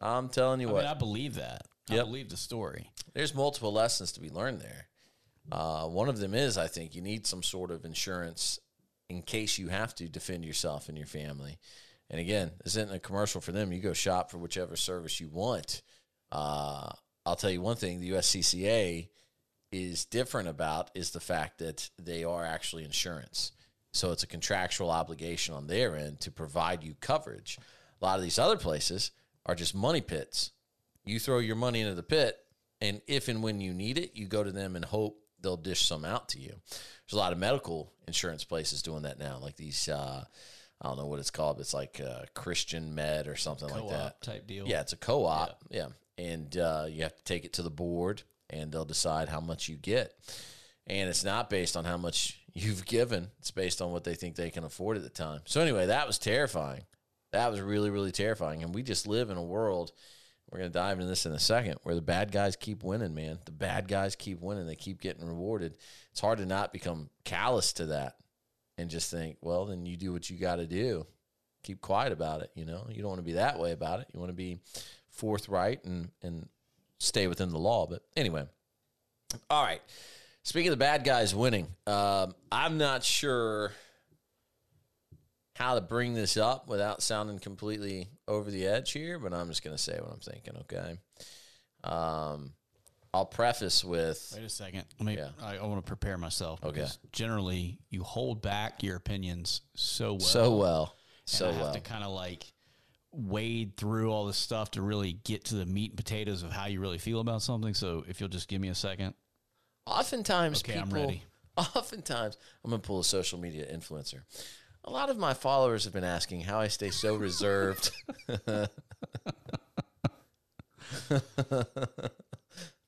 I'm 0.00 0.28
telling 0.28 0.60
you 0.60 0.68
I 0.70 0.72
what. 0.72 0.82
mean, 0.82 0.90
I 0.90 0.94
believe 0.94 1.34
that. 1.34 1.66
I 1.90 1.96
believe 1.96 2.30
the 2.30 2.36
story. 2.36 2.90
There's 3.12 3.34
multiple 3.34 3.72
lessons 3.72 4.12
to 4.12 4.20
be 4.20 4.30
learned 4.30 4.60
there. 4.60 4.86
Uh, 5.50 5.86
one 5.86 6.08
of 6.08 6.18
them 6.18 6.34
is 6.34 6.56
I 6.56 6.68
think 6.68 6.94
you 6.94 7.02
need 7.02 7.26
some 7.26 7.42
sort 7.42 7.70
of 7.70 7.84
insurance 7.84 8.58
in 9.08 9.22
case 9.22 9.58
you 9.58 9.68
have 9.68 9.94
to 9.96 10.08
defend 10.08 10.44
yourself 10.44 10.88
and 10.88 10.96
your 10.96 11.06
family. 11.06 11.58
And 12.08 12.20
again, 12.20 12.52
this 12.62 12.76
isn't 12.76 12.92
a 12.92 12.98
commercial 12.98 13.40
for 13.40 13.52
them. 13.52 13.72
You 13.72 13.80
go 13.80 13.92
shop 13.92 14.30
for 14.30 14.38
whichever 14.38 14.76
service 14.76 15.20
you 15.20 15.28
want. 15.28 15.82
Uh, 16.30 16.92
I'll 17.24 17.36
tell 17.36 17.50
you 17.50 17.60
one 17.60 17.76
thing: 17.76 18.00
the 18.00 18.12
USCCA 18.12 19.08
is 19.70 20.04
different 20.04 20.48
about 20.48 20.90
is 20.94 21.10
the 21.10 21.20
fact 21.20 21.58
that 21.58 21.88
they 21.98 22.24
are 22.24 22.44
actually 22.44 22.84
insurance. 22.84 23.52
So 23.92 24.12
it's 24.12 24.22
a 24.22 24.26
contractual 24.28 24.90
obligation 24.90 25.54
on 25.54 25.66
their 25.66 25.96
end 25.96 26.20
to 26.20 26.30
provide 26.30 26.82
you 26.82 26.94
coverage. 27.00 27.58
A 28.00 28.04
lot 28.04 28.18
of 28.18 28.22
these 28.22 28.38
other 28.38 28.56
places 28.56 29.10
are 29.46 29.54
just 29.54 29.74
money 29.74 30.00
pits. 30.00 30.52
You 31.04 31.18
throw 31.18 31.38
your 31.38 31.56
money 31.56 31.80
into 31.80 31.94
the 31.94 32.02
pit, 32.02 32.38
and 32.80 33.00
if 33.06 33.28
and 33.28 33.42
when 33.42 33.60
you 33.60 33.72
need 33.72 33.98
it, 33.98 34.12
you 34.14 34.26
go 34.26 34.44
to 34.44 34.52
them 34.52 34.76
and 34.76 34.84
hope 34.84 35.18
they'll 35.40 35.56
dish 35.56 35.84
some 35.84 36.04
out 36.04 36.28
to 36.30 36.38
you. 36.38 36.54
There's 36.70 37.14
a 37.14 37.16
lot 37.16 37.32
of 37.32 37.38
medical 37.38 37.92
insurance 38.06 38.44
places 38.44 38.82
doing 38.82 39.02
that 39.02 39.18
now, 39.18 39.38
like 39.38 39.56
these. 39.56 39.88
Uh, 39.88 40.24
I 40.80 40.88
don't 40.88 40.98
know 40.98 41.06
what 41.06 41.20
it's 41.20 41.30
called. 41.30 41.56
But 41.56 41.62
it's 41.62 41.74
like 41.74 42.00
uh, 42.04 42.24
Christian 42.34 42.94
Med 42.94 43.28
or 43.28 43.36
something 43.36 43.68
like 43.68 43.88
that. 43.90 44.20
Type 44.22 44.46
deal. 44.46 44.66
Yeah, 44.66 44.80
it's 44.80 44.92
a 44.92 44.96
co-op. 44.96 45.62
Yeah, 45.70 45.88
and 46.18 46.56
uh, 46.56 46.86
you 46.88 47.02
have 47.02 47.16
to 47.16 47.24
take 47.24 47.44
it 47.44 47.54
to 47.54 47.62
the 47.62 47.70
board, 47.70 48.22
and 48.50 48.72
they'll 48.72 48.84
decide 48.84 49.28
how 49.28 49.40
much 49.40 49.68
you 49.68 49.76
get. 49.76 50.14
And 50.86 51.08
it's 51.08 51.24
not 51.24 51.48
based 51.48 51.76
on 51.76 51.84
how 51.84 51.96
much 51.96 52.40
you've 52.52 52.84
given; 52.84 53.30
it's 53.38 53.50
based 53.50 53.80
on 53.80 53.92
what 53.92 54.04
they 54.04 54.14
think 54.14 54.36
they 54.36 54.50
can 54.50 54.64
afford 54.64 54.96
at 54.96 55.02
the 55.02 55.10
time. 55.10 55.40
So 55.44 55.60
anyway, 55.60 55.86
that 55.86 56.06
was 56.06 56.18
terrifying. 56.18 56.82
That 57.32 57.50
was 57.50 57.60
really, 57.60 57.90
really 57.90 58.12
terrifying. 58.12 58.62
And 58.62 58.74
we 58.74 58.82
just 58.82 59.06
live 59.06 59.30
in 59.30 59.36
a 59.36 59.42
world. 59.42 59.92
We're 60.50 60.58
gonna 60.58 60.70
dive 60.70 60.98
into 60.98 61.08
this 61.08 61.24
in 61.24 61.32
a 61.32 61.38
second, 61.38 61.76
where 61.82 61.94
the 61.94 62.02
bad 62.02 62.30
guys 62.30 62.56
keep 62.56 62.84
winning. 62.84 63.14
Man, 63.14 63.38
the 63.44 63.52
bad 63.52 63.88
guys 63.88 64.16
keep 64.16 64.40
winning. 64.40 64.66
They 64.66 64.74
keep 64.74 65.00
getting 65.00 65.26
rewarded. 65.26 65.78
It's 66.10 66.20
hard 66.20 66.38
to 66.38 66.46
not 66.46 66.72
become 66.72 67.08
callous 67.24 67.72
to 67.74 67.86
that 67.86 68.16
and 68.76 68.90
just 68.90 69.10
think, 69.10 69.38
well, 69.40 69.66
then 69.66 69.86
you 69.86 69.96
do 69.96 70.12
what 70.12 70.28
you 70.28 70.38
got 70.38 70.56
to 70.56 70.66
do 70.66 71.06
keep 71.62 71.80
quiet 71.80 72.12
about 72.12 72.42
it. 72.42 72.50
You 72.54 72.64
know, 72.64 72.86
you 72.90 73.02
don't 73.02 73.10
want 73.10 73.20
to 73.20 73.24
be 73.24 73.34
that 73.34 73.58
way 73.58 73.72
about 73.72 74.00
it. 74.00 74.08
You 74.12 74.20
want 74.20 74.30
to 74.30 74.36
be 74.36 74.60
forthright 75.22 75.84
and 75.84 76.10
and 76.20 76.48
stay 76.98 77.28
within 77.28 77.50
the 77.50 77.58
law. 77.58 77.86
But 77.86 78.02
anyway, 78.16 78.44
all 79.48 79.62
right. 79.62 79.80
Speaking 80.42 80.68
of 80.68 80.72
the 80.72 80.84
bad 80.84 81.04
guys 81.04 81.32
winning, 81.32 81.68
um, 81.86 82.34
I'm 82.50 82.76
not 82.76 83.04
sure 83.04 83.70
how 85.54 85.76
to 85.76 85.80
bring 85.80 86.14
this 86.14 86.36
up 86.36 86.66
without 86.66 87.00
sounding 87.04 87.38
completely 87.38 88.08
over 88.26 88.50
the 88.50 88.66
edge 88.66 88.90
here, 88.90 89.20
but 89.20 89.32
I'm 89.32 89.46
just 89.46 89.62
going 89.62 89.76
to 89.76 89.80
say 89.82 89.96
what 90.00 90.12
I'm 90.12 90.18
thinking. 90.18 90.56
Okay. 90.62 90.98
Um, 91.84 92.54
I'll 93.14 93.26
preface 93.26 93.84
with 93.84 94.32
Wait 94.34 94.44
a 94.44 94.48
second. 94.48 94.84
Let 94.98 95.06
me. 95.06 95.16
Yeah. 95.16 95.28
I, 95.40 95.58
I 95.58 95.66
want 95.66 95.84
to 95.84 95.88
prepare 95.88 96.18
myself. 96.18 96.58
Okay. 96.64 96.72
because 96.80 96.98
Generally, 97.12 97.78
you 97.90 98.02
hold 98.02 98.42
back 98.42 98.82
your 98.82 98.96
opinions 98.96 99.60
so 99.76 100.14
well. 100.14 100.20
so 100.20 100.56
well, 100.56 100.96
so 101.26 101.48
I 101.48 101.52
have 101.52 101.60
well. 101.60 101.74
to 101.74 101.80
kind 101.80 102.02
of 102.02 102.10
like 102.10 102.44
wade 103.12 103.76
through 103.76 104.10
all 104.10 104.26
this 104.26 104.36
stuff 104.36 104.70
to 104.72 104.82
really 104.82 105.12
get 105.24 105.44
to 105.44 105.54
the 105.54 105.66
meat 105.66 105.90
and 105.90 105.96
potatoes 105.96 106.42
of 106.42 106.50
how 106.52 106.66
you 106.66 106.80
really 106.80 106.98
feel 106.98 107.20
about 107.20 107.42
something. 107.42 107.74
So 107.74 108.04
if 108.08 108.20
you'll 108.20 108.28
just 108.28 108.48
give 108.48 108.60
me 108.60 108.68
a 108.68 108.74
second. 108.74 109.14
Oftentimes, 109.86 110.62
Okay, 110.62 110.78
I'm 110.78 110.90
ready. 110.90 111.24
Oftentimes, 111.56 112.38
I'm 112.64 112.70
gonna 112.70 112.80
pull 112.80 113.00
a 113.00 113.04
social 113.04 113.38
media 113.38 113.66
influencer. 113.72 114.22
A 114.84 114.90
lot 114.90 115.10
of 115.10 115.18
my 115.18 115.34
followers 115.34 115.84
have 115.84 115.92
been 115.92 116.04
asking 116.04 116.40
how 116.40 116.58
I 116.58 116.68
stay 116.68 116.90
so 116.90 117.14
reserved. 117.14 117.90
None 118.28 118.68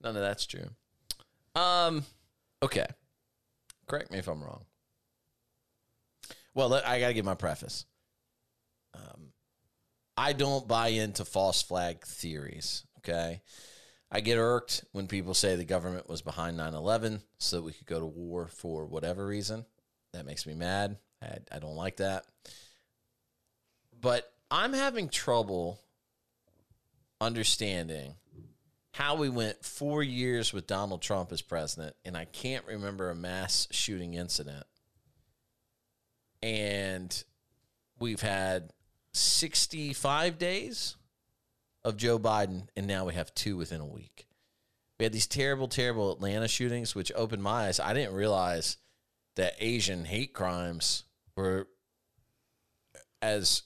of 0.02 0.14
that's 0.14 0.46
true. 0.46 0.68
Um, 1.54 2.04
okay. 2.62 2.86
Correct 3.86 4.10
me 4.10 4.18
if 4.18 4.28
I'm 4.28 4.42
wrong. 4.42 4.64
Well, 6.54 6.72
I 6.74 7.00
got 7.00 7.08
to 7.08 7.14
give 7.14 7.24
my 7.24 7.34
preface. 7.34 7.84
Um, 8.94 9.32
I 10.16 10.32
don't 10.32 10.68
buy 10.68 10.88
into 10.88 11.24
false 11.24 11.62
flag 11.62 12.04
theories. 12.04 12.84
Okay. 12.98 13.40
I 14.10 14.20
get 14.20 14.38
irked 14.38 14.84
when 14.92 15.08
people 15.08 15.34
say 15.34 15.56
the 15.56 15.64
government 15.64 16.08
was 16.08 16.22
behind 16.22 16.56
9 16.56 16.74
11 16.74 17.20
so 17.38 17.56
that 17.56 17.62
we 17.62 17.72
could 17.72 17.86
go 17.86 17.98
to 17.98 18.06
war 18.06 18.46
for 18.46 18.86
whatever 18.86 19.26
reason. 19.26 19.64
That 20.12 20.26
makes 20.26 20.46
me 20.46 20.54
mad. 20.54 20.98
I, 21.20 21.38
I 21.50 21.58
don't 21.58 21.74
like 21.74 21.96
that. 21.96 22.24
But 24.00 24.30
I'm 24.50 24.72
having 24.72 25.08
trouble 25.08 25.80
understanding 27.20 28.14
how 28.92 29.16
we 29.16 29.28
went 29.28 29.64
four 29.64 30.04
years 30.04 30.52
with 30.52 30.68
Donald 30.68 31.02
Trump 31.02 31.32
as 31.32 31.42
president, 31.42 31.96
and 32.04 32.16
I 32.16 32.26
can't 32.26 32.64
remember 32.66 33.10
a 33.10 33.14
mass 33.14 33.66
shooting 33.72 34.14
incident. 34.14 34.64
And 36.40 37.24
we've 37.98 38.20
had 38.20 38.72
65 39.14 40.38
days 40.38 40.96
of 41.84 41.96
Joe 41.96 42.18
Biden, 42.18 42.68
and 42.76 42.86
now 42.86 43.04
we 43.04 43.14
have 43.14 43.34
two 43.34 43.56
within 43.56 43.80
a 43.80 43.86
week. 43.86 44.26
We 44.98 45.04
had 45.04 45.12
these 45.12 45.26
terrible, 45.26 45.68
terrible 45.68 46.12
Atlanta 46.12 46.48
shootings, 46.48 46.94
which 46.94 47.12
opened 47.14 47.42
my 47.42 47.66
eyes. 47.66 47.80
I 47.80 47.92
didn't 47.94 48.14
realize 48.14 48.76
that 49.36 49.54
Asian 49.58 50.04
hate 50.04 50.32
crimes 50.32 51.04
were 51.36 51.66
as 53.20 53.62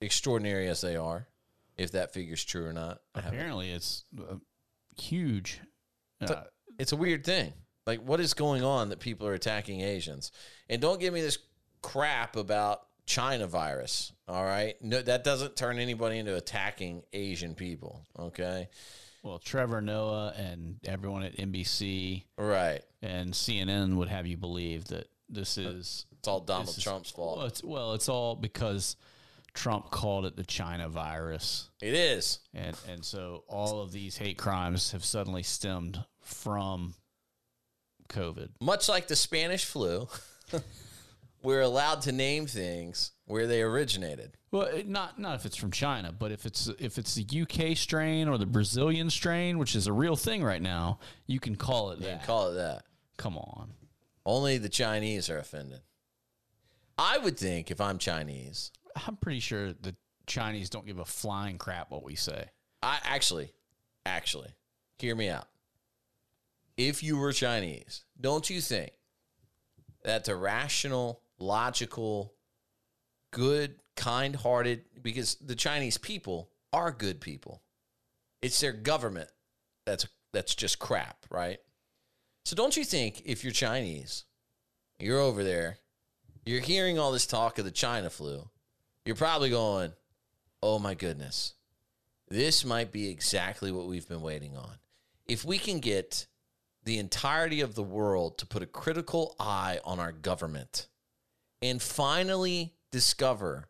extraordinary 0.00 0.68
as 0.68 0.80
they 0.80 0.96
are, 0.96 1.28
if 1.76 1.92
that 1.92 2.12
figure's 2.12 2.44
true 2.44 2.66
or 2.66 2.72
not. 2.72 3.00
Apparently, 3.14 3.70
it's 3.70 4.04
uh, 4.18 4.36
huge. 4.96 5.60
Uh, 6.20 6.26
It's 6.78 6.92
a 6.92 6.96
weird 6.96 7.24
thing. 7.24 7.52
Like, 7.86 8.00
what 8.00 8.20
is 8.20 8.34
going 8.34 8.62
on 8.62 8.90
that 8.90 9.00
people 9.00 9.26
are 9.26 9.34
attacking 9.34 9.80
Asians? 9.80 10.30
And 10.68 10.82
don't 10.82 11.00
give 11.00 11.14
me 11.14 11.22
this 11.22 11.38
crap 11.82 12.36
about 12.36 12.82
China 13.06 13.46
virus. 13.46 14.12
All 14.28 14.44
right, 14.44 14.74
no, 14.82 15.00
that 15.00 15.22
doesn't 15.24 15.56
turn 15.56 15.78
anybody 15.78 16.18
into 16.18 16.34
attacking 16.36 17.02
Asian 17.12 17.54
people. 17.54 18.04
Okay, 18.18 18.68
well, 19.22 19.38
Trevor 19.38 19.80
Noah 19.80 20.34
and 20.36 20.76
everyone 20.84 21.22
at 21.22 21.36
NBC 21.36 22.24
right. 22.36 22.82
and 23.02 23.32
CNN 23.32 23.94
would 23.96 24.08
have 24.08 24.26
you 24.26 24.36
believe 24.36 24.86
that 24.86 25.08
this 25.28 25.56
is 25.58 26.06
It's 26.18 26.28
all 26.28 26.40
Donald 26.40 26.68
this 26.68 26.78
is- 26.78 26.84
Trump's 26.84 27.10
fault. 27.10 27.38
Well 27.38 27.46
it's, 27.46 27.64
well, 27.64 27.94
it's 27.94 28.08
all 28.08 28.34
because 28.36 28.96
Trump 29.54 29.90
called 29.90 30.26
it 30.26 30.36
the 30.36 30.44
China 30.44 30.88
virus, 30.88 31.70
It 31.80 31.94
is. 31.94 32.40
and 32.54 32.76
and 32.88 33.04
so 33.04 33.44
all 33.48 33.80
of 33.80 33.90
these 33.92 34.16
hate 34.16 34.36
crimes 34.38 34.92
have 34.92 35.04
suddenly 35.04 35.42
stemmed 35.42 36.04
from 36.20 36.94
COVID. 38.08 38.50
Much 38.60 38.88
like 38.88 39.08
the 39.08 39.16
Spanish 39.16 39.64
flu, 39.64 40.08
we're 41.42 41.60
allowed 41.60 42.02
to 42.02 42.12
name 42.12 42.46
things 42.46 43.12
where 43.26 43.46
they 43.46 43.62
originated. 43.62 44.36
Well, 44.50 44.68
not 44.86 45.18
not 45.18 45.34
if 45.36 45.44
it's 45.46 45.56
from 45.56 45.70
China, 45.70 46.12
but 46.12 46.32
if 46.32 46.46
it's 46.46 46.68
if 46.78 46.98
it's 46.98 47.14
the 47.14 47.42
UK 47.42 47.76
strain 47.76 48.28
or 48.28 48.38
the 48.38 48.46
Brazilian 48.46 49.10
strain, 49.10 49.58
which 49.58 49.74
is 49.76 49.86
a 49.86 49.92
real 49.92 50.16
thing 50.16 50.42
right 50.42 50.62
now, 50.62 50.98
you 51.26 51.38
can 51.40 51.56
call 51.56 51.90
it 51.90 51.98
You 52.00 52.06
that. 52.06 52.18
can 52.18 52.26
call 52.26 52.50
it 52.50 52.54
that. 52.54 52.84
Come 53.16 53.36
on. 53.36 53.72
Only 54.24 54.58
the 54.58 54.68
Chinese 54.68 55.30
are 55.30 55.38
offended. 55.38 55.80
I 56.98 57.18
would 57.18 57.38
think 57.38 57.70
if 57.70 57.80
I'm 57.80 57.98
Chinese, 57.98 58.72
I'm 59.06 59.16
pretty 59.16 59.40
sure 59.40 59.72
the 59.72 59.94
Chinese 60.26 60.70
don't 60.70 60.86
give 60.86 60.98
a 60.98 61.04
flying 61.04 61.58
crap 61.58 61.90
what 61.90 62.02
we 62.02 62.14
say. 62.16 62.46
I 62.82 62.98
actually, 63.04 63.52
actually, 64.04 64.50
hear 64.98 65.14
me 65.14 65.28
out. 65.28 65.46
If 66.76 67.02
you 67.02 67.16
were 67.16 67.32
Chinese, 67.32 68.04
don't 68.20 68.48
you 68.50 68.60
think 68.60 68.90
that's 70.04 70.28
a 70.28 70.36
rational, 70.36 71.20
logical, 71.38 72.34
good, 73.32 73.76
kind 73.96 74.36
hearted, 74.36 74.84
because 75.02 75.36
the 75.36 75.54
Chinese 75.54 75.98
people 75.98 76.50
are 76.72 76.90
good 76.90 77.20
people. 77.20 77.62
It's 78.42 78.60
their 78.60 78.72
government 78.72 79.30
that's 79.84 80.06
that's 80.32 80.54
just 80.54 80.78
crap, 80.78 81.24
right? 81.30 81.58
So 82.44 82.54
don't 82.54 82.76
you 82.76 82.84
think 82.84 83.22
if 83.24 83.42
you're 83.42 83.52
Chinese, 83.52 84.24
you're 84.98 85.20
over 85.20 85.42
there, 85.42 85.78
you're 86.44 86.60
hearing 86.60 86.98
all 86.98 87.12
this 87.12 87.26
talk 87.26 87.58
of 87.58 87.64
the 87.64 87.70
China 87.70 88.10
flu, 88.10 88.48
you're 89.04 89.16
probably 89.16 89.50
going, 89.50 89.92
"Oh 90.62 90.78
my 90.78 90.94
goodness 90.94 91.54
this 92.28 92.64
might 92.64 92.92
be 92.92 93.08
exactly 93.08 93.70
what 93.70 93.86
we've 93.86 94.08
been 94.08 94.22
waiting 94.22 94.56
on. 94.56 94.78
If 95.26 95.44
we 95.44 95.58
can 95.58 95.80
get 95.80 96.26
the 96.84 96.98
entirety 96.98 97.60
of 97.60 97.74
the 97.74 97.82
world 97.82 98.38
to 98.38 98.46
put 98.46 98.62
a 98.62 98.66
critical 98.66 99.34
eye 99.38 99.80
on 99.84 99.98
our 100.00 100.12
government 100.12 100.88
and 101.62 101.80
finally 101.80 102.74
discover 102.90 103.68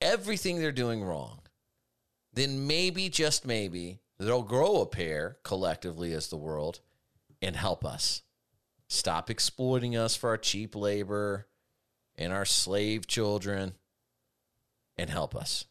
everything 0.00 0.58
they're 0.58 0.72
doing 0.72 1.02
wrong, 1.02 1.40
then 2.32 2.66
maybe, 2.66 3.08
just 3.08 3.46
maybe, 3.46 4.00
they'll 4.18 4.42
grow 4.42 4.80
a 4.80 4.86
pair 4.86 5.38
collectively 5.42 6.12
as 6.12 6.28
the 6.28 6.36
world 6.36 6.80
and 7.40 7.56
help 7.56 7.84
us. 7.84 8.22
Stop 8.88 9.30
exploiting 9.30 9.96
us 9.96 10.14
for 10.14 10.30
our 10.30 10.36
cheap 10.36 10.76
labor 10.76 11.46
and 12.14 12.32
our 12.32 12.44
slave 12.44 13.06
children 13.06 13.74
and 14.96 15.10
help 15.10 15.34
us. 15.34 15.64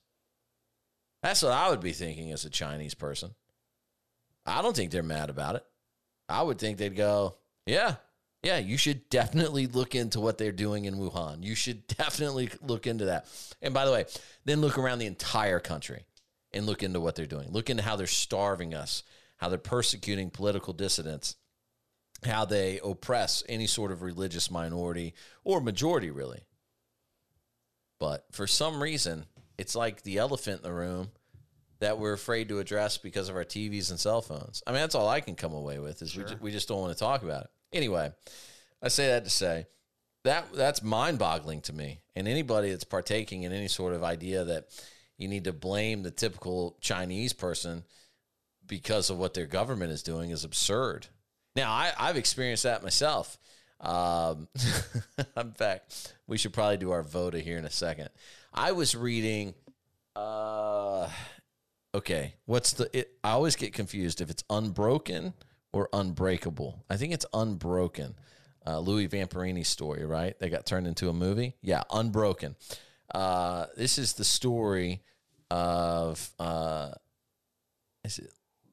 That's 1.23 1.41
what 1.41 1.53
I 1.53 1.69
would 1.69 1.81
be 1.81 1.91
thinking 1.91 2.31
as 2.31 2.45
a 2.45 2.49
Chinese 2.49 2.93
person. 2.93 3.33
I 4.45 4.61
don't 4.61 4.75
think 4.75 4.91
they're 4.91 5.01
mad 5.01 5.29
about 5.29 5.55
it. 5.55 5.65
I 6.29 6.43
would 6.43 6.59
think 6.59 6.77
they'd 6.77 6.95
go, 6.95 7.37
yeah, 7.65 7.95
yeah, 8.45 8.59
you 8.59 8.77
should 8.77 9.09
definitely 9.09 9.65
look 9.65 9.95
into 9.95 10.19
what 10.19 10.37
they're 10.37 10.51
doing 10.51 10.85
in 10.85 10.95
Wuhan. 10.95 11.43
You 11.43 11.55
should 11.55 11.87
definitely 11.97 12.49
look 12.61 12.85
into 12.85 13.05
that. 13.05 13.25
And 13.61 13.73
by 13.73 13.85
the 13.85 13.91
way, 13.91 14.05
then 14.45 14.61
look 14.61 14.77
around 14.77 14.99
the 14.99 15.07
entire 15.07 15.59
country 15.59 16.05
and 16.53 16.65
look 16.67 16.83
into 16.83 16.99
what 17.01 17.15
they're 17.15 17.25
doing. 17.25 17.49
Look 17.51 17.69
into 17.71 17.81
how 17.83 17.95
they're 17.95 18.05
starving 18.07 18.75
us, 18.75 19.01
how 19.37 19.49
they're 19.49 19.57
persecuting 19.57 20.29
political 20.29 20.73
dissidents, 20.73 21.35
how 22.23 22.45
they 22.45 22.79
oppress 22.83 23.43
any 23.49 23.65
sort 23.67 23.91
of 23.91 24.03
religious 24.03 24.51
minority 24.51 25.15
or 25.43 25.59
majority, 25.59 26.11
really. 26.11 26.43
But 27.99 28.25
for 28.31 28.45
some 28.45 28.81
reason, 28.81 29.25
it's 29.57 29.75
like 29.75 30.03
the 30.03 30.17
elephant 30.17 30.57
in 30.57 30.63
the 30.63 30.73
room 30.73 31.09
that 31.79 31.97
we're 31.97 32.13
afraid 32.13 32.49
to 32.49 32.59
address 32.59 32.97
because 32.97 33.27
of 33.27 33.35
our 33.35 33.43
TVs 33.43 33.89
and 33.89 33.99
cell 33.99 34.21
phones. 34.21 34.61
I 34.67 34.71
mean, 34.71 34.81
that's 34.81 34.95
all 34.95 35.09
I 35.09 35.19
can 35.19 35.35
come 35.35 35.53
away 35.53 35.79
with 35.79 36.01
is 36.01 36.15
we, 36.15 36.21
Sure. 36.21 36.29
ju- 36.29 36.37
we 36.41 36.51
just 36.51 36.67
don't 36.67 36.79
want 36.81 36.93
to 36.93 36.99
talk 36.99 37.23
about 37.23 37.43
it. 37.45 37.49
Anyway, 37.75 38.11
I 38.81 38.87
say 38.87 39.07
that 39.07 39.25
to 39.25 39.29
say 39.29 39.67
that 40.25 40.51
that's 40.53 40.81
mind-boggling 40.81 41.61
to 41.61 41.73
me. 41.73 42.01
And 42.15 42.27
anybody 42.27 42.71
that's 42.71 42.83
partaking 42.83 43.43
in 43.43 43.53
any 43.53 43.67
sort 43.67 43.93
of 43.93 44.03
idea 44.03 44.43
that 44.43 44.65
you 45.17 45.27
need 45.27 45.45
to 45.45 45.53
blame 45.53 46.03
the 46.03 46.11
typical 46.11 46.77
Chinese 46.81 47.31
person 47.31 47.83
because 48.65 49.09
of 49.09 49.17
what 49.17 49.35
their 49.35 49.45
government 49.45 49.91
is 49.91 50.01
doing 50.01 50.31
is 50.31 50.43
absurd. 50.43 51.07
Now, 51.55 51.71
I, 51.71 51.93
I've 51.97 52.17
experienced 52.17 52.63
that 52.63 52.81
myself. 52.81 53.37
Um, 53.79 54.47
in 55.37 55.51
fact, 55.51 56.13
we 56.27 56.37
should 56.37 56.53
probably 56.53 56.77
do 56.77 56.91
our 56.91 57.03
vote 57.03 57.35
here 57.35 57.57
in 57.57 57.65
a 57.65 57.71
second. 57.71 58.09
I 58.53 58.71
was 58.71 58.95
reading. 58.95 59.53
Uh, 60.15 61.07
okay, 61.93 62.33
what's 62.45 62.73
the? 62.73 62.89
It, 62.97 63.11
I 63.23 63.31
always 63.31 63.55
get 63.55 63.73
confused 63.73 64.21
if 64.21 64.29
it's 64.31 64.43
unbroken 64.49 65.33
or 65.75 65.89
unbreakable. 65.91 66.85
I 66.89 66.95
think 66.95 67.13
it's 67.13 67.25
unbroken. 67.33 68.15
Uh, 68.65 68.79
Louis 68.79 69.09
Vampirini 69.09 69.65
story, 69.65 70.05
right? 70.05 70.39
They 70.39 70.49
got 70.49 70.65
turned 70.65 70.87
into 70.87 71.09
a 71.09 71.13
movie. 71.13 71.57
Yeah, 71.61 71.83
unbroken. 71.91 72.55
Uh, 73.13 73.65
this 73.75 73.97
is 73.97 74.13
the 74.13 74.23
story 74.23 75.03
of. 75.51 76.31
Uh, 76.39 76.91
is 78.05 78.19
it 78.19 78.31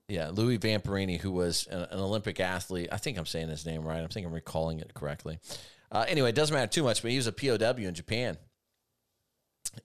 yeah, 0.09 0.29
Louis 0.29 0.59
Vampirini, 0.59 1.19
who 1.19 1.33
was 1.33 1.67
an, 1.69 1.81
an 1.91 1.99
Olympic 1.99 2.39
athlete. 2.39 2.89
I 2.93 2.99
think 2.99 3.19
I'm 3.19 3.27
saying 3.27 3.49
his 3.49 3.67
name 3.67 3.83
right. 3.83 4.03
I 4.03 4.07
think 4.07 4.27
I'm 4.27 4.33
recalling 4.33 4.79
it 4.79 4.95
correctly. 4.95 5.39
Uh, 5.91 6.05
anyway, 6.07 6.29
it 6.29 6.35
doesn't 6.35 6.55
matter 6.55 6.71
too 6.71 6.83
much, 6.85 7.03
but 7.03 7.11
he 7.11 7.17
was 7.17 7.27
a 7.27 7.33
POW 7.33 7.77
in 7.79 7.95
Japan, 7.95 8.37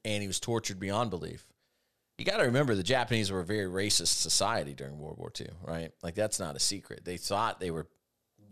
and 0.06 0.22
he 0.22 0.28
was 0.28 0.40
tortured 0.40 0.80
beyond 0.80 1.10
belief. 1.10 1.48
You 2.18 2.26
got 2.26 2.38
to 2.38 2.44
remember 2.44 2.74
the 2.74 2.84
Japanese 2.84 3.32
were 3.32 3.42
a 3.42 3.46
very 3.46 3.66
racist 3.70 4.08
society 4.20 4.74
during 4.74 4.98
World 4.98 5.18
War 5.20 5.32
II, 5.40 5.50
right? 5.62 5.92
Like 6.02 6.16
that's 6.16 6.40
not 6.40 6.56
a 6.56 6.60
secret. 6.60 7.06
They 7.06 7.18
thought 7.18 7.60
they 7.60 7.70
were 7.72 7.88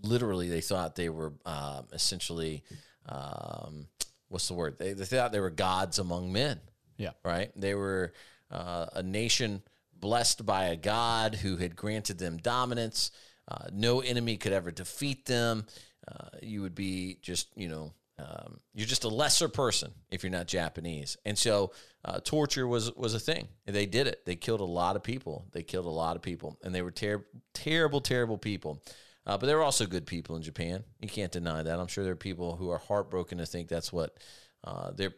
literally 0.04 0.50
they 0.50 0.62
thought 0.62 0.96
they 0.96 1.10
were 1.10 1.34
um, 1.46 1.88
essentially 1.92 2.64
um, 3.10 3.88
what's 4.28 4.48
the 4.48 4.54
word? 4.54 4.78
They, 4.78 4.94
they 4.94 5.06
thought 5.06 5.32
they 5.32 5.40
were 5.40 5.50
gods 5.50 6.00
among 6.00 6.32
men 6.32 6.60
Yeah. 6.98 7.12
right? 7.24 7.52
They 7.56 7.74
were 7.76 8.14
uh, 8.52 8.88
a 8.94 9.04
nation 9.04 9.64
blessed 10.00 10.46
by 10.46 10.66
a 10.66 10.76
God 10.76 11.36
who 11.36 11.58
had 11.58 11.76
granted 11.76 12.20
them 12.20 12.38
dominance. 12.38 13.12
Uh, 13.48 13.66
no 13.74 14.02
enemy 14.02 14.38
could 14.38 14.54
ever 14.54 14.72
defeat 14.72 15.26
them. 15.26 15.66
Uh, 16.08 16.28
you 16.42 16.62
would 16.62 16.76
be 16.76 17.18
just, 17.22 17.48
you 17.56 17.68
know, 17.68 17.94
um, 18.18 18.60
you're 18.74 18.88
just 18.88 19.04
a 19.04 19.10
lesser 19.10 19.50
person 19.50 19.92
if 20.10 20.24
you're 20.24 20.32
not 20.32 20.48
Japanese. 20.48 21.18
And 21.26 21.38
so 21.38 21.72
uh, 22.06 22.20
torture 22.24 22.68
was 22.68 22.94
was 22.96 23.14
a 23.14 23.20
thing. 23.20 23.48
They 23.66 23.86
did 23.86 24.08
it. 24.08 24.26
They 24.26 24.36
killed 24.36 24.62
a 24.62 24.66
lot 24.66 24.96
of 24.96 25.04
people. 25.04 25.46
They 25.52 25.64
killed 25.64 25.86
a 25.86 25.90
lot 25.90 26.16
of 26.16 26.22
people, 26.22 26.58
and 26.64 26.74
they 26.74 26.82
were 26.82 26.92
ter- 26.92 27.26
terrible, 27.54 28.02
terrible 28.02 28.38
people. 28.38 28.82
Uh, 29.28 29.38
but 29.38 29.48
there 29.48 29.58
were 29.58 29.64
also 29.64 29.86
good 29.86 30.06
people 30.06 30.36
in 30.36 30.44
Japan. 30.44 30.84
You 31.00 31.10
can't 31.10 31.32
deny 31.32 31.64
that. 31.64 31.80
I'm 31.80 31.88
sure 31.88 32.04
there 32.04 32.14
are 32.14 32.18
people 32.18 32.56
who 32.56 32.70
are 32.70 32.78
heartbroken 32.78 33.40
to 33.40 33.46
think 33.46 33.68
that's 33.68 33.92
what 33.92 34.18
uh, 34.64 34.92
their 34.92 35.14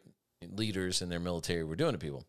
leaders 0.50 1.02
and 1.02 1.12
their 1.12 1.20
military 1.20 1.64
were 1.64 1.76
doing 1.76 1.92
to 1.92 1.98
people. 1.98 2.26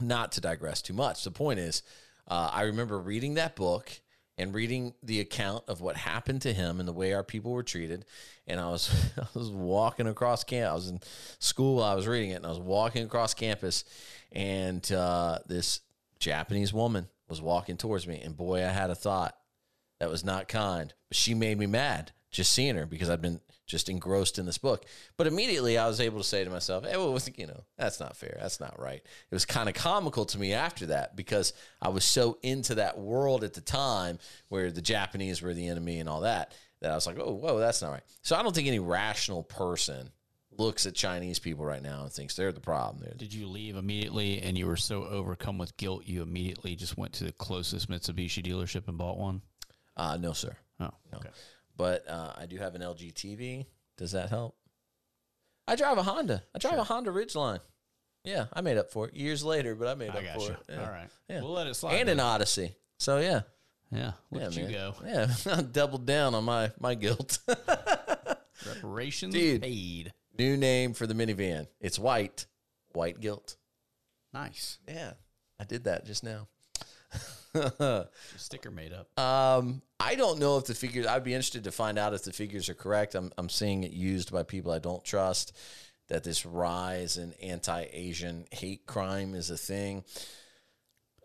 Not 0.00 0.32
to 0.32 0.40
digress 0.40 0.80
too 0.80 0.92
much. 0.94 1.24
The 1.24 1.32
point 1.32 1.58
is, 1.58 1.82
uh, 2.28 2.50
I 2.52 2.62
remember 2.62 2.98
reading 2.98 3.34
that 3.34 3.56
book 3.56 3.90
and 4.38 4.54
reading 4.54 4.94
the 5.02 5.20
account 5.20 5.64
of 5.66 5.80
what 5.80 5.96
happened 5.96 6.40
to 6.42 6.52
him 6.52 6.78
and 6.78 6.88
the 6.88 6.92
way 6.92 7.12
our 7.12 7.24
people 7.24 7.50
were 7.50 7.64
treated. 7.64 8.04
And 8.46 8.60
I 8.60 8.70
was 8.70 8.90
I 9.18 9.26
was 9.34 9.50
walking 9.50 10.06
across 10.06 10.44
camp. 10.44 10.70
I 10.70 10.74
was 10.74 10.88
in 10.88 11.00
school. 11.38 11.76
while 11.76 11.90
I 11.92 11.94
was 11.94 12.06
reading 12.06 12.30
it, 12.30 12.36
and 12.36 12.46
I 12.46 12.50
was 12.50 12.60
walking 12.60 13.04
across 13.04 13.34
campus, 13.34 13.84
and 14.32 14.90
uh, 14.92 15.40
this 15.46 15.80
Japanese 16.18 16.72
woman 16.72 17.08
was 17.28 17.42
walking 17.42 17.76
towards 17.76 18.06
me. 18.06 18.20
And 18.22 18.36
boy, 18.36 18.64
I 18.64 18.68
had 18.70 18.90
a 18.90 18.94
thought 18.94 19.36
that 20.00 20.08
was 20.08 20.24
not 20.24 20.48
kind. 20.48 20.94
But 21.08 21.16
she 21.16 21.34
made 21.34 21.58
me 21.58 21.66
mad 21.66 22.12
just 22.30 22.52
seeing 22.52 22.76
her 22.76 22.86
because 22.86 23.10
I'd 23.10 23.22
been 23.22 23.40
just 23.68 23.88
engrossed 23.88 24.38
in 24.38 24.46
this 24.46 24.58
book. 24.58 24.84
But 25.16 25.26
immediately 25.26 25.78
I 25.78 25.86
was 25.86 26.00
able 26.00 26.18
to 26.18 26.24
say 26.24 26.42
to 26.42 26.50
myself, 26.50 26.84
hey, 26.84 26.96
well, 26.96 27.16
you 27.36 27.46
know, 27.46 27.64
that's 27.76 28.00
not 28.00 28.16
fair. 28.16 28.36
That's 28.40 28.58
not 28.58 28.80
right. 28.80 29.02
It 29.02 29.34
was 29.34 29.44
kind 29.44 29.68
of 29.68 29.74
comical 29.74 30.24
to 30.26 30.38
me 30.38 30.52
after 30.54 30.86
that 30.86 31.14
because 31.14 31.52
I 31.80 31.90
was 31.90 32.04
so 32.04 32.38
into 32.42 32.76
that 32.76 32.98
world 32.98 33.44
at 33.44 33.54
the 33.54 33.60
time 33.60 34.18
where 34.48 34.72
the 34.72 34.82
Japanese 34.82 35.42
were 35.42 35.54
the 35.54 35.68
enemy 35.68 36.00
and 36.00 36.08
all 36.08 36.22
that, 36.22 36.54
that 36.80 36.90
I 36.90 36.94
was 36.94 37.06
like, 37.06 37.18
oh, 37.20 37.34
whoa, 37.34 37.58
that's 37.58 37.82
not 37.82 37.92
right. 37.92 38.02
So 38.22 38.34
I 38.34 38.42
don't 38.42 38.54
think 38.54 38.66
any 38.66 38.78
rational 38.78 39.42
person 39.42 40.10
looks 40.56 40.86
at 40.86 40.94
Chinese 40.94 41.38
people 41.38 41.64
right 41.64 41.82
now 41.82 42.02
and 42.02 42.12
thinks 42.12 42.34
they're 42.34 42.50
the 42.52 42.60
problem. 42.60 43.04
They're, 43.04 43.14
Did 43.16 43.32
you 43.32 43.46
leave 43.46 43.76
immediately 43.76 44.40
and 44.40 44.58
you 44.58 44.66
were 44.66 44.76
so 44.76 45.04
overcome 45.04 45.58
with 45.58 45.76
guilt 45.76 46.02
you 46.06 46.22
immediately 46.22 46.74
just 46.74 46.96
went 46.96 47.12
to 47.14 47.24
the 47.24 47.32
closest 47.32 47.88
Mitsubishi 47.88 48.44
dealership 48.44 48.88
and 48.88 48.98
bought 48.98 49.18
one? 49.18 49.42
uh, 49.96 50.16
no, 50.16 50.32
sir. 50.32 50.56
Oh, 50.80 50.90
okay. 51.14 51.28
But 51.78 52.06
uh, 52.06 52.32
I 52.36 52.44
do 52.44 52.58
have 52.58 52.74
an 52.74 52.82
LG 52.82 53.14
TV. 53.14 53.64
Does 53.96 54.12
that 54.12 54.28
help? 54.28 54.56
I 55.66 55.76
drive 55.76 55.96
a 55.96 56.02
Honda. 56.02 56.42
I 56.54 56.58
drive 56.58 56.78
a 56.78 56.84
Honda 56.84 57.10
Ridgeline. 57.10 57.60
Yeah, 58.24 58.46
I 58.52 58.60
made 58.60 58.76
up 58.76 58.90
for 58.90 59.08
it 59.08 59.14
years 59.14 59.42
later, 59.44 59.74
but 59.74 59.88
I 59.88 59.94
made 59.94 60.10
I 60.10 60.26
up 60.26 60.34
for 60.34 60.40
you. 60.42 60.50
it. 60.50 60.58
Yeah. 60.68 60.80
All 60.84 60.90
right. 60.90 61.08
Yeah. 61.30 61.40
We'll 61.40 61.52
let 61.52 61.66
it 61.66 61.74
slide. 61.74 61.94
And 61.94 62.08
then. 62.08 62.18
an 62.18 62.26
Odyssey. 62.26 62.74
So 62.98 63.18
yeah, 63.18 63.42
yeah. 63.90 64.12
Look 64.30 64.54
yeah, 64.56 64.62
you 64.66 64.70
go. 64.70 64.94
Yeah, 65.06 65.28
I 65.52 65.62
doubled 65.62 66.04
down 66.04 66.34
on 66.34 66.44
my 66.44 66.72
my 66.80 66.94
guilt. 66.94 67.38
Reparations 68.66 69.32
Dude. 69.32 69.62
paid. 69.62 70.12
New 70.36 70.56
name 70.56 70.94
for 70.94 71.06
the 71.06 71.14
minivan. 71.14 71.68
It's 71.80 71.98
white. 71.98 72.46
White 72.92 73.20
guilt. 73.20 73.56
Nice. 74.34 74.78
Yeah, 74.88 75.12
I 75.60 75.64
did 75.64 75.84
that 75.84 76.04
just 76.04 76.24
now. 76.24 76.48
sticker 78.36 78.70
made 78.70 78.92
up. 78.92 79.18
Um, 79.18 79.82
I 80.00 80.14
don't 80.14 80.38
know 80.38 80.56
if 80.58 80.64
the 80.64 80.74
figures. 80.74 81.06
I'd 81.06 81.24
be 81.24 81.34
interested 81.34 81.64
to 81.64 81.72
find 81.72 81.98
out 81.98 82.14
if 82.14 82.22
the 82.22 82.32
figures 82.32 82.68
are 82.68 82.74
correct. 82.74 83.14
I'm 83.14 83.32
I'm 83.36 83.48
seeing 83.48 83.84
it 83.84 83.92
used 83.92 84.32
by 84.32 84.42
people 84.42 84.72
I 84.72 84.78
don't 84.78 85.04
trust. 85.04 85.56
That 86.08 86.24
this 86.24 86.46
rise 86.46 87.18
in 87.18 87.34
anti-Asian 87.34 88.46
hate 88.50 88.86
crime 88.86 89.34
is 89.34 89.50
a 89.50 89.58
thing. 89.58 90.04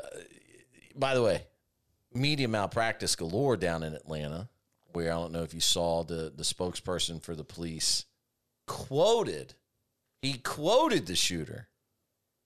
Uh, 0.04 0.08
by 0.94 1.14
the 1.14 1.22
way, 1.22 1.44
media 2.14 2.50
malpractice 2.50 3.16
galore 3.16 3.56
down 3.56 3.84
in 3.84 3.94
Atlanta, 3.94 4.50
where 4.92 5.12
I 5.12 5.16
don't 5.16 5.32
know 5.32 5.44
if 5.44 5.54
you 5.54 5.62
saw 5.62 6.04
the 6.04 6.34
the 6.36 6.44
spokesperson 6.44 7.22
for 7.22 7.36
the 7.36 7.46
police 7.46 8.06
quoted. 8.68 9.54
He 10.22 10.34
quoted 10.34 11.06
the 11.06 11.16
shooter, 11.16 11.70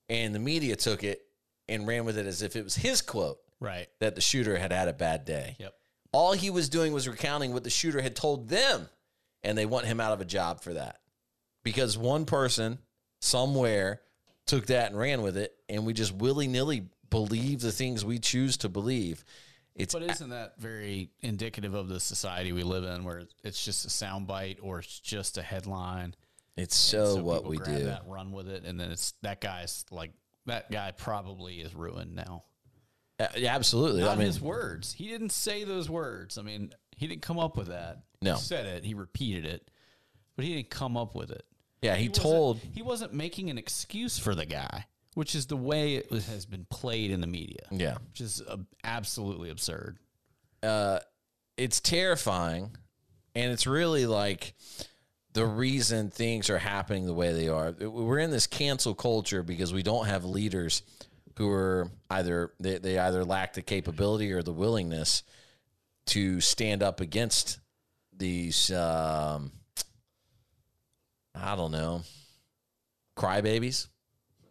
and 0.09 0.35
the 0.35 0.39
media 0.39 0.75
took 0.75 1.03
it 1.03 1.21
and 1.67 1.87
ran 1.87 2.05
with 2.05 2.17
it 2.17 2.25
as 2.25 2.41
if 2.41 2.55
it 2.55 2.63
was 2.63 2.75
his 2.75 3.01
quote 3.01 3.39
right. 3.59 3.87
that 3.99 4.15
the 4.15 4.21
shooter 4.21 4.57
had 4.57 4.71
had 4.71 4.87
a 4.87 4.93
bad 4.93 5.25
day. 5.25 5.55
Yep. 5.59 5.73
All 6.11 6.33
he 6.33 6.49
was 6.49 6.69
doing 6.69 6.93
was 6.93 7.07
recounting 7.07 7.53
what 7.53 7.63
the 7.63 7.69
shooter 7.69 8.01
had 8.01 8.15
told 8.15 8.49
them, 8.49 8.89
and 9.43 9.57
they 9.57 9.65
want 9.65 9.85
him 9.85 9.99
out 9.99 10.13
of 10.13 10.21
a 10.21 10.25
job 10.25 10.61
for 10.61 10.73
that. 10.73 10.99
Because 11.63 11.97
one 11.97 12.25
person 12.25 12.79
somewhere 13.19 14.01
took 14.45 14.67
that 14.67 14.89
and 14.91 14.97
ran 14.97 15.21
with 15.21 15.37
it, 15.37 15.53
and 15.67 15.85
we 15.85 15.93
just 15.93 16.13
willy 16.13 16.47
nilly 16.47 16.87
believe 17.09 17.59
the 17.59 17.71
things 17.71 18.05
we 18.05 18.19
choose 18.19 18.57
to 18.57 18.69
believe. 18.69 19.23
It's 19.75 19.93
But 19.93 20.03
isn't 20.03 20.29
that 20.29 20.57
very 20.57 21.11
indicative 21.19 21.73
of 21.73 21.87
the 21.87 21.99
society 21.99 22.51
we 22.51 22.63
live 22.63 22.83
in, 22.83 23.03
where 23.03 23.23
it's 23.43 23.63
just 23.63 23.85
a 23.85 23.89
soundbite 23.89 24.57
or 24.61 24.79
it's 24.79 24.99
just 24.99 25.37
a 25.37 25.41
headline? 25.41 26.15
it's 26.55 26.75
so, 26.75 27.15
So 27.15 27.23
what 27.23 27.45
we 27.45 27.57
do. 27.59 27.83
that, 27.85 28.03
run 28.07 28.31
with 28.31 28.49
it, 28.49 28.65
and 28.65 28.79
then 28.79 28.91
it's 28.91 29.13
that 29.21 29.39
guy's 29.39 29.85
like 29.91 30.11
that 30.47 30.71
guy 30.71 30.91
probably 30.91 31.59
is 31.59 31.75
ruined 31.75 32.15
now. 32.15 32.43
Uh, 33.19 33.27
yeah, 33.35 33.55
absolutely. 33.55 34.01
Not 34.01 34.11
I 34.11 34.15
mean, 34.15 34.27
his 34.27 34.39
words. 34.41 34.93
He 34.93 35.07
didn't 35.07 35.31
say 35.31 35.63
those 35.63 35.89
words. 35.89 36.37
I 36.37 36.41
mean, 36.43 36.71
he 36.95 37.07
didn't 37.07 37.23
come 37.23 37.39
up 37.39 37.57
with 37.57 37.67
that. 37.67 38.03
No. 38.21 38.35
he 38.35 38.41
said 38.41 38.65
it. 38.65 38.83
He 38.83 38.93
repeated 38.93 39.45
it, 39.45 39.69
but 40.35 40.45
he 40.45 40.55
didn't 40.55 40.69
come 40.69 40.95
up 40.97 41.15
with 41.15 41.31
it. 41.31 41.43
yeah, 41.81 41.95
he, 41.95 42.09
wasn't- 42.09 42.23
told. 42.23 42.59
he 42.73 42.81
wasn't 42.81 43.13
making 43.13 43.49
an 43.49 43.57
excuse 43.57 44.17
for 44.19 44.35
the 44.35 44.45
guy, 44.45 44.85
which 45.15 45.33
is 45.35 45.47
the 45.47 45.57
way 45.57 45.95
it 45.95 46.11
was, 46.11 46.27
has 46.27 46.45
been 46.45 46.65
played 46.69 47.09
in 47.11 47.21
the 47.21 47.27
media, 47.27 47.61
Yeah, 47.71 47.97
which 48.09 48.21
is 48.21 48.41
uh, 48.47 48.57
absolutely 48.83 49.49
absurd. 49.49 49.97
it's 50.63 51.79
terrifying 51.79 52.75
and 53.35 53.51
it's 53.51 53.65
really 53.67 54.05
like 54.05 54.53
the 55.33 55.45
reason 55.45 56.09
things 56.09 56.49
are 56.49 56.57
happening 56.57 57.05
the 57.05 57.13
way 57.13 57.33
they 57.33 57.47
are 57.47 57.71
we're 57.71 58.19
in 58.19 58.31
this 58.31 58.47
cancel 58.47 58.93
culture 58.95 59.43
because 59.43 59.73
we 59.73 59.83
don't 59.83 60.07
have 60.07 60.23
leaders 60.25 60.81
who 61.37 61.49
are 61.49 61.91
either 62.09 62.51
they, 62.59 62.77
they 62.77 62.97
either 62.97 63.23
lack 63.23 63.53
the 63.53 63.61
capability 63.61 64.31
or 64.31 64.41
the 64.41 64.53
willingness 64.53 65.23
to 66.05 66.41
stand 66.41 66.83
up 66.83 67.01
against 67.01 67.59
these 68.15 68.71
um, 68.71 69.51
i 71.35 71.55
don't 71.55 71.71
know 71.71 72.01
crybabies 73.15 73.87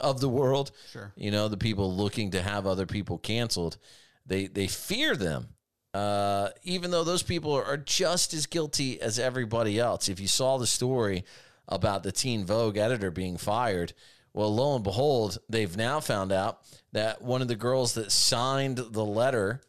of 0.01 0.21
the 0.21 0.29
world. 0.29 0.73
Sure. 0.93 1.13
you 1.17 1.31
know 1.31 1.49
the 1.49 1.57
people 1.57 1.95
looking 1.95 2.33
to 2.33 2.43
have 2.43 2.67
other 2.67 2.87
people 2.87 3.19
canceled. 3.19 3.79
They 4.27 4.47
they 4.47 4.67
fear 4.67 5.17
them. 5.17 5.49
Uh, 5.95 6.51
even 6.63 6.91
though 6.91 7.05
those 7.05 7.23
people 7.23 7.55
are 7.55 7.79
just 7.79 8.35
as 8.35 8.45
guilty 8.45 9.01
as 9.01 9.19
everybody 9.19 9.79
else. 9.79 10.11
If 10.11 10.21
you 10.21 10.29
saw 10.29 10.59
the 10.59 10.67
story 10.67 11.25
about 11.69 12.03
the 12.03 12.13
teen 12.13 12.45
vogue 12.45 12.77
editor 12.77 13.11
being 13.11 13.39
fired 13.39 13.95
well 14.37 14.55
lo 14.55 14.77
and 14.77 14.85
behold 14.85 15.39
they've 15.49 15.77
now 15.77 15.99
found 15.99 16.31
out 16.31 16.61
that 16.93 17.21
one 17.23 17.43
of 17.43 17.49
the 17.49 17.57
girls 17.57 17.95
that 17.95 18.13
signed 18.13 18.77
the 18.79 19.05
letter 19.05 19.61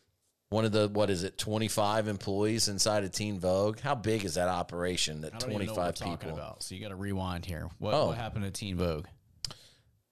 one 0.49 0.63
of 0.63 0.71
the 0.71 0.87
what 0.87 1.09
is 1.09 1.23
it 1.23 1.37
25 1.37 2.07
employees 2.07 2.67
inside 2.67 3.03
of 3.03 3.11
teen 3.11 3.39
vogue 3.39 3.79
how 3.79 3.95
big 3.95 4.23
is 4.23 4.35
that 4.35 4.47
operation 4.47 5.21
that 5.21 5.33
I 5.33 5.37
don't 5.39 5.51
even 5.53 5.65
know 5.67 5.73
25 5.73 5.77
what 5.77 5.85
we're 5.85 5.91
talking 5.93 6.17
people 6.29 6.37
about. 6.37 6.61
So 6.63 6.75
you 6.75 6.81
got 6.81 6.89
to 6.89 6.95
rewind 6.95 7.45
here. 7.45 7.67
What, 7.79 7.93
Oh. 7.95 8.07
what 8.09 8.17
happened 8.17 8.45
to 8.45 8.51
Teen 8.51 8.77
Vogue? 8.77 9.07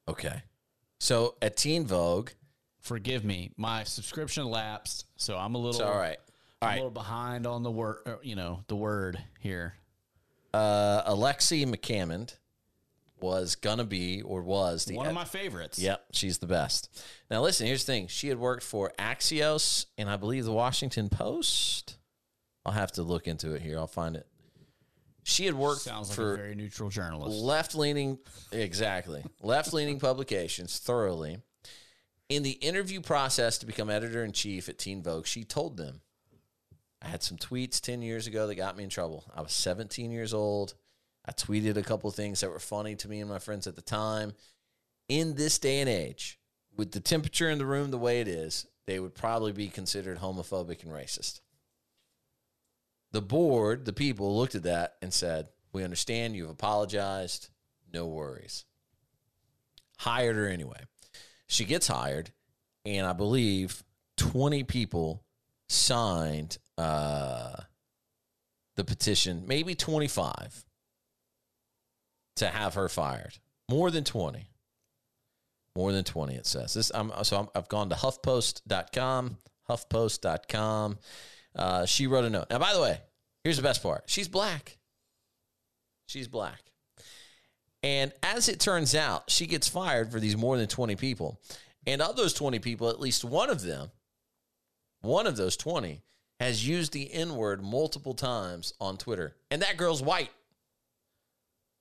okay 0.08 0.42
so 1.00 1.36
at 1.42 1.56
teen 1.58 1.86
vogue 1.86 2.30
Forgive 2.82 3.26
me, 3.26 3.50
my 3.58 3.84
subscription 3.84 4.46
lapsed, 4.46 5.06
so 5.18 5.36
I'm 5.38 5.56
a 5.56 5.58
little. 5.58 5.72
it's 5.72 5.80
all 5.80 5.98
right 5.98 6.18
I'm 6.62 6.68
all 6.68 6.74
a 6.74 6.76
little 6.76 6.90
behind 6.92 7.48
on 7.48 7.64
the 7.64 7.72
word. 7.72 7.98
You 8.22 8.36
know, 8.36 8.64
the 8.68 8.76
word 8.76 9.20
here. 9.40 9.74
uh, 10.54 11.02
Alexi 11.12 11.66
McCammond 11.66 12.36
was 13.26 13.56
gonna 13.56 13.84
be 13.84 14.22
or 14.22 14.42
was 14.42 14.86
the 14.86 14.96
One 14.96 15.08
of 15.08 15.14
my 15.14 15.26
favorites. 15.26 15.80
Yep, 15.80 16.06
she's 16.12 16.38
the 16.38 16.48
best. 16.48 16.90
Now 17.30 17.42
listen, 17.42 17.68
here's 17.68 17.84
the 17.84 17.92
thing. 17.92 18.08
She 18.08 18.30
had 18.30 18.38
worked 18.38 18.64
for 18.64 18.94
Axios 19.00 19.88
and 19.98 20.10
I 20.10 20.16
believe 20.16 20.46
the 20.46 20.54
Washington 20.54 21.10
Post. 21.10 21.98
I'll 22.66 22.74
have 22.74 22.92
to 22.94 23.04
look 23.04 23.28
into 23.28 23.54
it 23.54 23.62
here. 23.62 23.78
I'll 23.78 23.88
find 23.88 24.16
it. 24.16 24.28
She 25.24 25.46
had 25.46 25.56
worked 25.56 25.82
Sounds 25.82 26.10
like 26.10 26.16
for 26.16 26.34
a 26.34 26.38
very 26.38 26.56
neutral 26.56 26.90
journalist. 26.90 27.36
left 27.44 27.74
leaning 27.76 28.20
exactly 28.52 29.24
left 29.42 29.74
leaning 29.74 30.00
publications 30.00 30.78
thoroughly. 30.78 31.40
In 32.30 32.44
the 32.44 32.52
interview 32.52 33.02
process 33.02 33.58
to 33.60 33.66
become 33.66 33.90
editor 33.90 34.24
in 34.24 34.32
chief 34.32 34.70
at 34.70 34.78
Teen 34.80 35.04
Vogue, 35.04 35.28
she 35.28 35.44
told 35.44 35.78
them, 35.78 36.02
I 37.02 37.08
had 37.08 37.22
some 37.22 37.38
tweets 37.38 37.80
10 37.80 38.02
years 38.02 38.26
ago 38.26 38.48
that 38.48 38.56
got 38.56 38.76
me 38.76 38.84
in 38.84 38.90
trouble. 38.90 39.26
I 39.36 39.42
was 39.42 39.52
17 39.52 40.10
years 40.12 40.34
old. 40.34 40.74
I 41.28 41.32
tweeted 41.32 41.78
a 41.78 41.84
couple 41.84 42.10
things 42.12 42.42
that 42.42 42.50
were 42.50 42.60
funny 42.60 42.96
to 42.96 43.10
me 43.10 43.20
and 43.20 43.30
my 43.30 43.40
friends 43.40 43.68
at 43.68 43.76
the 43.76 43.82
time. 43.82 44.34
In 45.08 45.36
this 45.36 45.60
day 45.60 45.80
and 45.80 45.90
age, 45.90 46.40
with 46.76 46.92
the 46.92 47.00
temperature 47.00 47.50
in 47.50 47.58
the 47.58 47.66
room 47.66 47.92
the 47.92 47.98
way 47.98 48.22
it 48.22 48.28
is, 48.28 48.68
they 48.86 49.00
would 49.00 49.16
probably 49.16 49.52
be 49.52 49.68
considered 49.68 50.20
homophobic 50.20 50.84
and 50.84 50.92
racist. 50.92 51.42
The 53.12 53.22
board, 53.22 53.86
the 53.86 53.94
people 53.94 54.38
looked 54.38 54.56
at 54.56 54.64
that 54.64 54.96
and 55.02 55.14
said, 55.14 55.50
We 55.74 55.84
understand 55.84 56.36
you've 56.36 56.50
apologized. 56.50 57.50
No 57.92 58.08
worries. 58.08 58.66
Hired 60.00 60.36
her 60.36 60.48
anyway. 60.48 60.82
She 61.48 61.66
gets 61.66 61.88
hired, 61.88 62.32
and 62.84 63.06
I 63.08 63.14
believe 63.14 63.84
20 64.18 64.64
people 64.64 65.24
signed 65.70 66.58
uh, 66.78 67.56
the 68.76 68.84
petition, 68.84 69.46
maybe 69.48 69.76
25, 69.76 70.66
to 72.38 72.48
have 72.48 72.74
her 72.76 72.90
fired. 72.90 73.38
More 73.70 73.92
than 73.92 74.04
20. 74.04 74.48
More 75.76 75.92
than 75.92 76.04
20, 76.04 76.36
it 76.36 76.46
says. 76.46 76.74
This, 76.74 76.92
I'm, 76.94 77.12
so 77.24 77.38
I'm, 77.38 77.48
I've 77.54 77.68
gone 77.68 77.90
to 77.90 77.96
HuffPost.com, 77.96 79.38
HuffPost.com. 79.70 80.98
Uh, 81.56 81.86
she 81.86 82.08
wrote 82.08 82.26
a 82.26 82.30
note. 82.30 82.48
Now, 82.50 82.60
by 82.60 82.74
the 82.74 82.82
way, 82.82 83.00
here's 83.44 83.58
the 83.58 83.64
best 83.64 83.84
part 83.84 84.04
she's 84.08 84.28
black. 84.28 84.78
She's 86.08 86.28
black. 86.28 86.62
And 87.84 88.12
as 88.24 88.50
it 88.50 88.60
turns 88.60 88.96
out, 88.96 89.30
she 89.30 89.46
gets 89.46 89.68
fired 89.68 90.12
for 90.12 90.20
these 90.20 90.36
more 90.36 90.58
than 90.58 90.68
20 90.68 90.96
people. 90.96 91.40
And 91.86 92.02
of 92.02 92.16
those 92.16 92.34
20 92.34 92.60
people, 92.60 92.90
at 92.90 93.00
least 93.00 93.24
one 93.24 93.50
of 93.50 93.62
them, 93.62 93.92
one 95.02 95.28
of 95.28 95.38
those 95.38 95.56
20, 95.56 96.02
has 96.40 96.68
used 96.68 96.94
the 96.94 97.14
N 97.14 97.36
word 97.36 97.64
multiple 97.64 98.14
times 98.14 98.74
on 98.82 98.98
Twitter. 98.98 99.36
And 99.52 99.62
that 99.62 99.78
girl's 99.78 100.02
white. 100.02 100.32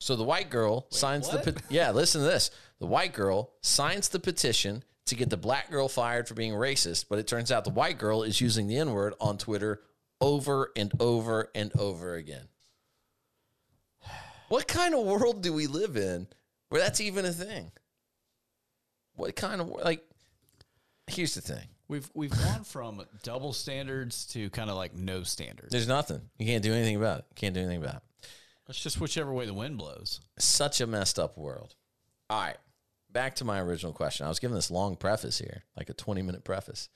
So 0.05 0.17
the 0.17 0.23
white 0.23 0.51
girl 0.51 0.87
signs 0.91 1.31
the 1.31 1.37
what? 1.37 1.45
pet- 1.47 1.63
yeah. 1.71 1.91
Listen 1.91 2.21
to 2.21 2.27
this: 2.27 2.51
the 2.79 2.85
white 2.85 3.15
girl 3.15 3.55
signs 3.63 4.11
the 4.11 4.21
petition 4.21 4.85
to 5.07 5.15
get 5.15 5.31
the 5.31 5.39
black 5.39 5.71
girl 5.71 5.89
fired 5.89 6.29
for 6.29 6.35
being 6.35 6.53
racist, 6.53 7.07
but 7.09 7.19
it 7.19 7.27
turns 7.27 7.51
out 7.51 7.65
the 7.65 7.71
white 7.71 7.97
girl 7.97 8.23
is 8.23 8.39
using 8.39 8.67
the 8.67 8.77
N 8.77 8.93
word 8.93 9.15
on 9.19 9.39
Twitter 9.39 9.81
over 10.21 10.71
and 10.77 10.93
over 11.01 11.51
and 11.55 11.73
over 11.79 12.17
again. 12.17 12.49
What 14.49 14.69
kind 14.69 14.95
of 14.95 15.07
world 15.07 15.43
do 15.43 15.55
we 15.55 15.67
live 15.67 15.97
in 15.97 16.27
where 16.69 16.83
that's 16.83 17.01
even 17.01 17.25
a 17.25 17.33
thing? 17.33 17.73
What 19.17 19.35
kind 19.37 19.63
of 19.63 19.71
like? 19.71 20.05
Here's 21.07 21.35
the 21.35 21.41
thing. 21.41 21.67
We've 21.89 22.11
we've 22.13 22.31
gone 22.31 22.65
from 22.65 23.03
double 23.23 23.55
standards 23.55 24.27
to 24.35 24.51
kind 24.51 24.69
of 24.69 24.77
like 24.77 24.95
no 24.95 25.23
standards. 25.23 25.71
There's 25.71 25.89
nothing. 25.89 26.21
You 26.39 26.45
can't 26.45 26.63
do 26.63 26.75
anything 26.75 26.97
about 26.97 27.21
it. 27.21 27.25
Can't 27.37 27.55
do 27.55 27.61
anything 27.61 27.83
about 27.83 27.97
it. 27.97 28.03
It's 28.69 28.83
just 28.83 29.01
whichever 29.01 29.33
way 29.33 29.47
the 29.47 29.55
wind 29.55 29.79
blows. 29.79 30.21
Such 30.39 30.81
a 30.81 30.87
messed 30.87 31.19
up 31.19 31.37
world. 31.37 31.75
All 32.31 32.41
right. 32.41 32.57
Back 33.11 33.37
to 33.37 33.45
my 33.45 33.61
original 33.61 33.93
question. 33.93 34.27
I 34.27 34.29
was 34.29 34.39
given 34.39 34.55
this 34.55 34.71
long 34.71 34.97
preface 34.97 35.39
here, 35.39 35.65
like 35.77 35.91
a 35.91 35.95
20 35.95 36.23
minute 36.23 36.45
preface. 36.45 36.89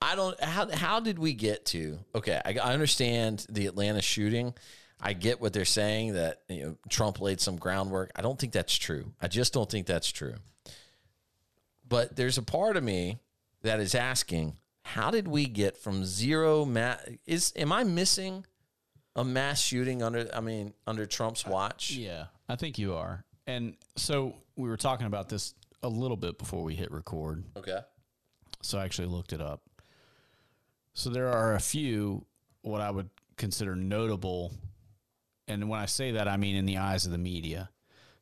I 0.00 0.16
don't 0.16 0.42
how 0.42 0.68
how 0.70 1.00
did 1.00 1.18
we 1.18 1.32
get 1.32 1.64
to 1.66 2.00
okay, 2.14 2.40
I, 2.44 2.56
I 2.62 2.72
understand 2.72 3.46
the 3.48 3.66
Atlanta 3.66 4.02
shooting. 4.02 4.54
I 5.00 5.12
get 5.14 5.40
what 5.40 5.52
they're 5.52 5.64
saying 5.64 6.14
that 6.14 6.42
you 6.48 6.62
know 6.62 6.76
Trump 6.88 7.20
laid 7.20 7.40
some 7.40 7.56
groundwork. 7.56 8.10
I 8.16 8.22
don't 8.22 8.38
think 8.38 8.52
that's 8.52 8.76
true. 8.76 9.12
I 9.20 9.28
just 9.28 9.52
don't 9.52 9.70
think 9.70 9.86
that's 9.86 10.10
true. 10.10 10.34
But 11.88 12.16
there's 12.16 12.38
a 12.38 12.42
part 12.42 12.76
of 12.76 12.82
me 12.82 13.18
that 13.62 13.80
is 13.80 13.94
asking, 13.94 14.56
how 14.82 15.10
did 15.10 15.28
we 15.28 15.46
get 15.46 15.76
from 15.76 16.04
zero 16.04 16.64
mass 16.64 17.00
is 17.26 17.52
am 17.56 17.72
I 17.72 17.84
missing 17.84 18.44
a 19.16 19.24
mass 19.24 19.60
shooting 19.62 20.02
under 20.02 20.28
I 20.34 20.40
mean 20.40 20.74
under 20.86 21.06
Trump's 21.06 21.46
watch? 21.46 21.90
Yeah, 21.90 22.26
I 22.48 22.56
think 22.56 22.78
you 22.78 22.94
are. 22.94 23.24
And 23.46 23.76
so 23.96 24.34
we 24.56 24.68
were 24.68 24.76
talking 24.76 25.06
about 25.06 25.28
this 25.28 25.54
a 25.82 25.88
little 25.88 26.16
bit 26.16 26.38
before 26.38 26.62
we 26.62 26.74
hit 26.74 26.90
record. 26.92 27.44
Okay. 27.56 27.80
So 28.62 28.78
I 28.78 28.84
actually 28.84 29.08
looked 29.08 29.32
it 29.32 29.40
up. 29.40 29.62
So 30.94 31.10
there 31.10 31.28
are 31.28 31.54
a 31.54 31.60
few 31.60 32.24
what 32.62 32.80
I 32.80 32.90
would 32.90 33.10
consider 33.36 33.74
notable, 33.74 34.52
and 35.48 35.68
when 35.68 35.80
I 35.80 35.86
say 35.86 36.12
that, 36.12 36.28
I 36.28 36.36
mean 36.36 36.54
in 36.54 36.64
the 36.66 36.78
eyes 36.78 37.06
of 37.06 37.12
the 37.12 37.18
media. 37.18 37.70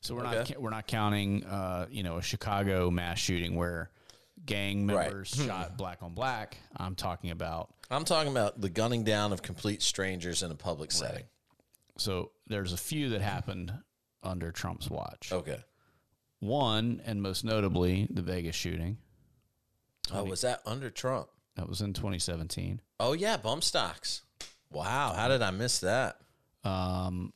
So 0.01 0.15
we're 0.15 0.25
Okay. 0.27 0.55
not 0.55 0.63
we're 0.63 0.71
not 0.71 0.87
counting, 0.87 1.45
uh, 1.45 1.87
you 1.91 2.03
know, 2.03 2.17
a 2.17 2.23
Chicago 2.23 2.91
mass 2.91 3.19
shooting 3.19 3.55
where 3.55 3.91
gang 4.47 4.87
Right. 4.87 5.07
members 5.07 5.29
shot 5.29 5.77
black 5.77 6.03
on 6.03 6.15
black. 6.15 6.57
I'm 6.77 6.95
talking 6.95 7.31
about. 7.31 7.73
I'm 7.91 8.05
talking 8.05 8.31
about 8.31 8.61
the 8.61 8.69
gunning 8.71 9.05
down 9.05 9.33
of 9.33 9.43
complete 9.43 9.83
strangers 9.83 10.43
in 10.43 10.51
a 10.51 10.55
public 10.55 10.93
setting. 10.93 11.25
So 11.99 12.31
there's 12.47 12.73
a 12.73 12.77
few 12.77 13.11
that 13.11 13.21
happened 13.21 13.73
under 14.23 14.53
Trump's 14.53 14.89
watch. 14.89 15.33
Okay. 15.33 15.59
One, 16.39 17.03
and 17.05 17.21
most 17.21 17.45
notably, 17.45 18.07
the 18.11 18.23
Vegas 18.23 18.57
shooting. 18.57 18.97
Oh, 20.13 20.25
was 20.25 20.41
that 20.41 20.61
under 20.65 20.89
Trump? 20.91 21.29
That 21.57 21.69
was 21.69 21.81
in 21.83 21.93
2017. 21.93 22.81
Oh 22.99 23.13
yeah, 23.13 23.37
bump 23.37 23.63
stocks. 23.65 24.23
Wow, 24.71 25.13
how 25.15 25.29
did 25.29 25.43
I 25.43 25.51
miss 25.51 25.81
that? 25.81 26.17
Um, 26.65 27.33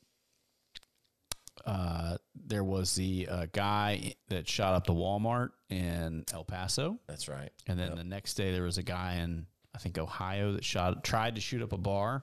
uh, 1.67 2.17
there 2.47 2.65
was 2.65 2.95
the 2.95 3.27
uh, 3.31 3.47
guy 3.53 4.15
that 4.29 4.49
shot 4.49 4.75
up 4.75 4.87
the 4.87 4.93
Walmart 4.93 5.51
in 5.71 6.25
El 6.33 6.45
Paso, 6.45 6.99
That's 7.07 7.29
right. 7.29 7.51
and 7.67 7.79
then 7.79 7.97
the 7.97 8.05
next 8.05 8.35
day 8.35 8.53
there 8.53 8.63
was 8.63 8.79
a 8.79 8.83
guy 8.83 9.15
in 9.17 9.47
I 9.75 9.79
think 9.79 9.99
Ohio 9.99 10.53
that 10.53 10.65
shot 10.65 11.03
tried 11.03 11.35
to 11.35 11.41
shoot 11.41 11.63
up 11.63 11.73
a 11.73 11.79
bar. 11.79 12.23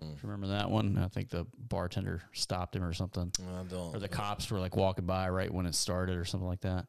Do 0.00 0.06
you 0.08 0.14
remember 0.22 0.48
that 0.48 0.70
one? 0.70 0.98
I 0.98 1.08
think 1.08 1.30
the 1.30 1.46
bartender 1.58 2.22
stopped 2.32 2.76
him 2.76 2.84
or 2.84 2.92
something, 2.92 3.32
I 3.40 3.62
don't. 3.64 3.96
or 3.96 3.98
the 3.98 4.08
cops 4.08 4.50
were 4.50 4.60
like 4.60 4.76
walking 4.76 5.06
by 5.06 5.28
right 5.30 5.52
when 5.52 5.64
it 5.64 5.74
started 5.74 6.18
or 6.18 6.24
something 6.26 6.46
like 6.46 6.60
that. 6.60 6.86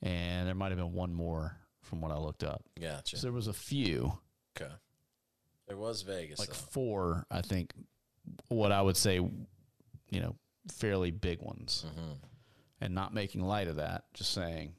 And 0.00 0.48
there 0.48 0.54
might 0.54 0.70
have 0.70 0.78
been 0.78 0.92
one 0.94 1.12
more 1.14 1.56
from 1.82 2.00
what 2.00 2.10
I 2.10 2.16
looked 2.16 2.42
up. 2.42 2.64
Gotcha. 2.80 3.18
So 3.18 3.26
there 3.26 3.32
was 3.32 3.48
a 3.48 3.52
few. 3.52 4.18
okay. 4.56 4.72
There 5.68 5.76
was 5.76 6.02
Vegas. 6.02 6.38
like 6.38 6.48
though. 6.48 6.54
four, 6.54 7.26
I 7.30 7.42
think, 7.42 7.72
what 8.48 8.72
I 8.72 8.80
would 8.82 8.96
say, 8.96 9.16
you 9.16 10.20
know, 10.20 10.34
fairly 10.70 11.10
big 11.10 11.40
ones. 11.40 11.84
Mm-hmm. 11.88 12.12
And 12.80 12.94
not 12.96 13.14
making 13.14 13.42
light 13.42 13.68
of 13.68 13.76
that, 13.76 14.06
just 14.12 14.32
saying, 14.32 14.72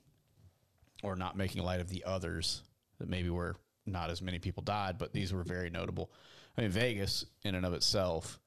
or 1.04 1.16
not 1.16 1.38
making 1.38 1.64
light 1.64 1.80
of 1.80 1.88
the 1.88 2.04
others 2.06 2.64
that 3.00 3.08
maybe 3.08 3.30
were 3.30 3.56
not 3.86 4.10
as 4.10 4.22
many 4.22 4.40
people 4.40 4.62
died, 4.62 4.98
but 4.98 5.14
these 5.14 5.34
were 5.34 5.44
very 5.44 5.70
notable. 5.70 6.12
I 6.58 6.62
mean, 6.62 6.72
Vegas 6.72 7.26
in 7.44 7.56
and 7.56 7.66
of 7.66 7.74
itself, 7.74 8.40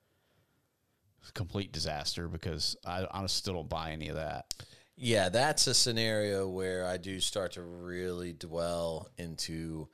is 1.23 1.31
a 1.31 1.33
complete 1.33 1.73
disaster 1.73 2.29
because 2.29 2.77
I, 2.85 3.07
I 3.11 3.25
still 3.27 3.55
don't 3.55 3.69
buy 3.69 3.93
any 3.93 4.09
of 4.09 4.17
that. 4.17 4.55
Yeah, 4.95 5.29
that's 5.29 5.67
a 5.67 5.75
scenario 5.75 6.49
where 6.49 6.87
I 6.87 6.97
do 6.97 7.21
start 7.21 7.53
to 7.53 7.63
really 7.63 8.33
dwell 8.33 9.09
into 9.19 9.89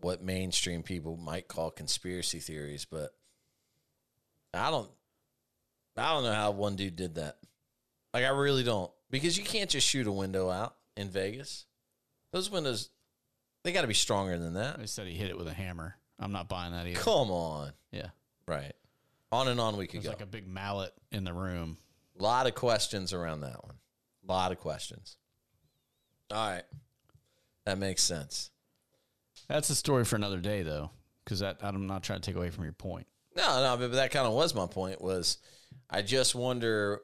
what 0.00 0.22
mainstream 0.22 0.82
people 0.82 1.16
might 1.16 1.48
call 1.48 1.70
conspiracy 1.70 2.38
theories, 2.38 2.84
but 2.84 3.10
I 4.54 4.70
don't 4.70 4.90
I 5.98 6.12
don't 6.12 6.24
know 6.24 6.32
how 6.32 6.50
one 6.50 6.76
dude 6.76 6.96
did 6.96 7.16
that. 7.16 7.38
Like 8.14 8.24
I 8.24 8.28
really 8.28 8.64
don't. 8.64 8.90
Because 9.10 9.38
you 9.38 9.44
can't 9.44 9.70
just 9.70 9.86
shoot 9.86 10.06
a 10.06 10.12
window 10.12 10.50
out 10.50 10.76
in 10.96 11.08
Vegas. 11.08 11.66
Those 12.32 12.50
windows 12.50 12.90
they 13.64 13.72
got 13.72 13.82
to 13.82 13.88
be 13.88 13.94
stronger 13.94 14.38
than 14.38 14.54
that. 14.54 14.78
They 14.78 14.86
said 14.86 15.06
he 15.06 15.14
hit 15.14 15.30
it 15.30 15.38
with 15.38 15.48
a 15.48 15.52
hammer. 15.52 15.96
I'm 16.18 16.32
not 16.32 16.48
buying 16.48 16.72
that 16.72 16.86
either. 16.86 17.00
Come 17.00 17.30
on. 17.30 17.72
Yeah. 17.92 18.08
Right. 18.46 18.72
On 19.30 19.48
and 19.48 19.60
on 19.60 19.76
we 19.76 19.86
could 19.86 20.02
There's 20.02 20.06
go. 20.06 20.10
like 20.12 20.22
a 20.22 20.26
big 20.26 20.46
mallet 20.46 20.92
in 21.12 21.24
the 21.24 21.32
room. 21.32 21.76
A 22.18 22.22
lot 22.22 22.46
of 22.46 22.54
questions 22.54 23.12
around 23.12 23.40
that 23.42 23.62
one. 23.64 23.74
A 24.26 24.32
lot 24.32 24.52
of 24.52 24.58
questions. 24.58 25.16
All 26.30 26.50
right. 26.50 26.64
That 27.66 27.78
makes 27.78 28.02
sense. 28.02 28.50
That's 29.48 29.70
a 29.70 29.74
story 29.74 30.04
for 30.04 30.16
another 30.16 30.38
day, 30.38 30.62
though, 30.62 30.90
because 31.24 31.40
that 31.40 31.58
I'm 31.60 31.86
not 31.86 32.02
trying 32.02 32.20
to 32.20 32.26
take 32.26 32.36
away 32.36 32.50
from 32.50 32.64
your 32.64 32.72
point. 32.72 33.06
No, 33.36 33.62
no, 33.62 33.76
but 33.76 33.92
that 33.92 34.10
kind 34.10 34.26
of 34.26 34.32
was 34.32 34.54
my 34.54 34.66
point. 34.66 35.00
Was 35.00 35.38
I 35.90 36.02
just 36.02 36.34
wonder 36.34 37.00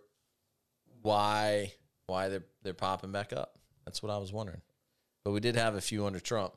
why 1.02 1.72
why 2.06 2.28
they're 2.28 2.44
they're 2.62 2.74
popping 2.74 3.12
back 3.12 3.32
up? 3.32 3.58
That's 3.84 4.02
what 4.02 4.12
I 4.12 4.18
was 4.18 4.32
wondering. 4.32 4.62
But 5.24 5.32
we 5.32 5.40
did 5.40 5.56
have 5.56 5.74
a 5.74 5.80
few 5.80 6.06
under 6.06 6.20
Trump. 6.20 6.56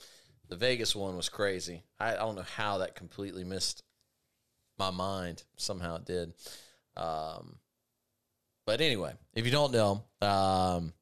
The 0.50 0.56
Vegas 0.56 0.96
one 0.96 1.16
was 1.16 1.30
crazy. 1.30 1.84
I, 2.00 2.14
I 2.14 2.18
don't 2.18 2.36
know 2.36 2.46
how 2.56 2.80
that 2.80 2.96
completely 2.96 3.44
missed 3.44 3.84
my 4.78 4.92
mind. 4.92 5.44
Somehow 5.58 5.98
it 5.98 6.06
did. 6.06 6.34
Um, 6.96 7.58
but 8.66 8.82
anyway, 8.82 9.14
if 9.34 9.46
you 9.46 9.52
don't 9.52 9.72
know, 9.72 10.04
um, 10.22 10.94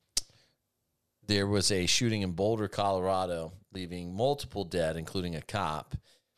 there 1.27 1.47
was 1.47 1.71
a 1.71 1.85
shooting 1.85 2.21
in 2.21 2.31
Boulder, 2.31 2.67
Colorado, 2.67 3.53
leaving 3.73 4.15
multiple 4.15 4.63
dead, 4.63 4.97
including 4.97 5.35
a 5.35 5.41
cop. 5.41 5.95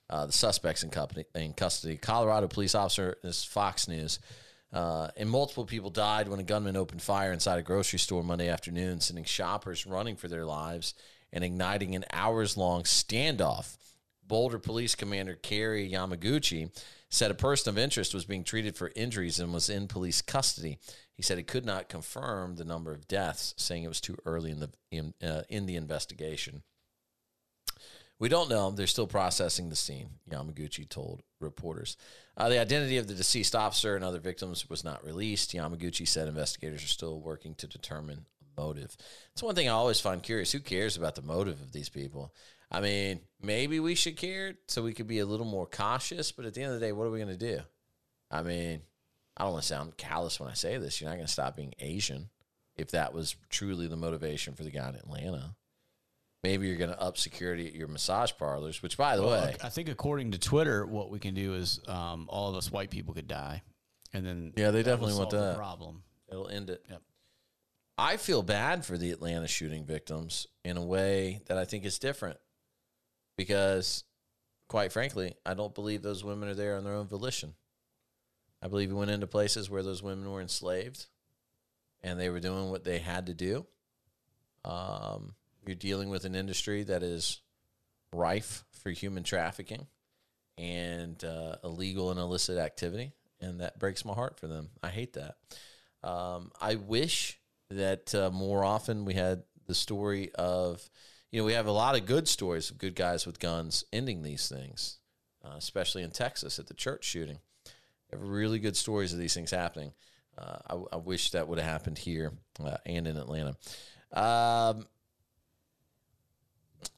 Uh, 0.09 0.25
the 0.25 0.31
suspects 0.31 0.83
in, 0.83 0.89
company, 0.89 1.25
in 1.35 1.51
custody. 1.51 1.97
Colorado 1.97 2.47
police 2.47 2.75
officer, 2.75 3.17
this 3.23 3.39
is 3.39 3.43
Fox 3.43 3.89
News, 3.89 4.19
uh, 4.77 5.09
and 5.17 5.27
multiple 5.27 5.65
people 5.65 5.89
died 5.89 6.27
when 6.27 6.39
a 6.39 6.43
gunman 6.43 6.77
opened 6.77 7.01
fire 7.01 7.33
inside 7.33 7.57
a 7.57 7.63
grocery 7.63 7.97
store 7.97 8.23
Monday 8.23 8.47
afternoon, 8.47 9.01
sending 9.01 9.25
shoppers 9.25 9.87
running 9.87 10.15
for 10.15 10.27
their 10.27 10.45
lives 10.45 10.93
and 11.33 11.43
igniting 11.43 11.95
an 11.95 12.05
hours 12.13 12.55
long 12.55 12.83
standoff. 12.83 13.75
Boulder 14.27 14.59
Police 14.59 14.93
Commander 14.93 15.33
Kerry 15.33 15.89
Yamaguchi 15.89 16.69
said 17.09 17.31
a 17.31 17.33
person 17.33 17.71
of 17.71 17.79
interest 17.79 18.13
was 18.13 18.25
being 18.25 18.43
treated 18.43 18.75
for 18.75 18.91
injuries 18.95 19.39
and 19.39 19.51
was 19.51 19.67
in 19.67 19.87
police 19.87 20.21
custody. 20.21 20.77
He 21.11 21.23
said 21.23 21.39
he 21.39 21.43
could 21.43 21.65
not 21.65 21.89
confirm 21.89 22.57
the 22.57 22.63
number 22.63 22.91
of 22.91 23.07
deaths, 23.07 23.55
saying 23.57 23.83
it 23.83 23.87
was 23.87 23.99
too 23.99 24.17
early 24.25 24.51
in 24.51 24.59
the 24.59 24.69
in, 24.91 25.15
uh, 25.23 25.41
in 25.49 25.65
the 25.65 25.75
investigation. 25.75 26.61
We 28.19 28.29
don't 28.29 28.49
know. 28.49 28.71
They're 28.71 28.87
still 28.87 29.07
processing 29.07 29.69
the 29.69 29.75
scene, 29.75 30.09
Yamaguchi 30.29 30.89
told 30.89 31.21
reporters. 31.39 31.97
Uh, 32.35 32.49
the 32.49 32.59
identity 32.59 32.97
of 32.97 33.07
the 33.07 33.13
deceased 33.13 33.55
officer 33.55 33.95
and 33.95 34.03
other 34.03 34.19
victims 34.19 34.69
was 34.69 34.83
not 34.83 35.05
released. 35.05 35.53
Yamaguchi 35.53 36.07
said 36.07 36.27
investigators 36.27 36.83
are 36.83 36.87
still 36.87 37.19
working 37.19 37.53
to 37.55 37.67
determine 37.67 38.25
motive. 38.57 38.97
It's 39.33 39.43
one 39.43 39.53
thing 39.53 39.69
I 39.69 39.73
always 39.73 39.99
find 39.99 40.23
curious. 40.23 40.51
Who 40.51 40.59
cares 40.59 40.97
about 40.97 41.15
the 41.15 41.21
motive 41.21 41.61
of 41.61 41.71
these 41.71 41.89
people? 41.89 42.33
I 42.71 42.81
mean, 42.81 43.21
maybe 43.41 43.79
we 43.79 43.95
should 43.95 44.17
care 44.17 44.55
so 44.67 44.81
we 44.81 44.93
could 44.93 45.07
be 45.07 45.19
a 45.19 45.25
little 45.25 45.45
more 45.45 45.67
cautious, 45.67 46.31
but 46.31 46.45
at 46.45 46.53
the 46.53 46.63
end 46.63 46.73
of 46.73 46.79
the 46.79 46.85
day, 46.85 46.91
what 46.91 47.05
are 47.05 47.11
we 47.11 47.19
going 47.19 47.37
to 47.37 47.37
do? 47.37 47.61
I 48.31 48.41
mean, 48.41 48.81
I 49.37 49.43
don't 49.43 49.53
want 49.53 49.63
to 49.63 49.67
sound 49.67 49.97
callous 49.97 50.39
when 50.39 50.49
I 50.49 50.53
say 50.53 50.77
this. 50.77 50.99
You're 50.99 51.09
not 51.09 51.15
going 51.15 51.27
to 51.27 51.31
stop 51.31 51.55
being 51.55 51.73
Asian 51.79 52.29
if 52.75 52.91
that 52.91 53.13
was 53.13 53.35
truly 53.49 53.87
the 53.87 53.95
motivation 53.95 54.53
for 54.53 54.63
the 54.63 54.71
guy 54.71 54.89
in 54.89 54.95
Atlanta. 54.95 55.55
Maybe 56.47 56.67
you're 56.69 56.77
going 56.77 56.91
to 56.91 57.01
up 57.01 57.17
security 57.17 57.67
at 57.67 57.75
your 57.75 57.89
massage 57.89 58.31
parlors, 58.39 58.81
which, 58.81 58.97
by 58.97 59.17
the 59.17 59.23
way, 59.23 59.53
I 59.61 59.67
think 59.67 59.89
according 59.89 60.31
to 60.31 60.37
Twitter, 60.39 60.85
what 60.85 61.09
we 61.11 61.19
can 61.19 61.33
do 61.33 61.55
is 61.55 61.81
um, 61.89 62.25
all 62.29 62.49
of 62.49 62.55
us 62.55 62.71
white 62.71 62.89
people 62.89 63.13
could 63.13 63.27
die, 63.27 63.63
and 64.13 64.25
then 64.25 64.53
Yeah, 64.55 64.71
they 64.71 64.81
definitely 64.81 65.15
want 65.15 65.31
solve 65.31 65.43
the 65.43 65.49
that. 65.49 65.57
problem. 65.57 66.03
it'll 66.31 66.47
end 66.47 66.69
it. 66.69 66.85
Yep. 66.89 67.01
I 67.97 68.15
feel 68.15 68.43
bad 68.43 68.85
for 68.85 68.97
the 68.97 69.11
Atlanta 69.11 69.47
shooting 69.47 69.83
victims 69.85 70.47
in 70.63 70.77
a 70.77 70.81
way 70.85 71.41
that 71.47 71.57
I 71.57 71.65
think 71.65 71.83
is 71.83 71.99
different 71.99 72.37
because, 73.35 74.05
quite 74.69 74.93
frankly, 74.93 75.33
I 75.45 75.53
don't 75.53 75.75
believe 75.75 76.01
those 76.01 76.23
women 76.23 76.47
are 76.47 76.55
there 76.55 76.77
on 76.77 76.85
their 76.85 76.93
own 76.93 77.07
volition. 77.07 77.55
I 78.61 78.69
believe 78.69 78.89
we 78.89 78.95
went 78.95 79.11
into 79.11 79.27
places 79.27 79.69
where 79.69 79.83
those 79.83 80.01
women 80.01 80.31
were 80.31 80.41
enslaved 80.41 81.07
and 82.01 82.17
they 82.19 82.29
were 82.29 82.39
doing 82.39 82.69
what 82.69 82.85
they 82.85 82.99
had 82.99 83.25
to 83.25 83.33
do. 83.33 83.65
Um, 84.63 85.33
you're 85.67 85.75
dealing 85.75 86.09
with 86.09 86.25
an 86.25 86.35
industry 86.35 86.83
that 86.83 87.03
is 87.03 87.41
rife 88.13 88.63
for 88.71 88.89
human 88.89 89.23
trafficking 89.23 89.87
and 90.57 91.23
uh, 91.23 91.57
illegal 91.63 92.11
and 92.11 92.19
illicit 92.19 92.57
activity. 92.57 93.11
and 93.39 93.61
that 93.61 93.77
breaks 93.77 94.03
my 94.03 94.13
heart 94.13 94.39
for 94.39 94.47
them. 94.47 94.69
I 94.81 94.89
hate 94.89 95.13
that. 95.13 95.35
Um, 96.03 96.51
I 96.59 96.75
wish 96.75 97.39
that 97.69 98.15
uh, 98.15 98.31
more 98.31 98.63
often 98.63 99.05
we 99.05 99.13
had 99.13 99.43
the 99.67 99.75
story 99.75 100.31
of, 100.35 100.89
you 101.31 101.39
know, 101.39 101.45
we 101.45 101.53
have 101.53 101.67
a 101.67 101.71
lot 101.71 101.95
of 101.95 102.05
good 102.05 102.27
stories 102.27 102.71
of 102.71 102.77
good 102.77 102.95
guys 102.95 103.25
with 103.25 103.39
guns 103.39 103.83
ending 103.93 104.23
these 104.23 104.47
things, 104.47 104.97
uh, 105.45 105.55
especially 105.57 106.01
in 106.01 106.11
Texas 106.11 106.57
at 106.57 106.67
the 106.67 106.73
church 106.73 107.03
shooting. 107.03 107.39
We 108.11 108.17
have 108.17 108.27
really 108.27 108.59
good 108.59 108.77
stories 108.77 109.13
of 109.13 109.19
these 109.19 109.33
things 109.33 109.51
happening. 109.51 109.91
Uh, 110.37 110.57
I, 110.69 110.95
I, 110.95 110.97
wish 110.97 111.31
that 111.31 111.47
would 111.47 111.57
have 111.57 111.67
happened 111.67 111.97
here 111.97 112.31
uh, 112.63 112.77
and 112.85 113.07
in 113.07 113.17
Atlanta. 113.17 113.57
Um, 114.13 114.85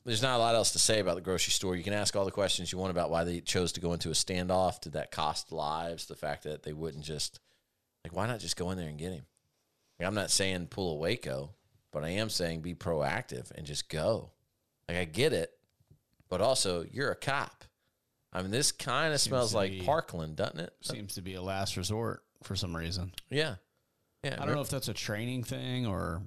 there's 0.05 0.21
not 0.21 0.37
a 0.37 0.39
lot 0.39 0.55
else 0.55 0.71
to 0.71 0.79
say 0.79 0.99
about 0.99 1.15
the 1.15 1.21
grocery 1.21 1.51
store. 1.51 1.75
You 1.75 1.83
can 1.83 1.93
ask 1.93 2.15
all 2.15 2.25
the 2.25 2.31
questions 2.31 2.71
you 2.71 2.77
want 2.77 2.91
about 2.91 3.09
why 3.09 3.23
they 3.23 3.41
chose 3.41 3.71
to 3.73 3.79
go 3.79 3.93
into 3.93 4.09
a 4.09 4.13
standoff. 4.13 4.81
Did 4.81 4.93
that 4.93 5.11
cost 5.11 5.51
lives? 5.51 6.05
The 6.07 6.15
fact 6.15 6.43
that 6.43 6.63
they 6.63 6.73
wouldn't 6.73 7.03
just 7.03 7.39
like 8.03 8.13
why 8.13 8.27
not 8.27 8.39
just 8.39 8.57
go 8.57 8.71
in 8.71 8.77
there 8.77 8.89
and 8.89 8.97
get 8.97 9.11
him? 9.11 9.25
Like, 9.99 10.07
I'm 10.07 10.15
not 10.15 10.31
saying 10.31 10.67
pull 10.67 10.93
a 10.93 10.95
Waco, 10.95 11.51
but 11.91 12.03
I 12.03 12.09
am 12.09 12.29
saying 12.29 12.61
be 12.61 12.75
proactive 12.75 13.51
and 13.51 13.65
just 13.65 13.89
go. 13.89 14.31
Like 14.87 14.97
I 14.97 15.05
get 15.05 15.33
it, 15.33 15.51
but 16.29 16.41
also 16.41 16.85
you're 16.91 17.11
a 17.11 17.15
cop. 17.15 17.63
I 18.31 18.41
mean, 18.41 18.51
this 18.51 18.71
kind 18.71 19.13
of 19.13 19.19
smells 19.19 19.53
like 19.53 19.71
be- 19.71 19.81
Parkland, 19.81 20.35
doesn't 20.35 20.59
it? 20.59 20.73
Seems 20.81 21.15
to 21.15 21.21
be 21.21 21.33
a 21.33 21.41
last 21.41 21.77
resort 21.77 22.23
for 22.43 22.55
some 22.55 22.75
reason. 22.75 23.11
Yeah, 23.29 23.55
yeah. 24.23 24.37
I 24.39 24.45
don't 24.45 24.55
know 24.55 24.61
if 24.61 24.69
that's 24.69 24.87
a 24.87 24.93
training 24.93 25.43
thing 25.43 25.85
or. 25.85 26.21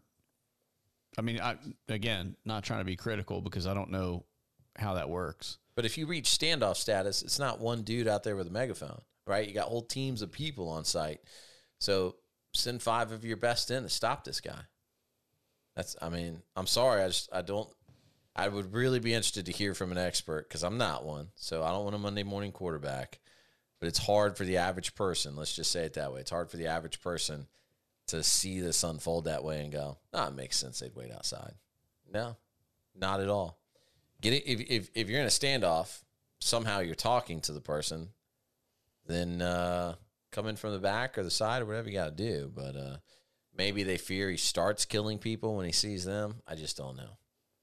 I 1.19 1.23
mean, 1.23 1.41
I 1.41 1.57
again, 1.89 2.37
not 2.45 2.65
trying 2.65 2.81
to 2.81 2.85
be 2.85 2.97
critical 2.97 3.41
because 3.41 3.67
I 3.67 3.75
don't 3.75 3.91
know 3.91 4.25
how 4.77 4.95
that 4.95 5.11
works. 5.11 5.59
But 5.75 5.85
if 5.85 5.97
you 5.97 6.07
reach 6.07 6.27
standoff 6.27 6.77
status, 6.77 7.23
it's 7.23 7.39
not 7.39 7.61
one 7.61 7.83
dude 7.83 8.09
out 8.09 8.23
there 8.25 8.37
with 8.37 8.47
a 8.47 8.51
megaphone, 8.51 9.01
right? 9.27 9.47
You 9.47 9.55
got 9.55 9.69
whole 9.69 9.83
teams 9.83 10.23
of 10.23 10.33
people 10.33 10.69
on 10.69 10.85
site. 10.85 11.21
So 11.79 12.17
send 12.55 12.83
five 12.83 13.13
of 13.13 13.25
your 13.25 13.37
best 13.37 13.71
in 13.71 13.83
to 13.83 13.89
stop 13.89 14.25
this 14.25 14.41
guy. 14.41 14.61
That's, 15.77 15.97
I 16.03 16.11
mean, 16.11 16.43
I'm 16.55 16.67
sorry. 16.67 17.03
I 17.03 17.09
just, 17.09 17.31
I 17.33 17.43
don't, 17.43 17.69
I 18.37 18.49
would 18.49 18.75
really 18.75 18.99
be 18.99 19.15
interested 19.15 19.47
to 19.47 19.53
hear 19.53 19.75
from 19.75 19.93
an 19.93 19.99
expert 19.99 20.49
because 20.49 20.63
I'm 20.63 20.77
not 20.79 21.05
one. 21.05 21.29
So 21.35 21.63
I 21.63 21.71
don't 21.71 21.85
want 21.85 21.97
a 21.97 21.99
Monday 21.99 22.23
morning 22.23 22.53
quarterback. 22.53 23.21
But 23.81 23.89
it's 23.89 23.99
hard 23.99 24.37
for 24.37 24.45
the 24.45 24.59
average 24.59 24.95
person. 24.95 25.35
Let's 25.35 25.57
just 25.57 25.73
say 25.73 25.85
it 25.85 25.95
that 25.95 26.13
way. 26.13 26.21
It's 26.21 26.31
hard 26.31 26.51
for 26.51 26.57
the 26.57 26.69
average 26.69 27.01
person 27.01 27.49
to 28.09 28.23
see 28.23 28.61
this 28.61 28.83
unfold 28.85 29.25
that 29.25 29.45
way 29.45 29.63
and 29.63 29.73
go, 29.73 29.99
"Ah, 30.13 30.29
it 30.29 30.35
makes 30.35 30.57
sense. 30.57 30.81
They'd 30.81 30.95
wait 30.95 31.13
outside." 31.13 31.55
No, 32.13 32.37
not 32.95 33.21
at 33.21 33.29
all. 33.29 33.59
Get 34.21 34.35
it 34.35 34.47
if 34.47 34.61
if 34.61 34.91
if 34.95 35.09
you're 35.09 35.21
in 35.21 35.27
a 35.27 35.31
standoff, 35.31 36.03
somehow 36.41 36.81
you're 36.81 36.95
talking 36.95 37.41
to 37.43 37.53
the 37.53 37.61
person, 37.61 38.09
then 39.07 39.43
uh, 39.43 39.95
come 40.31 40.47
in 40.47 40.57
from 40.57 40.73
the 40.73 40.79
back 40.79 41.17
or 41.19 41.23
the 41.23 41.31
side 41.31 41.63
or 41.63 41.67
whatever 41.67 41.89
you 41.89 41.95
got 41.95 42.17
to 42.17 42.25
do. 42.25 42.51
But 42.55 42.77
uh, 42.77 42.97
maybe 43.57 43.83
they 43.83 43.99
fear 43.99 44.31
he 44.31 44.37
starts 44.37 44.85
killing 44.85 45.19
people 45.19 45.57
when 45.57 45.67
he 45.67 45.73
sees 45.73 46.05
them. 46.05 46.43
I 46.47 46.55
just 46.55 46.77
don't 46.77 46.97
know. 46.97 47.19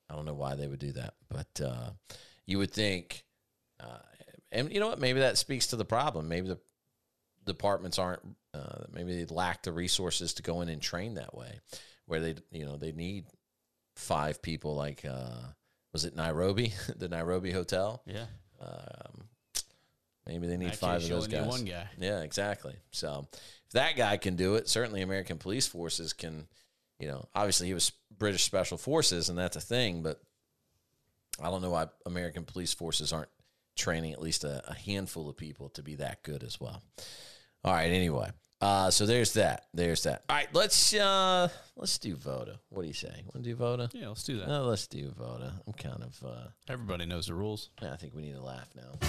I 0.09 0.15
don't 0.15 0.25
know 0.25 0.33
why 0.33 0.55
they 0.55 0.67
would 0.67 0.79
do 0.79 0.91
that, 0.93 1.13
but 1.29 1.61
uh, 1.63 1.91
you 2.47 2.57
would 2.57 2.71
think, 2.71 3.25
uh, 3.79 3.99
and 4.51 4.73
you 4.73 4.79
know 4.79 4.87
what? 4.87 4.99
Maybe 4.99 5.19
that 5.19 5.37
speaks 5.37 5.67
to 5.67 5.75
the 5.75 5.85
problem. 5.85 6.27
Maybe 6.27 6.47
the 6.47 6.59
departments 7.45 7.99
aren't 7.99 8.21
uh, 8.53 8.83
maybe 8.91 9.23
they 9.23 9.33
lack 9.33 9.63
the 9.63 9.71
resources 9.71 10.33
to 10.35 10.43
go 10.43 10.61
in 10.61 10.69
and 10.69 10.81
train 10.81 11.15
that 11.15 11.35
way, 11.35 11.59
where 12.05 12.19
they 12.19 12.35
you 12.51 12.65
know 12.65 12.77
they 12.77 12.91
need 12.91 13.25
five 13.95 14.41
people 14.41 14.75
like 14.75 15.05
uh, 15.05 15.41
was 15.93 16.05
it 16.05 16.15
Nairobi, 16.15 16.73
the 16.97 17.09
Nairobi 17.09 17.51
hotel? 17.51 18.01
Yeah. 18.05 18.25
Um, 18.61 19.25
maybe 20.27 20.47
they 20.47 20.57
need 20.57 20.75
five 20.75 21.03
of 21.03 21.09
those 21.09 21.27
guys. 21.27 21.47
one 21.47 21.65
guy. 21.65 21.87
Yeah, 21.97 22.21
exactly. 22.21 22.75
So 22.91 23.27
if 23.31 23.73
that 23.73 23.95
guy 23.95 24.17
can 24.17 24.35
do 24.35 24.55
it, 24.55 24.67
certainly 24.67 25.01
American 25.01 25.37
police 25.37 25.67
forces 25.67 26.13
can. 26.13 26.47
You 26.99 27.07
know, 27.07 27.29
obviously 27.33 27.67
he 27.67 27.73
was 27.73 27.93
British 28.17 28.43
Special 28.43 28.77
Forces, 28.77 29.29
and 29.29 29.37
that's 29.37 29.55
a 29.55 29.61
thing. 29.61 30.03
But 30.03 30.19
I 31.41 31.49
don't 31.49 31.61
know 31.61 31.69
why 31.69 31.87
American 32.05 32.43
police 32.43 32.73
forces 32.73 33.13
aren't 33.13 33.29
training 33.79 34.13
at 34.13 34.21
least 34.21 34.43
a, 34.43 34.61
a 34.69 34.75
handful 34.75 35.29
of 35.29 35.37
people 35.37 35.69
to 35.69 35.81
be 35.81 35.95
that 35.95 36.21
good 36.23 36.43
as 36.43 36.59
well. 36.59 36.83
All 37.63 37.73
right. 37.73 37.91
Anyway, 37.91 38.29
uh, 38.61 38.91
so 38.91 39.05
there's 39.05 39.33
that. 39.33 39.65
There's 39.73 40.03
that. 40.03 40.23
All 40.29 40.35
right. 40.35 40.47
Let's 40.53 40.93
uh, 40.93 41.47
let's 41.75 41.97
do 41.97 42.15
Voda. 42.15 42.59
What 42.69 42.83
do 42.83 42.87
you 42.87 42.93
say? 42.93 43.09
Want 43.33 43.43
to 43.43 43.49
do 43.49 43.55
Voda? 43.55 43.89
Yeah, 43.93 44.09
let's 44.09 44.23
do 44.23 44.37
that. 44.39 44.47
No, 44.47 44.65
let's 44.65 44.87
do 44.87 45.11
Voda. 45.17 45.53
I'm 45.65 45.73
kind 45.73 46.03
of. 46.03 46.23
Uh, 46.23 46.47
Everybody 46.67 47.05
knows 47.05 47.27
the 47.27 47.33
rules. 47.33 47.69
Yeah, 47.81 47.93
I 47.93 47.95
think 47.95 48.13
we 48.13 48.21
need 48.21 48.35
to 48.35 48.43
laugh 48.43 48.69
now. 48.75 49.07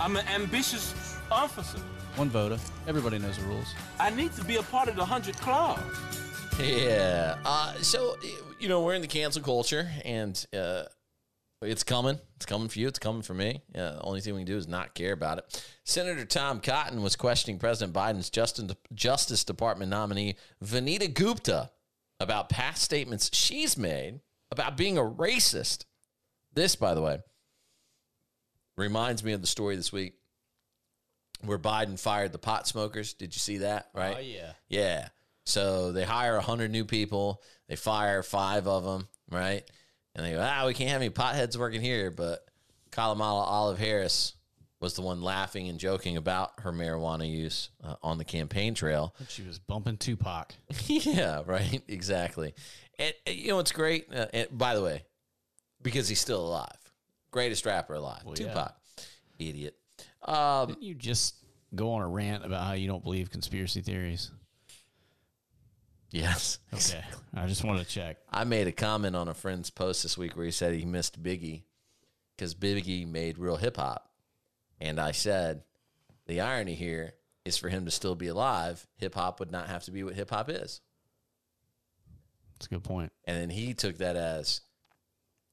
I'm 0.00 0.16
an 0.16 0.26
ambitious 0.28 0.94
officer. 1.30 1.78
One 2.16 2.30
Voda. 2.30 2.58
Everybody 2.86 3.18
knows 3.18 3.36
the 3.36 3.44
rules. 3.44 3.74
I 3.98 4.10
need 4.10 4.32
to 4.34 4.44
be 4.44 4.56
a 4.56 4.62
part 4.62 4.88
of 4.88 4.94
the 4.94 5.02
100 5.02 5.36
Club. 5.36 5.80
Yeah. 6.60 7.36
Uh, 7.44 7.74
so 7.82 8.16
you 8.58 8.68
know 8.68 8.82
we're 8.82 8.94
in 8.94 9.02
the 9.02 9.08
cancel 9.08 9.42
culture, 9.42 9.90
and 10.04 10.44
uh, 10.56 10.84
it's 11.62 11.82
coming. 11.82 12.18
It's 12.36 12.46
coming 12.46 12.68
for 12.68 12.78
you. 12.78 12.88
It's 12.88 12.98
coming 12.98 13.22
for 13.22 13.34
me. 13.34 13.62
Uh, 13.74 13.92
the 13.92 14.02
only 14.02 14.20
thing 14.20 14.34
we 14.34 14.40
can 14.40 14.46
do 14.46 14.56
is 14.56 14.68
not 14.68 14.94
care 14.94 15.12
about 15.12 15.38
it. 15.38 15.64
Senator 15.84 16.24
Tom 16.24 16.60
Cotton 16.60 17.02
was 17.02 17.16
questioning 17.16 17.58
President 17.58 17.96
Biden's 17.96 18.30
Justin, 18.30 18.70
Justice 18.94 19.44
Department 19.44 19.90
nominee 19.90 20.36
Vanita 20.64 21.12
Gupta 21.12 21.70
about 22.20 22.48
past 22.48 22.82
statements 22.82 23.30
she's 23.32 23.76
made 23.76 24.20
about 24.50 24.76
being 24.76 24.98
a 24.98 25.02
racist. 25.02 25.84
This, 26.52 26.76
by 26.76 26.94
the 26.94 27.02
way, 27.02 27.18
reminds 28.76 29.24
me 29.24 29.32
of 29.32 29.40
the 29.40 29.46
story 29.46 29.76
this 29.76 29.92
week 29.92 30.14
where 31.44 31.58
Biden 31.58 31.98
fired 31.98 32.32
the 32.32 32.38
pot 32.38 32.66
smokers. 32.66 33.14
Did 33.14 33.34
you 33.34 33.40
see 33.40 33.58
that? 33.58 33.88
Right? 33.94 34.16
Oh, 34.16 34.20
yeah. 34.20 34.52
Yeah. 34.68 35.08
So 35.44 35.92
they 35.92 36.04
hire 36.04 36.34
100 36.34 36.70
new 36.70 36.84
people, 36.84 37.42
they 37.68 37.76
fire 37.76 38.22
five 38.22 38.66
of 38.66 38.84
them, 38.84 39.08
right? 39.30 39.64
And 40.18 40.26
they 40.26 40.32
go, 40.32 40.40
ah, 40.42 40.66
we 40.66 40.74
can't 40.74 40.90
have 40.90 41.00
any 41.00 41.10
potheads 41.10 41.56
working 41.56 41.80
here. 41.80 42.10
But 42.10 42.44
Kalamala 42.90 43.46
Olive 43.46 43.78
Harris 43.78 44.34
was 44.80 44.94
the 44.94 45.02
one 45.02 45.22
laughing 45.22 45.68
and 45.68 45.78
joking 45.78 46.16
about 46.16 46.50
her 46.62 46.72
marijuana 46.72 47.30
use 47.30 47.70
uh, 47.84 47.94
on 48.02 48.18
the 48.18 48.24
campaign 48.24 48.74
trail. 48.74 49.14
She 49.28 49.42
was 49.42 49.60
bumping 49.60 49.96
Tupac. 49.96 50.54
yeah, 50.86 51.42
right. 51.46 51.82
Exactly. 51.86 52.52
And, 52.98 53.14
and 53.28 53.36
you 53.36 53.48
know 53.50 53.56
what's 53.56 53.70
great? 53.70 54.08
Uh, 54.12 54.26
and 54.32 54.48
by 54.50 54.74
the 54.74 54.82
way, 54.82 55.04
because 55.82 56.08
he's 56.08 56.20
still 56.20 56.44
alive, 56.44 56.76
greatest 57.30 57.64
rapper 57.64 57.94
alive, 57.94 58.22
Well, 58.24 58.34
yeah. 58.36 58.48
Tupac. 58.48 58.74
Idiot. 59.38 59.76
Um, 60.24 60.76
you 60.80 60.96
just 60.96 61.36
go 61.76 61.92
on 61.92 62.02
a 62.02 62.08
rant 62.08 62.44
about 62.44 62.66
how 62.66 62.72
you 62.72 62.88
don't 62.88 63.04
believe 63.04 63.30
conspiracy 63.30 63.82
theories? 63.82 64.32
Yes. 66.10 66.58
Okay. 66.72 67.02
I 67.34 67.46
just 67.46 67.64
want 67.64 67.80
to 67.80 67.84
check. 67.84 68.18
I 68.30 68.44
made 68.44 68.66
a 68.66 68.72
comment 68.72 69.16
on 69.16 69.28
a 69.28 69.34
friend's 69.34 69.70
post 69.70 70.02
this 70.02 70.18
week 70.18 70.36
where 70.36 70.46
he 70.46 70.50
said 70.50 70.74
he 70.74 70.84
missed 70.84 71.22
Biggie 71.22 71.62
because 72.36 72.54
Biggie 72.54 73.06
made 73.06 73.38
real 73.38 73.56
hip 73.56 73.76
hop. 73.76 74.10
And 74.80 75.00
I 75.00 75.12
said, 75.12 75.62
the 76.26 76.40
irony 76.40 76.74
here 76.74 77.14
is 77.44 77.56
for 77.56 77.68
him 77.68 77.84
to 77.84 77.90
still 77.90 78.14
be 78.14 78.28
alive, 78.28 78.86
hip 78.96 79.14
hop 79.14 79.40
would 79.40 79.50
not 79.50 79.68
have 79.68 79.84
to 79.84 79.90
be 79.90 80.04
what 80.04 80.14
hip 80.14 80.30
hop 80.30 80.48
is. 80.48 80.80
That's 82.54 82.66
a 82.66 82.68
good 82.68 82.84
point. 82.84 83.12
And 83.24 83.36
then 83.40 83.50
he 83.50 83.74
took 83.74 83.98
that 83.98 84.16
as 84.16 84.60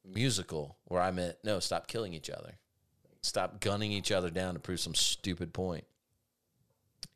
musical, 0.04 0.78
where 0.86 1.02
I 1.02 1.12
meant, 1.12 1.38
no, 1.44 1.60
stop 1.60 1.88
killing 1.88 2.14
each 2.14 2.30
other. 2.30 2.58
Stop 3.22 3.60
gunning 3.60 3.92
each 3.92 4.12
other 4.12 4.30
down 4.30 4.54
to 4.54 4.60
prove 4.60 4.80
some 4.80 4.96
stupid 4.96 5.54
point. 5.54 5.86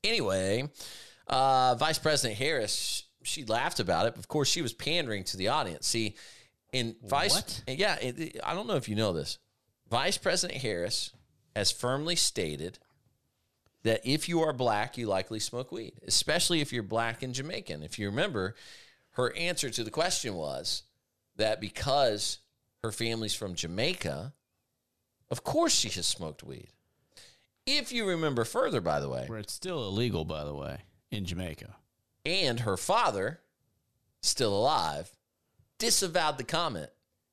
Anyway, 0.03 0.67
uh, 1.27 1.75
Vice 1.75 1.99
President 1.99 2.39
Harris, 2.39 3.03
she 3.30 3.45
laughed 3.45 3.80
about 3.80 4.07
it. 4.07 4.17
Of 4.17 4.27
course, 4.27 4.49
she 4.49 4.61
was 4.61 4.73
pandering 4.73 5.23
to 5.25 5.38
the 5.38 5.47
audience. 5.49 5.88
See, 5.88 6.15
in 6.73 6.95
Vice, 7.03 7.36
What? 7.36 7.63
yeah, 7.67 7.95
it, 8.01 8.19
it- 8.19 8.39
I 8.43 8.53
don't 8.53 8.67
know 8.67 8.75
if 8.75 8.89
you 8.89 8.95
know 8.95 9.13
this. 9.13 9.38
Vice 9.89 10.17
President 10.17 10.61
Harris 10.61 11.11
has 11.55 11.71
firmly 11.71 12.15
stated 12.15 12.77
that 13.84 14.01
if 14.03 14.27
you 14.30 14.41
are 14.41 14.53
black, 14.53 14.97
you 14.97 15.07
likely 15.07 15.39
smoke 15.39 15.71
weed, 15.71 15.93
especially 16.05 16.61
if 16.61 16.71
you're 16.73 16.84
black 16.84 17.23
and 17.23 17.34
Jamaican. 17.34 17.82
If 17.82 17.97
you 17.97 18.07
remember, 18.07 18.55
her 19.11 19.36
answer 19.36 19.69
to 19.69 19.84
the 19.84 19.89
question 19.89 20.36
was 20.36 20.84
that 21.38 21.59
because 21.61 22.39
her 22.84 22.91
family's 22.91 23.34
from 23.34 23.55
Jamaica, 23.55 24.34
of 25.32 25.43
course 25.43 25.73
she 25.73 25.89
has 25.89 26.05
smoked 26.05 26.43
weed. 26.43 26.67
If 27.65 27.91
you 27.91 28.05
remember 28.07 28.43
further, 28.45 28.82
by 28.82 28.99
the 28.99 29.09
way, 29.09 29.25
Where 29.27 29.39
it's 29.39 29.53
still 29.53 29.88
illegal, 29.88 30.25
by 30.25 30.43
the 30.43 30.53
way, 30.55 30.82
in 31.11 31.25
Jamaica. 31.25 31.75
And 32.26 32.61
her 32.61 32.78
father, 32.78 33.39
still 34.22 34.55
alive, 34.55 35.11
disavowed 35.78 36.38
the 36.38 36.43
comment 36.43 36.89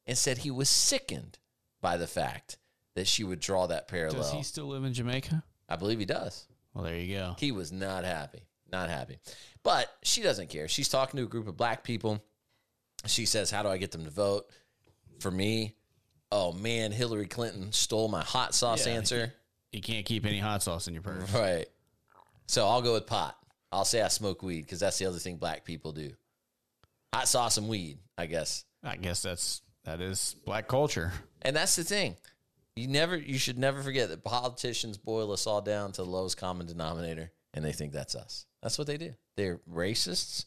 and 0.06 0.16
said 0.16 0.38
he 0.38 0.50
was 0.50 0.70
sickened 0.70 1.38
by 1.80 1.96
the 1.96 2.06
fact 2.06 2.58
that 2.94 3.06
she 3.06 3.24
would 3.24 3.40
draw 3.40 3.66
that 3.66 3.88
parallel. 3.88 4.22
Does 4.22 4.32
he 4.32 4.42
still 4.42 4.66
live 4.66 4.84
in 4.84 4.92
Jamaica? 4.94 5.42
I 5.68 5.76
believe 5.76 5.98
he 5.98 6.04
does. 6.04 6.46
Well, 6.74 6.84
there 6.84 6.96
you 6.96 7.16
go. 7.16 7.34
He 7.38 7.52
was 7.52 7.72
not 7.72 8.04
happy. 8.04 8.42
Not 8.72 8.88
happy. 8.90 9.18
But 9.62 9.88
she 10.02 10.22
doesn't 10.22 10.48
care. 10.48 10.68
She's 10.68 10.88
talking 10.88 11.18
to 11.18 11.24
a 11.24 11.28
group 11.28 11.48
of 11.48 11.56
black 11.56 11.82
people. 11.84 12.22
She 13.06 13.26
says, 13.26 13.50
How 13.50 13.62
do 13.62 13.68
I 13.68 13.76
get 13.78 13.92
them 13.92 14.04
to 14.04 14.10
vote? 14.10 14.46
For 15.20 15.30
me, 15.30 15.74
oh 16.32 16.52
man, 16.52 16.92
Hillary 16.92 17.26
Clinton 17.26 17.72
stole 17.72 18.08
my 18.08 18.22
hot 18.22 18.54
sauce 18.54 18.86
Yeah. 18.86 18.94
answer. 18.94 19.32
You 19.72 19.80
can't 19.80 20.06
keep 20.06 20.24
any 20.26 20.38
hot 20.38 20.62
sauce 20.62 20.88
in 20.88 20.94
your 20.94 21.02
purse. 21.02 21.32
Right. 21.32 21.66
So 22.46 22.66
I'll 22.66 22.82
go 22.82 22.94
with 22.94 23.06
pot. 23.06 23.36
I'll 23.72 23.84
say 23.84 24.02
I 24.02 24.08
smoke 24.08 24.42
weed 24.42 24.62
because 24.62 24.80
that's 24.80 24.98
the 24.98 25.06
other 25.06 25.18
thing 25.18 25.36
black 25.36 25.64
people 25.64 25.92
do. 25.92 26.12
Hot 27.12 27.28
sauce 27.28 27.56
and 27.56 27.68
weed, 27.68 27.98
I 28.16 28.26
guess. 28.26 28.64
I 28.82 28.96
guess 28.96 29.22
that's 29.22 29.62
that 29.84 30.00
is 30.00 30.36
black 30.44 30.68
culture. 30.68 31.12
And 31.42 31.54
that's 31.54 31.76
the 31.76 31.84
thing. 31.84 32.16
You 32.74 32.88
never 32.88 33.16
you 33.16 33.38
should 33.38 33.58
never 33.58 33.82
forget 33.82 34.08
that 34.10 34.24
politicians 34.24 34.98
boil 34.98 35.32
us 35.32 35.46
all 35.46 35.60
down 35.60 35.92
to 35.92 36.02
the 36.02 36.08
lowest 36.08 36.36
common 36.36 36.66
denominator 36.66 37.32
and 37.54 37.64
they 37.64 37.72
think 37.72 37.92
that's 37.92 38.14
us. 38.14 38.46
That's 38.62 38.78
what 38.78 38.86
they 38.86 38.98
do. 38.98 39.14
They're 39.36 39.60
racists. 39.70 40.44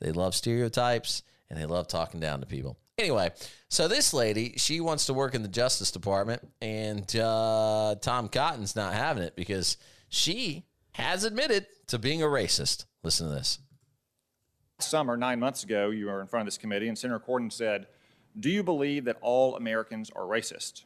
They 0.00 0.12
love 0.12 0.34
stereotypes 0.34 1.22
and 1.50 1.58
they 1.58 1.66
love 1.66 1.88
talking 1.88 2.20
down 2.20 2.40
to 2.40 2.46
people. 2.46 2.78
Anyway, 2.98 3.30
so 3.68 3.86
this 3.86 4.12
lady, 4.12 4.54
she 4.56 4.80
wants 4.80 5.06
to 5.06 5.14
work 5.14 5.34
in 5.34 5.42
the 5.42 5.48
Justice 5.48 5.92
Department, 5.92 6.42
and 6.60 7.14
uh, 7.14 7.94
Tom 8.00 8.28
Cotton's 8.28 8.74
not 8.74 8.92
having 8.92 9.22
it 9.22 9.36
because 9.36 9.76
she 10.08 10.64
has 10.92 11.22
admitted 11.22 11.66
to 11.88 11.98
being 11.98 12.22
a 12.22 12.26
racist. 12.26 12.84
Listen 13.02 13.28
to 13.28 13.34
this. 13.34 13.58
summer, 14.78 15.16
nine 15.16 15.40
months 15.40 15.64
ago, 15.64 15.90
you 15.90 16.06
were 16.06 16.20
in 16.20 16.26
front 16.28 16.42
of 16.42 16.46
this 16.46 16.58
committee, 16.58 16.88
and 16.88 16.96
Senator 16.96 17.18
Cornyn 17.18 17.52
said, 17.52 17.86
Do 18.38 18.50
you 18.50 18.62
believe 18.62 19.04
that 19.06 19.16
all 19.20 19.56
Americans 19.56 20.10
are 20.14 20.22
racist? 20.22 20.84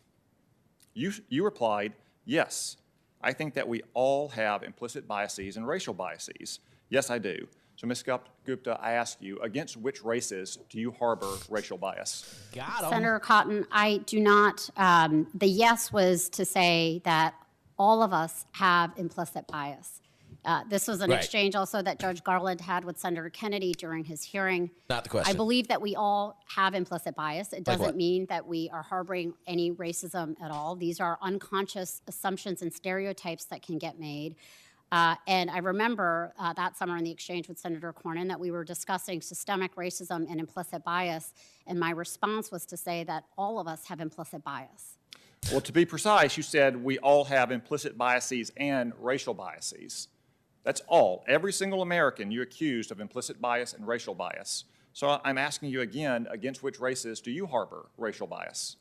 You, 0.94 1.12
you 1.28 1.44
replied, 1.44 1.92
Yes. 2.24 2.76
I 3.20 3.32
think 3.32 3.54
that 3.54 3.68
we 3.68 3.82
all 3.94 4.30
have 4.30 4.62
implicit 4.64 5.06
biases 5.06 5.56
and 5.56 5.66
racial 5.66 5.94
biases. 5.94 6.58
Yes, 6.88 7.08
I 7.08 7.18
do. 7.18 7.46
So, 7.76 7.86
Ms. 7.86 8.02
Gupta, 8.02 8.78
I 8.80 8.92
ask 8.92 9.20
you, 9.20 9.38
against 9.40 9.76
which 9.76 10.04
races 10.04 10.58
do 10.68 10.78
you 10.78 10.90
harbor 10.92 11.32
racial 11.48 11.78
bias? 11.78 12.48
Got 12.52 12.90
Senator 12.90 13.18
Cotton, 13.18 13.66
I 13.70 13.98
do 14.06 14.20
not. 14.20 14.68
Um, 14.76 15.28
the 15.34 15.46
yes 15.46 15.92
was 15.92 16.28
to 16.30 16.44
say 16.44 17.00
that 17.04 17.34
all 17.78 18.02
of 18.02 18.12
us 18.12 18.44
have 18.52 18.92
implicit 18.96 19.46
bias. 19.46 20.00
Uh, 20.44 20.64
this 20.68 20.88
was 20.88 21.00
an 21.00 21.10
Right. 21.10 21.18
exchange 21.18 21.54
also 21.54 21.82
that 21.82 22.00
Judge 22.00 22.24
Garland 22.24 22.60
had 22.60 22.84
with 22.84 22.98
Senator 22.98 23.30
Kennedy 23.30 23.72
during 23.72 24.04
his 24.04 24.24
hearing. 24.24 24.70
Not 24.88 25.04
the 25.04 25.10
question. 25.10 25.32
I 25.32 25.36
believe 25.36 25.68
that 25.68 25.80
we 25.80 25.94
all 25.94 26.42
have 26.56 26.74
implicit 26.74 27.14
bias. 27.14 27.52
It 27.52 27.62
doesn't 27.64 27.80
what? 27.80 27.96
mean 27.96 28.26
that 28.26 28.46
we 28.46 28.68
are 28.72 28.82
harboring 28.82 29.34
any 29.46 29.70
racism 29.70 30.34
at 30.42 30.50
all. 30.50 30.74
These 30.74 30.98
are 30.98 31.16
unconscious 31.22 32.02
assumptions 32.08 32.60
and 32.60 32.72
stereotypes 32.72 33.44
that 33.46 33.62
can 33.62 33.78
get 33.78 34.00
made. 34.00 34.34
Uh, 34.90 35.14
and 35.26 35.48
I 35.48 35.58
remember 35.58 36.34
uh, 36.38 36.52
that 36.54 36.76
summer 36.76 36.98
in 36.98 37.04
the 37.04 37.10
exchange 37.10 37.48
with 37.48 37.58
Senator 37.58 37.94
Cornyn 37.94 38.28
that 38.28 38.38
we 38.38 38.50
were 38.50 38.64
discussing 38.64 39.22
systemic 39.22 39.74
racism 39.76 40.30
and 40.30 40.38
implicit 40.38 40.84
bias. 40.84 41.32
And 41.66 41.80
my 41.80 41.90
response 41.92 42.50
was 42.50 42.66
to 42.66 42.76
say 42.76 43.02
that 43.04 43.24
all 43.38 43.58
of 43.58 43.66
us 43.66 43.86
have 43.86 44.00
implicit 44.00 44.44
bias. 44.44 44.98
Well, 45.50 45.62
to 45.62 45.72
be 45.72 45.86
precise, 45.86 46.36
you 46.36 46.42
said 46.42 46.76
we 46.76 46.98
all 46.98 47.24
have 47.24 47.50
implicit 47.50 47.96
biases 47.96 48.52
and 48.56 48.92
racial 48.98 49.34
biases. 49.34 50.08
That's 50.64 50.80
all. 50.86 51.24
Every 51.26 51.52
single 51.52 51.82
American 51.82 52.30
you 52.30 52.42
accused 52.42 52.90
of 52.92 53.00
implicit 53.00 53.40
bias 53.40 53.72
and 53.72 53.86
racial 53.86 54.14
bias. 54.14 54.64
So 54.92 55.20
I'm 55.24 55.38
asking 55.38 55.70
you 55.70 55.80
again, 55.80 56.26
against 56.30 56.62
which 56.62 56.78
races 56.78 57.20
do 57.20 57.30
you 57.30 57.46
harbor 57.46 57.86
racial 57.96 58.26
bias? 58.26 58.76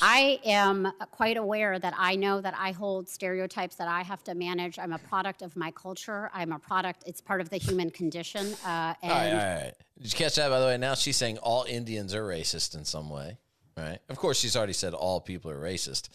I 0.00 0.40
am 0.44 0.90
quite 1.10 1.36
aware 1.36 1.78
that 1.78 1.94
I 1.98 2.16
know 2.16 2.40
that 2.40 2.54
I 2.56 2.72
hold 2.72 3.08
stereotypes 3.08 3.76
that 3.76 3.88
I 3.88 4.02
have 4.02 4.24
to 4.24 4.34
manage. 4.34 4.78
I'm 4.78 4.92
a 4.92 4.98
product 4.98 5.42
of 5.42 5.54
my 5.54 5.70
culture. 5.70 6.30
I'm 6.32 6.52
a 6.52 6.58
product, 6.58 7.04
it's 7.06 7.20
part 7.20 7.40
of 7.40 7.50
the 7.50 7.58
human 7.58 7.90
condition. 7.90 8.54
Uh, 8.64 8.94
and 9.02 9.12
All 9.12 9.18
right, 9.18 9.30
all 9.32 9.36
right. 9.36 9.72
Did 10.00 10.12
you 10.12 10.18
catch 10.18 10.36
that, 10.36 10.48
by 10.48 10.60
the 10.60 10.66
way? 10.66 10.78
Now 10.78 10.94
she's 10.94 11.16
saying 11.16 11.38
all 11.38 11.64
Indians 11.68 12.14
are 12.14 12.24
racist 12.26 12.74
in 12.74 12.84
some 12.84 13.10
way, 13.10 13.36
right? 13.76 13.98
Of 14.08 14.16
course, 14.16 14.38
she's 14.38 14.56
already 14.56 14.72
said 14.72 14.94
all 14.94 15.20
people 15.20 15.50
are 15.50 15.60
racist, 15.60 16.08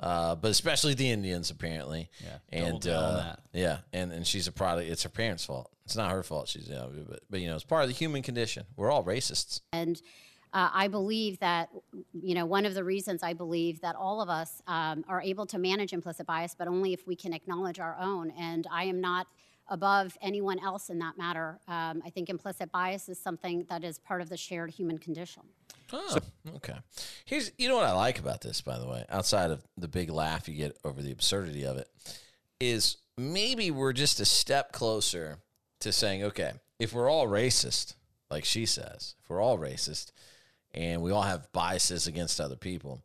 uh, 0.00 0.34
but 0.34 0.50
especially 0.50 0.94
the 0.94 1.10
Indians, 1.10 1.50
apparently. 1.50 2.10
Yeah, 2.22 2.38
and 2.50 2.80
down 2.80 3.04
on 3.04 3.14
uh, 3.14 3.16
that. 3.16 3.40
yeah, 3.52 3.78
and 3.92 4.12
and 4.12 4.26
she's 4.26 4.46
a 4.46 4.52
product. 4.52 4.88
It's 4.90 5.02
her 5.02 5.08
parents' 5.08 5.44
fault. 5.44 5.70
It's 5.84 5.96
not 5.96 6.10
her 6.10 6.22
fault. 6.22 6.48
She's, 6.48 6.68
you 6.68 6.74
know, 6.74 6.90
but, 7.08 7.20
but 7.30 7.40
you 7.40 7.48
know, 7.48 7.54
it's 7.54 7.64
part 7.64 7.82
of 7.82 7.88
the 7.88 7.94
human 7.94 8.22
condition. 8.22 8.66
We're 8.76 8.90
all 8.90 9.02
racists. 9.02 9.62
And 9.72 10.00
uh, 10.52 10.68
I 10.72 10.88
believe 10.88 11.38
that, 11.40 11.70
you 12.12 12.34
know, 12.34 12.44
one 12.44 12.66
of 12.66 12.74
the 12.74 12.84
reasons 12.84 13.22
I 13.22 13.32
believe 13.32 13.80
that 13.80 13.96
all 13.96 14.20
of 14.20 14.28
us 14.28 14.60
um, 14.66 15.04
are 15.08 15.22
able 15.22 15.46
to 15.46 15.58
manage 15.58 15.94
implicit 15.94 16.26
bias, 16.26 16.54
but 16.58 16.68
only 16.68 16.92
if 16.92 17.06
we 17.06 17.16
can 17.16 17.32
acknowledge 17.32 17.80
our 17.80 17.96
own. 17.98 18.32
And 18.38 18.66
I 18.70 18.84
am 18.84 19.00
not 19.00 19.28
above 19.68 20.16
anyone 20.22 20.58
else 20.58 20.90
in 20.90 20.98
that 20.98 21.18
matter. 21.18 21.58
Um, 21.68 22.02
I 22.04 22.10
think 22.10 22.28
implicit 22.28 22.72
bias 22.72 23.08
is 23.08 23.18
something 23.18 23.66
that 23.68 23.84
is 23.84 23.98
part 23.98 24.20
of 24.20 24.28
the 24.28 24.36
shared 24.36 24.70
human 24.70 24.98
condition. 24.98 25.42
Oh, 25.92 26.18
okay. 26.56 26.76
Here's 27.24 27.52
you 27.58 27.68
know 27.68 27.76
what 27.76 27.86
I 27.86 27.92
like 27.92 28.18
about 28.18 28.40
this, 28.40 28.60
by 28.60 28.78
the 28.78 28.86
way, 28.86 29.04
outside 29.08 29.50
of 29.50 29.62
the 29.76 29.88
big 29.88 30.10
laugh 30.10 30.48
you 30.48 30.54
get 30.54 30.76
over 30.84 31.02
the 31.02 31.12
absurdity 31.12 31.64
of 31.64 31.76
it, 31.76 31.88
is 32.60 32.98
maybe 33.16 33.70
we're 33.70 33.92
just 33.92 34.20
a 34.20 34.24
step 34.24 34.72
closer 34.72 35.38
to 35.80 35.92
saying, 35.92 36.22
okay, 36.24 36.52
if 36.78 36.92
we're 36.92 37.10
all 37.10 37.26
racist, 37.26 37.94
like 38.30 38.44
she 38.44 38.66
says, 38.66 39.14
if 39.22 39.30
we're 39.30 39.40
all 39.40 39.58
racist 39.58 40.12
and 40.74 41.02
we 41.02 41.10
all 41.10 41.22
have 41.22 41.50
biases 41.52 42.06
against 42.06 42.40
other 42.40 42.56
people, 42.56 43.02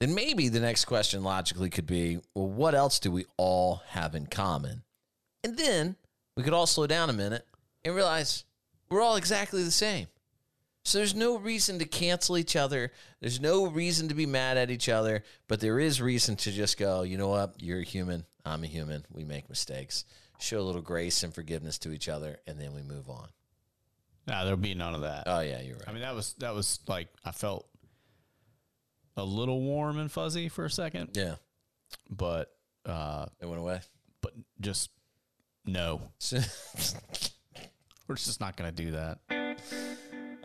then 0.00 0.14
maybe 0.14 0.48
the 0.48 0.60
next 0.60 0.86
question 0.86 1.22
logically 1.22 1.70
could 1.70 1.86
be, 1.86 2.18
well, 2.34 2.48
what 2.48 2.74
else 2.74 2.98
do 2.98 3.10
we 3.10 3.26
all 3.36 3.82
have 3.88 4.14
in 4.14 4.26
common? 4.26 4.82
And 5.44 5.56
then 5.56 5.96
we 6.36 6.42
could 6.42 6.52
all 6.52 6.66
slow 6.66 6.86
down 6.86 7.10
a 7.10 7.14
minute 7.14 7.46
and 7.84 7.94
realize 7.94 8.44
we're 8.90 9.02
all 9.02 9.16
exactly 9.16 9.62
the 9.62 9.70
same. 9.70 10.06
So 10.84 10.98
there's 10.98 11.14
no 11.14 11.38
reason 11.38 11.78
to 11.78 11.84
cancel 11.84 12.36
each 12.36 12.56
other. 12.56 12.90
There's 13.20 13.40
no 13.40 13.66
reason 13.66 14.08
to 14.08 14.14
be 14.14 14.26
mad 14.26 14.56
at 14.56 14.70
each 14.70 14.88
other, 14.88 15.22
but 15.46 15.60
there 15.60 15.78
is 15.78 16.02
reason 16.02 16.34
to 16.36 16.50
just 16.50 16.76
go, 16.76 17.02
you 17.02 17.16
know 17.16 17.28
what? 17.28 17.54
You're 17.58 17.80
a 17.80 17.84
human. 17.84 18.24
I'm 18.44 18.64
a 18.64 18.66
human. 18.66 19.06
We 19.12 19.24
make 19.24 19.48
mistakes. 19.48 20.04
Show 20.40 20.58
a 20.58 20.62
little 20.62 20.82
grace 20.82 21.22
and 21.22 21.32
forgiveness 21.32 21.78
to 21.78 21.92
each 21.92 22.08
other, 22.08 22.38
and 22.48 22.60
then 22.60 22.74
we 22.74 22.82
move 22.82 23.08
on. 23.08 23.28
Nah, 24.26 24.42
there'll 24.42 24.56
be 24.56 24.74
none 24.74 24.94
of 24.94 25.02
that. 25.02 25.24
Oh 25.26 25.40
yeah, 25.40 25.60
you're 25.60 25.76
right. 25.76 25.88
I 25.88 25.92
mean, 25.92 26.02
that 26.02 26.16
was 26.16 26.34
that 26.38 26.52
was 26.52 26.80
like 26.88 27.08
I 27.24 27.30
felt 27.30 27.68
a 29.16 29.24
little 29.24 29.60
warm 29.60 29.98
and 29.98 30.10
fuzzy 30.10 30.48
for 30.48 30.64
a 30.64 30.70
second, 30.70 31.10
yeah, 31.14 31.36
but 32.10 32.52
uh, 32.86 33.26
it 33.40 33.46
went 33.46 33.60
away. 33.60 33.80
but 34.20 34.32
just 34.60 34.90
no, 35.64 36.00
we're 38.08 38.16
just 38.16 38.40
not 38.40 38.56
going 38.56 38.74
to 38.74 38.84
do 38.84 38.90
that. 38.92 39.18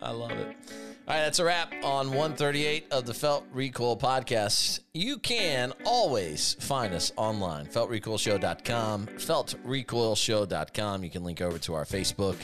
I 0.01 0.11
love 0.11 0.31
it. 0.31 0.57
All 1.07 1.13
right, 1.13 1.21
that's 1.21 1.39
a 1.39 1.45
wrap 1.45 1.73
on 1.83 2.09
138 2.09 2.87
of 2.91 3.05
the 3.05 3.13
Felt 3.13 3.45
Recoil 3.51 3.97
podcast. 3.97 4.81
You 4.93 5.17
can 5.17 5.73
always 5.85 6.55
find 6.59 6.93
us 6.93 7.13
online, 7.15 7.67
feltrecoilshow.com, 7.67 9.07
feltrecoilshow.com. 9.07 11.03
You 11.03 11.09
can 11.09 11.23
link 11.23 11.41
over 11.41 11.57
to 11.59 11.73
our 11.73 11.85
Facebook 11.85 12.35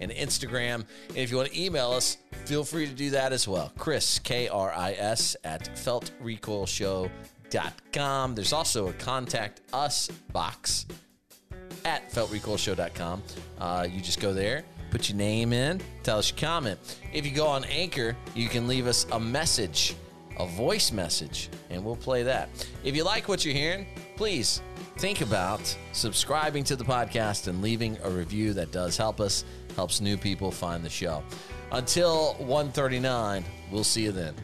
and 0.00 0.12
Instagram. 0.12 0.84
And 1.08 1.16
if 1.16 1.30
you 1.30 1.36
want 1.36 1.50
to 1.50 1.60
email 1.60 1.90
us, 1.90 2.18
feel 2.44 2.64
free 2.64 2.86
to 2.86 2.94
do 2.94 3.10
that 3.10 3.32
as 3.32 3.48
well. 3.48 3.72
Chris, 3.76 4.20
K 4.20 4.48
R 4.48 4.72
I 4.72 4.92
S, 4.92 5.36
at 5.44 5.68
feltrecoilshow.com. 5.74 8.34
There's 8.34 8.52
also 8.52 8.88
a 8.88 8.92
contact 8.94 9.60
us 9.72 10.08
box 10.32 10.86
at 11.84 12.10
feltrecoilshow.com. 12.10 13.22
Uh, 13.58 13.86
you 13.90 14.00
just 14.00 14.20
go 14.20 14.32
there, 14.32 14.64
put 14.90 15.08
your 15.08 15.18
name 15.18 15.52
in, 15.52 15.80
tell 16.02 16.18
us 16.18 16.30
your 16.30 16.38
comment. 16.38 16.78
If 17.12 17.24
you 17.26 17.32
go 17.32 17.46
on 17.46 17.64
Anchor, 17.64 18.16
you 18.34 18.48
can 18.48 18.66
leave 18.66 18.86
us 18.86 19.06
a 19.12 19.20
message, 19.20 19.94
a 20.38 20.46
voice 20.46 20.92
message, 20.92 21.48
and 21.70 21.84
we'll 21.84 21.96
play 21.96 22.22
that. 22.24 22.48
If 22.84 22.96
you 22.96 23.04
like 23.04 23.28
what 23.28 23.44
you're 23.44 23.54
hearing, 23.54 23.86
please 24.16 24.62
think 24.98 25.20
about 25.20 25.76
subscribing 25.92 26.64
to 26.64 26.76
the 26.76 26.84
podcast 26.84 27.48
and 27.48 27.62
leaving 27.62 27.96
a 28.02 28.10
review. 28.10 28.52
That 28.52 28.72
does 28.72 28.96
help 28.96 29.20
us, 29.20 29.44
helps 29.76 30.00
new 30.00 30.16
people 30.16 30.50
find 30.50 30.84
the 30.84 30.90
show. 30.90 31.22
Until 31.72 32.34
139, 32.34 33.44
we'll 33.70 33.84
see 33.84 34.02
you 34.02 34.12
then. 34.12 34.34